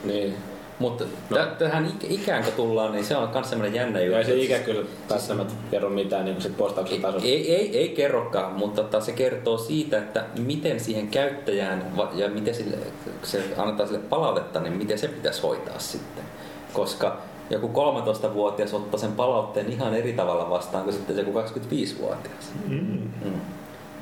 [0.04, 0.34] Niin.
[0.78, 1.38] Mutta no.
[1.58, 4.18] tähän ik- ikään kun tullaan, niin se on myös semmoinen jännä juttu.
[4.18, 7.28] Ei se ikä kyllä välttämättä kerro mitään niin sit postauksen tasosta.
[7.28, 12.54] Ei, ei, ei kerrokaan, mutta tota, se kertoo siitä, että miten siihen käyttäjään ja miten
[12.54, 12.76] sille,
[13.22, 16.24] se annetaan sille palautetta, niin miten se pitäisi hoitaa sitten.
[16.72, 17.16] Koska
[17.50, 22.52] joku 13-vuotias ottaa sen palautteen ihan eri tavalla vastaan kuin sitten se joku 25-vuotias.
[22.68, 23.10] Mm.
[23.24, 23.40] Mm.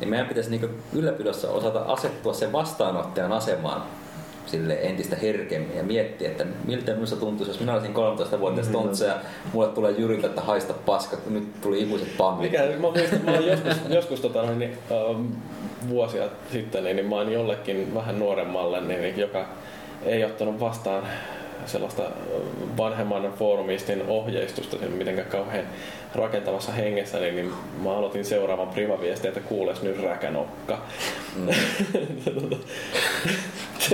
[0.01, 3.83] Niin meidän pitäisi niin ylläpidossa osata asettua sen vastaanottajan asemaan
[4.55, 9.17] sille entistä herkemmin ja miettiä, että miltä minusta tuntuisi, jos minä olisin 13-vuotias tontsa ja
[9.53, 12.53] mulle tulee Jyriltä, että haista paskat, nyt tuli ikuiset bannit.
[12.53, 15.27] Mikä, mä muistan, mä olen joskus, joskus tota, niin, ähm,
[15.89, 19.47] vuosia sitten, niin, niin mä oon jollekin vähän nuoremmalle, niin, niin, joka
[20.05, 21.03] ei ottanut vastaan
[21.67, 22.03] sellaista
[22.77, 25.65] vanhemman foorumistin ohjeistusta sen mitenkään kauhean
[26.15, 27.53] rakentavassa hengessä, niin, niin
[27.83, 30.79] mä aloitin seuraavan privaviestin, että kuules nyt räkänokka.
[31.37, 31.49] Mm.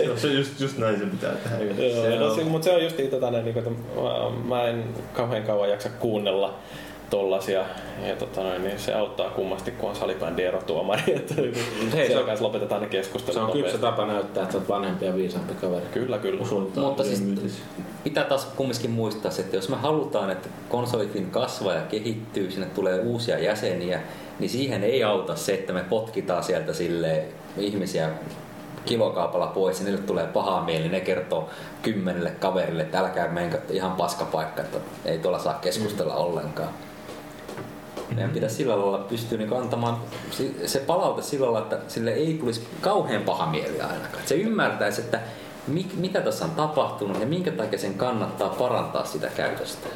[0.07, 1.83] Joo, se just, just näin se pitää tehdä.
[1.83, 5.43] Joo, Se no, on- siis, mutta se on just niin, että mä, mä en kauhean
[5.43, 6.55] kauan jaksa kuunnella
[7.11, 7.65] tollasia.
[8.07, 11.03] Ja tota, noin, niin se auttaa kummasti, kun on salibändi erotuomari.
[11.17, 11.35] Että
[11.95, 13.35] Hei, se se on- kanssa lopetetaan ne keskustelut.
[13.35, 13.81] Se on kypsä nopeasti.
[13.81, 15.87] tapa näyttää, että olet vanhempi ja viisaampi kaveri.
[15.93, 16.43] Kyllä, kyllä.
[16.43, 17.25] osoittaa Mutta siis
[18.05, 22.67] pitää taas kumminkin muistaa, se, että jos me halutaan, että konsolifin kasvaa ja kehittyy, sinne
[22.67, 24.01] tulee uusia jäseniä,
[24.39, 27.25] niin siihen ei auta se, että me potkitaan sieltä sille
[27.59, 28.09] ihmisiä
[28.85, 31.49] kilokaupalla pois ja niille tulee paha mieli, ne kertoo
[31.83, 36.69] kymmenelle kaverille, että älkää menkö, ihan paskapaikka, että ei tuolla saa keskustella ollenkaan.
[38.15, 39.97] Meidän pitäisi sillä lailla pystyä niin antamaan
[40.67, 44.27] se palaute sillä lailla, että sille ei tulisi kauhean paha mieli ainakaan.
[44.27, 45.21] Se ymmärtäisi, että
[45.67, 49.89] mik, mitä tässä on tapahtunut ja minkä takia sen kannattaa parantaa sitä käytöstä.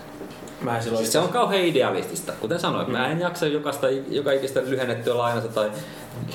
[0.64, 2.32] Mä en silloin Siis se on kauhean idealistista.
[2.40, 5.70] Kuten sanoin, mä en jaksa jokaista, joka ikistä lyhennettyä lainasta tai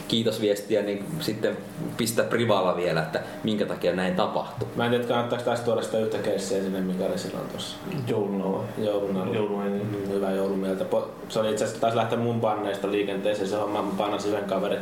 [0.07, 1.57] kiitosviestiä, niin sitten
[1.97, 4.67] pistää privalla vielä, että minkä takia näin tapahtuu.
[4.75, 7.77] Mä en tiedä, kannattaako tästä tuoda sitä yhtä keissiä sinne, mikä oli silloin tuossa
[8.07, 8.65] Jouluna vai?
[8.77, 9.35] joulun alla.
[9.35, 9.85] Joulun ennen.
[9.87, 10.85] Mm, Hyvä joulumieltä.
[11.29, 13.49] Se oli itse asiassa taas lähteä mun panneista liikenteeseen.
[13.49, 14.79] Se homma, mä pannasin yhden kaverin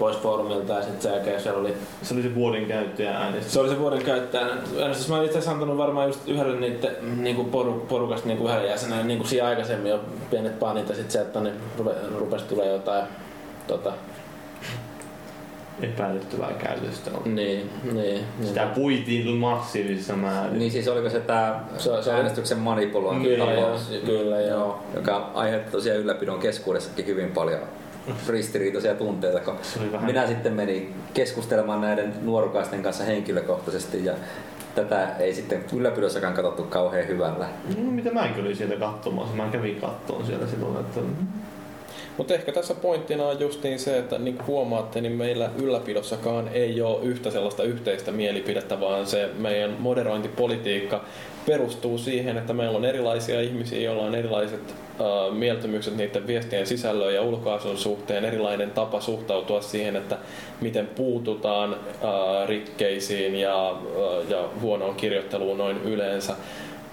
[0.00, 3.52] pois foorumilta ja sitten sen jälkeen siellä oli Se oli se vuoden käyttäjä äänestys.
[3.52, 4.50] se oli se vuoden käyttäjän
[4.82, 5.08] äänestys.
[5.08, 9.04] Mä olin itse asiassa antanut varmaan just yhdelle niitä niinku poru, porukasta niinku yhdelle jäsenelle
[9.04, 10.00] niinku siinä aikaisemmin jo
[10.30, 13.04] pienet panit ja sitten sieltä niin rupe, rupesi tulee jotain
[13.66, 13.92] tota,
[15.82, 17.34] Epäilyttävää käytöstä on.
[17.34, 20.58] niin, niin, Sitä puitiin massiivisessa määrin.
[20.58, 23.46] Niin siis oliko se tää Se- se- äänestyksen manipulointi Kyllä,
[24.06, 24.78] kyllä, joo.
[24.94, 27.60] Joka aiheutti tosiaan ylläpidon keskuudessakin hyvin paljon
[28.28, 29.54] ristiriitaisia tunteita, kun
[30.00, 34.14] minä sitten menin keskustelemaan näiden nuorukaisten kanssa henkilökohtaisesti ja
[34.74, 37.48] tätä ei sitten ylläpidossakaan katsottu kauhean hyvällä.
[37.76, 39.34] No, mitä mäkin olin sieltä katsomassa.
[39.36, 41.00] Mä kävin kattoon siellä silloin, että
[42.16, 46.82] Mutta ehkä tässä pointtina on justiin se, että niin kuin huomaatte, niin meillä ylläpidossakaan ei
[46.82, 51.04] ole yhtä sellaista yhteistä mielipidettä, vaan se meidän moderointipolitiikka
[51.46, 54.74] perustuu siihen, että meillä on erilaisia ihmisiä, joilla on erilaiset
[55.30, 60.18] mieltymykset niiden viestien sisällön ja ulkoasun suhteen, erilainen tapa suhtautua siihen, että
[60.60, 61.76] miten puututaan
[62.46, 63.76] rikkeisiin ja,
[64.28, 66.34] ja huonoon kirjoitteluun noin yleensä.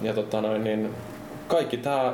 [0.01, 0.89] Ja tota noin, niin
[1.47, 2.13] kaikki tämä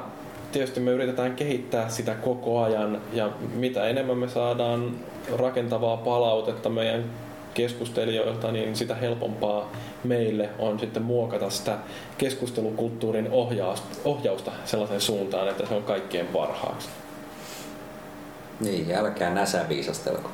[0.53, 4.91] tietysti me yritetään kehittää sitä koko ajan ja mitä enemmän me saadaan
[5.35, 7.03] rakentavaa palautetta meidän
[7.53, 9.71] keskustelijoilta, niin sitä helpompaa
[10.03, 11.77] meille on sitten muokata sitä
[12.17, 16.89] keskustelukulttuurin ohjausta, ohjausta sellaiseen suuntaan, että se on kaikkien parhaaksi.
[18.59, 20.29] Niin, älkää näsää viisastelko.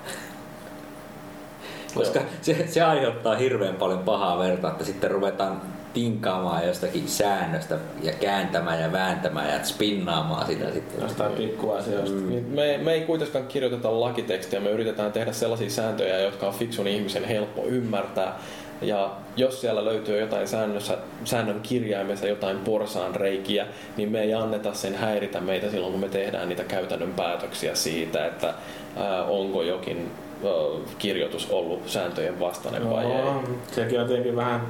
[1.94, 5.62] Koska se, se aiheuttaa hirveän paljon pahaa verta, että sitten ruvetaan
[5.94, 11.02] tinkaamaan jostakin säännöstä ja kääntämään ja vääntämään ja spinnaamaan sitä sitten.
[11.02, 12.16] Jostain pikkuasioista.
[12.16, 12.30] Mm.
[12.30, 16.88] Niin Me, me ei kuitenkaan kirjoiteta lakitekstiä, me yritetään tehdä sellaisia sääntöjä, jotka on fiksun
[16.88, 18.40] ihmisen helppo ymmärtää.
[18.82, 23.66] Ja jos siellä löytyy jotain säännössä, säännön kirjaimessa jotain porsaan reikiä,
[23.98, 28.26] niin me ei anneta sen häiritä meitä silloin, kun me tehdään niitä käytännön päätöksiä siitä,
[28.26, 28.54] että
[28.98, 30.12] ää, onko jokin
[30.44, 30.52] ää,
[30.98, 33.12] kirjoitus ollut sääntöjen vastainen vai ei.
[33.12, 34.62] Joo, sekin on tietenkin vähän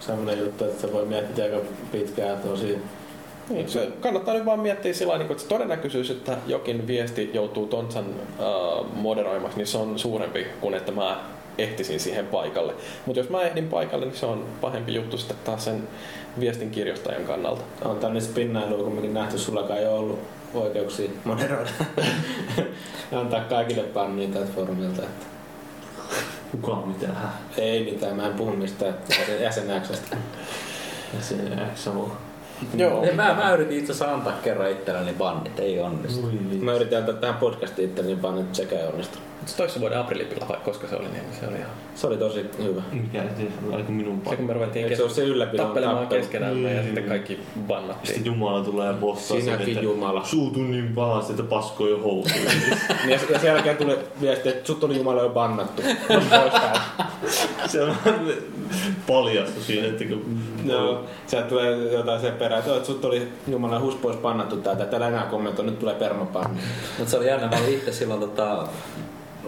[0.00, 1.60] semmoinen juttu, että se voi miettiä aika
[1.92, 2.78] pitkään tosi.
[3.48, 7.66] Niin, se kannattaa nyt vaan miettiä sillä lailla, että se todennäköisyys, että jokin viesti joutuu
[7.66, 11.20] Tontsan äh, moderoimaksi, niin se on suurempi kuin että mä
[11.58, 12.74] ehtisin siihen paikalle.
[13.06, 15.88] Mutta jos mä ehdin paikalle, niin se on pahempi juttu sitten taas sen
[16.40, 17.62] viestin kirjoittajan kannalta.
[17.84, 20.18] On tänne spinnailua kumminkin nähty, sullakaan ei ole ollut
[20.54, 21.70] oikeuksia moderoida.
[23.12, 25.02] antaa kaikille panniin tältä foorumilta.
[25.02, 25.26] Että
[26.60, 27.16] kukaan mitään.
[27.58, 30.16] ei mitään, mä en puhu mistään jäsen- jäsenäksestä.
[31.74, 32.12] X on
[32.74, 33.04] Joo.
[33.04, 36.30] Ja mä, mä yritin itse asiassa antaa kerran itselleni bannit, ei onnistu.
[36.60, 39.18] Mä yritin antaa tähän podcastiin itselleni pannin, mutta sekään ei onnistu.
[39.56, 41.70] Toissa vuoden aprilipilla vai koska se oli, niin se oli ihan...
[41.94, 42.82] Se oli tosi hyvä.
[42.92, 44.42] Mikä se oliko minun Se kun paikka?
[44.46, 46.20] me ruvettiin Eikö se se ylläpidon tappelemaan tappelu?
[46.20, 46.84] keskenään ja Mm.
[46.84, 48.24] sitten kaikki Sitten bannattiin.
[48.24, 50.24] Jumala tulee ja bossaa sen, Sinäkin että Jumala.
[50.24, 52.24] Suutu niin pahasti, että paskoi housuun.
[53.04, 55.82] Niin, Ja, ja sen jälkeen tuli viesti, että sut oli Jumala jo bannattu.
[57.66, 57.94] Se on
[59.06, 60.38] paljastu siinä, että kun...
[60.64, 64.56] Joo, sieltä tulee jotain sen perään, että, "Joo, että sut oli Jumala hus pois pannattu
[64.56, 66.60] täältä, että älä enää kommentoi, nyt tulee permapanni.
[66.98, 68.68] Mutta se oli jännä, mä olin itse silloin tota,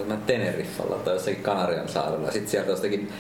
[0.05, 2.31] mä Teneriffalla tai jossakin Kanarian saarella.
[2.31, 3.13] Sitten sieltä jostakin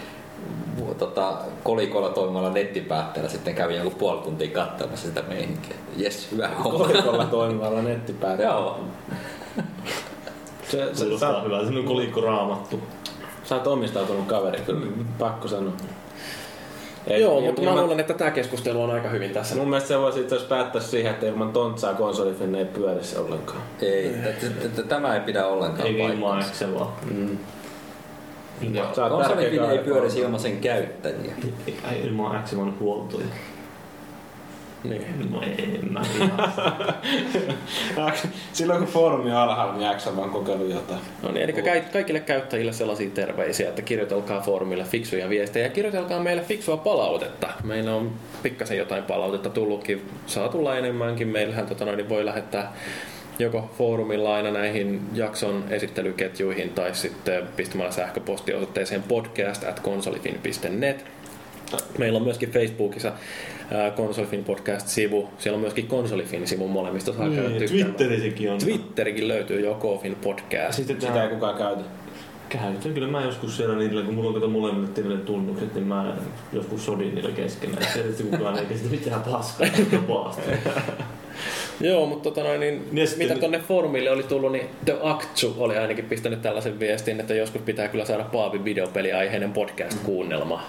[0.78, 5.76] vu- tota, kolikolla toimivalla nettipäätteellä sitten kävin joku puoli tuntia katsomassa sitä meininkiä.
[5.96, 6.78] Jes, hyvä homma.
[6.78, 8.42] Kolikolla toimivalla nettipäätä.
[8.42, 8.80] Joo.
[10.70, 12.80] Se, se, sä, Kuulostaa hyvältä, semmoinen kolikko raamattu.
[13.44, 14.86] sä oot omistautunut kaveri, kyllä.
[15.18, 15.72] Pakko sanoa.
[17.06, 19.54] Ei, Joo, ja- mutta ja mä luulen, että tämä keskustelu on aika hyvin tässä.
[19.54, 23.62] Mun mielestä se voisi itse asiassa päättää siihen, että ilman tontsaa konsolifinne ei pyörisi ollenkaan.
[23.82, 24.12] Ei,
[24.88, 26.38] tämä ei pidä ollenkaan Eikä ilman.
[26.40, 27.00] Excelaa.
[27.10, 27.38] Mm.
[29.08, 31.34] Konsolifin tärkeä ei pyörisi ilman sen käyttäjiä.
[31.66, 33.26] ei, ilman Excelan huoltoja.
[34.88, 35.30] Niin.
[35.30, 36.02] No en mä.
[38.52, 41.00] Silloin kun foorumi on alhaalla, niin X vaan kokeillut jotain.
[41.22, 46.20] No niin, eli ka- kaikille käyttäjille sellaisia terveisiä, että kirjoitelkaa foorumille fiksuja viestejä ja kirjoitelkaa
[46.20, 47.48] meille fiksua palautetta.
[47.64, 51.28] Meillä on pikkasen jotain palautetta tullutkin, saa tulla enemmänkin.
[51.28, 52.72] Meillähän tota noin, voi lähettää
[53.38, 61.04] joko foorumilla aina näihin jakson esittelyketjuihin tai sitten pistämällä sähköpostiosoitteeseen podcast at konsolifin.net.
[61.98, 63.12] Meillä on myöskin Facebookissa
[63.96, 65.28] Konsolifin podcast-sivu.
[65.38, 67.68] Siellä on myöskin Konsolifin-sivu molemmista saa Niin, tykkäämään.
[67.68, 68.58] Twitterissäkin on.
[68.58, 70.72] Twitterikin löytyy jo Kofin podcast.
[70.72, 71.82] Sitten Sitä ei kukaan käytä.
[72.48, 72.94] käytän.
[72.94, 76.12] Kyllä mä joskus siellä niillä, kun mulla on kato molemmille tilille tunnukset, niin mä
[76.52, 77.86] joskus sodin niillä keskenään.
[77.94, 79.66] Tietysti kukaan ei kestä mitään paskaa.
[81.80, 85.54] Joo, mutta tota noin, niin, Niin ja mitä tonne foorumille oli tullut, niin The Aktsu
[85.58, 90.62] oli ainakin pistänyt tällaisen viestin, että joskus pitää kyllä saada Paavin videopeliaiheinen podcast-kuunnelma.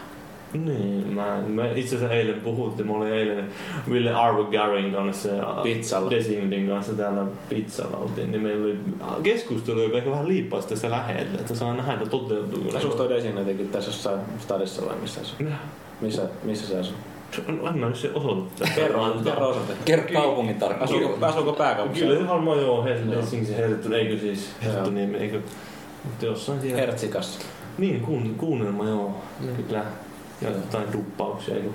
[0.66, 3.50] Niin, mä, mä itse asiassa eilen puhuttiin, mä olin eilen
[3.92, 6.12] Ville Arvo Garin kanssa ja Pizzalla.
[6.12, 8.80] Desingdin kanssa täällä pizzalla oltiin, niin meillä oli
[9.24, 12.72] keskustelu, joka ehkä vähän liippasi tässä lähellä, että saa nähdä, että toteutuu.
[12.76, 15.48] Asuuko toi Desin jotenkin tässä jossain stadissa vai missä asuu?
[16.02, 16.96] Missä, missä se asuu?
[17.64, 18.50] Anna nyt se osoite.
[18.76, 19.74] Kerro, kerro osoite.
[19.86, 20.84] Kerro kaupungin tarkkaan.
[20.84, 22.06] Asuuko, asuuko pääkaupungissa?
[22.06, 22.84] Kyllä se varmaan joo.
[22.84, 25.42] Helsinki, Helsinki, eikö siis Helsinki, eikö?
[26.04, 26.78] Mutta jossain siellä.
[26.78, 27.40] Hertsikas.
[27.78, 29.22] Niin, kuun, kuunnelma joo,
[29.68, 29.84] kyllä.
[30.41, 31.69] Ja jotain duppauksia, eikö?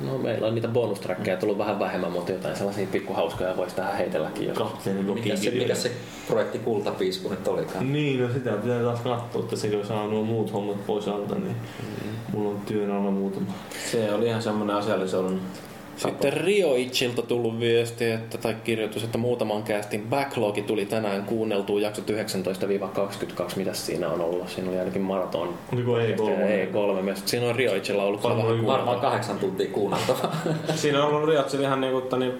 [0.00, 4.48] No meillä on niitä bonustrackeja tullut vähän vähemmän, mutta jotain sellaisia pikkuhauskoja voisi tähän heitelläkin.
[4.48, 4.58] Jos...
[4.58, 5.92] Kapteeni Mikä se, mikä se
[6.26, 7.92] projekti Kultapiisku nyt olikaan?
[7.92, 11.56] Niin, no sitä pitää taas katsoa, että sekö saa nuo muut hommat pois alta, niin
[12.32, 13.46] mulla on työn alla muutama.
[13.90, 15.40] Se oli ihan semmonen asiallisen
[15.98, 21.80] Sitten Rio Itchiltä tullut viesti, että, tai kirjoitus, että muutaman kästin backlogi tuli tänään kuunneltua
[21.80, 22.12] jaksot 19-22.
[23.56, 24.48] Mitäs siinä on ollut?
[24.48, 25.54] Siinä oli ainakin maraton.
[25.72, 26.00] Oliko E3?
[26.00, 27.02] E3.
[27.02, 30.36] Mielestäni Siinä on Rio Itchillä ollut Varmaan vähän Varmaan kahdeksan tuntia kuunneltavaa.
[30.74, 32.32] Siinä on ollut Riotsil ihan niinku niin,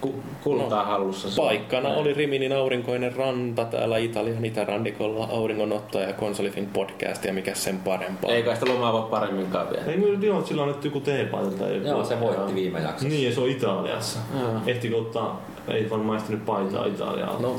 [0.00, 0.14] ku,
[0.44, 1.30] kultaa hallussa.
[1.30, 1.46] se on.
[1.46, 7.78] Paikkana oli Riminin aurinkoinen ranta täällä Italian itärannikolla, auringonotto ja konsolifin podcast ja mikä sen
[7.78, 8.30] parempaa.
[8.30, 9.84] Ei kai sitä lomaa voi paremminkaan vielä.
[9.86, 11.88] Ei kyllä Dion, sillä on annettu joku teepaita tai joku.
[11.88, 13.08] Joo, se voitti viime jaksossa.
[13.08, 14.18] Niin, ja se on Italiassa.
[14.40, 14.50] Joo.
[14.66, 17.36] Ehtikö ottaa, ei varmaan ehtinyt paitaa Italiaa.
[17.40, 17.56] No,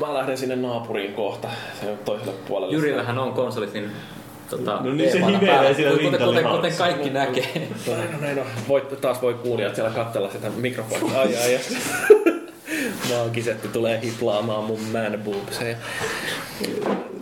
[0.00, 1.48] mä lähden sinne naapuriin kohta,
[1.80, 2.74] se on toiselle puolelle.
[2.74, 3.90] Jyrillähän on konsolifin
[4.50, 5.74] tota, No niin, se päällä.
[5.74, 7.68] siellä kuten, kuten, kuten kaikki näkee.
[7.86, 8.44] Näin on, näin on.
[8.68, 11.20] Voit, taas voi kuulijat siellä katsella sitä mikrofonia.
[11.20, 11.58] Ai ai, ja
[13.08, 15.76] maagisetti tulee hiplaamaan mun man boobseja.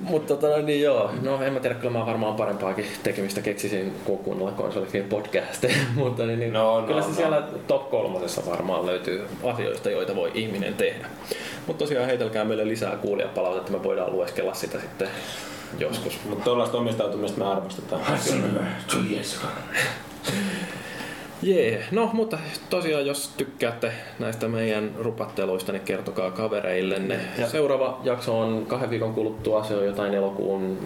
[0.01, 4.19] Mutta tota, niin joo, no en mä tiedä, kyllä mä varmaan parempaakin tekemistä keksisin kuin
[4.19, 7.15] kuunnella konsolifin podcasteja, mutta niin, niin No, no, kyllä se no.
[7.15, 11.07] siellä top kolmosessa varmaan löytyy asioista, joita voi ihminen tehdä.
[11.67, 15.09] Mutta tosiaan heitelkää meille lisää kuulijapalautetta, me voidaan lueskella sitä sitten
[15.79, 16.19] joskus.
[16.25, 18.03] Mutta tuollaista omistautumista me arvostetaan.
[21.45, 22.39] Jee, no mutta
[22.71, 27.21] tosiaan jos tykkäätte näistä meidän rupatteluista, niin kertokaa kavereillenne.
[27.39, 30.79] Ja- Seuraava jakso on kahden viikon kuluttua, se on jotain elokuun,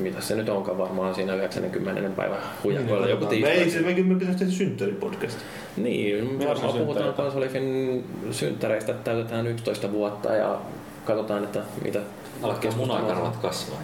[0.00, 2.10] mitä se nyt onkaan varmaan siinä 90.
[2.16, 3.70] päivä huijakoilla joku Me ei tiistai.
[3.82, 5.38] se, me pitäisi tehdä synttäripodcast.
[5.76, 10.58] Niin, Milloin varmaan puhutaan konsolifin synttäreistä, että täytetään 11 vuotta ja
[11.04, 12.00] katsotaan, että mitä
[12.42, 13.78] Alkaa munakarvat kasvaa.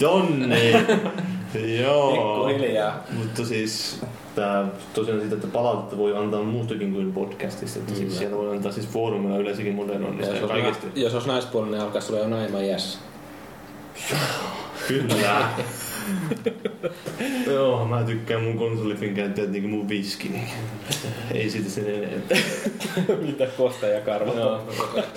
[0.00, 0.72] Jonni!
[1.82, 2.12] Joo.
[2.46, 3.04] Pikkuhiljaa.
[3.18, 4.00] Mutta siis
[4.34, 7.78] tää, tosiaan siitä, että palautetta voi antaa muustakin kuin podcastista.
[7.78, 10.86] Että siis siellä voi antaa siis foorumilla yleensäkin modernoinnista Jos ja olisi, kaikesta.
[10.94, 12.98] jos olisi naispuolinen, niin alkaisi sulla jo naima iässä.
[14.88, 15.48] Kyllä.
[17.52, 20.28] Joo, mä tykkään mun konsolifin käyttäjät niinku mun viski.
[20.28, 20.48] Niin.
[21.34, 22.38] Ei siitä sen enempää.
[23.26, 24.32] mitä kosta ja karva.
[24.32, 24.62] Joo.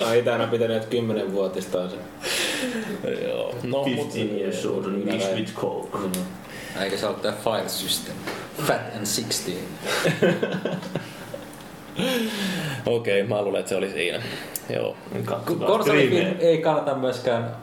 [0.00, 1.96] Mä oon itänä pitänyt 10 vuotista se.
[3.24, 3.54] Joo.
[3.62, 5.98] No, mut, 15 years old and mixed with coke.
[6.80, 8.14] Eikä se ole tää file system.
[8.62, 9.50] Fat and 16.
[12.86, 14.22] Okei, mä luulen, että se oli siinä.
[14.70, 14.96] Joo.
[15.82, 16.34] Striimejä.
[16.38, 17.56] ei kannata myöskään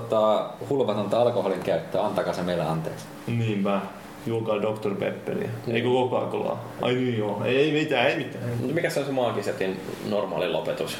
[0.00, 2.02] tota, hulvatonta alkoholin käyttöä.
[2.04, 3.04] Antakaa se meille anteeksi.
[3.26, 3.80] Niinpä.
[4.26, 4.94] Julkaa Dr.
[4.94, 5.48] Pepperia.
[5.68, 6.58] Eikö Coca-Colaa?
[6.82, 7.44] Ai niin joo.
[7.44, 8.44] Ei, ei mitään, ei mitään.
[8.58, 9.80] Mutta mikä se on se maagisetin
[10.10, 10.98] normaali lopetus?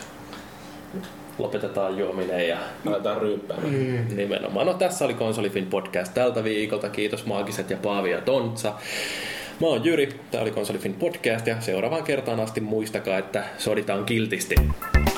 [1.39, 2.57] Lopetetaan juominen ja
[2.87, 4.07] Aletaan ryyppäämään.
[4.17, 4.67] nimenomaan.
[4.67, 6.89] No tässä oli Konsolifin podcast tältä viikolta.
[6.89, 8.73] Kiitos Maagiset ja Paavi ja Tontsa.
[9.61, 14.55] Mä oon Jyri, tää oli Konsolifin podcast ja seuraavaan kertaan asti muistakaa, että soditaan kiltisti.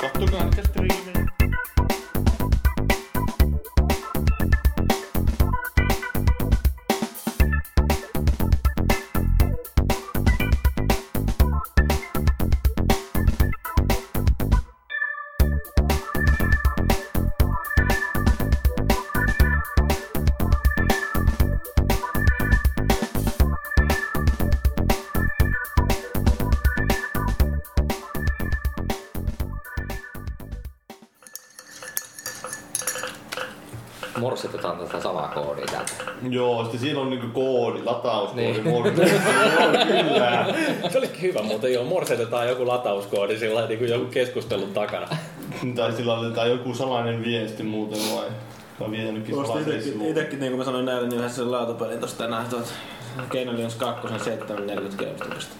[0.01, 1.16] Kattokaa niitä striimejä.
[36.39, 38.65] Joo, sitten siinä on niinku koodi, latauskoodi, Niin.
[38.65, 40.45] Joo, kyllä.
[40.89, 45.07] Se olikin hyvä, mutta joo, morsetetaan joku latauskoodi sillä lailla, niin kuin joku keskustelun takana.
[45.75, 48.27] Tai sillä laitetaan joku salainen viesti muuten vai?
[48.79, 50.11] Mä vien salaiseen sivuun.
[50.11, 52.73] Itekin, niin kuin mä sanoin näille, niin yhdessä lautapelin tosta tänään tuot
[53.31, 55.55] Keinolions 2 740 eurosta.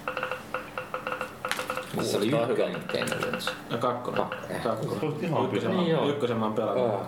[2.01, 3.49] Se oli ykkönen Kennedyns.
[3.69, 4.25] Ja kakkonen.
[4.63, 5.13] Kakkonen.
[5.21, 7.01] Ihan Ykkösen, mä, Niin ykkösen mä oon pelannut.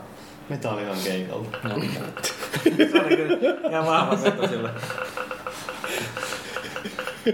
[0.49, 1.45] Metallihan keikalla.
[2.91, 4.69] Se oli kyllä ihan vahva veto sille.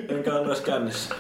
[0.10, 1.16] Enkä ollut edes kännissä.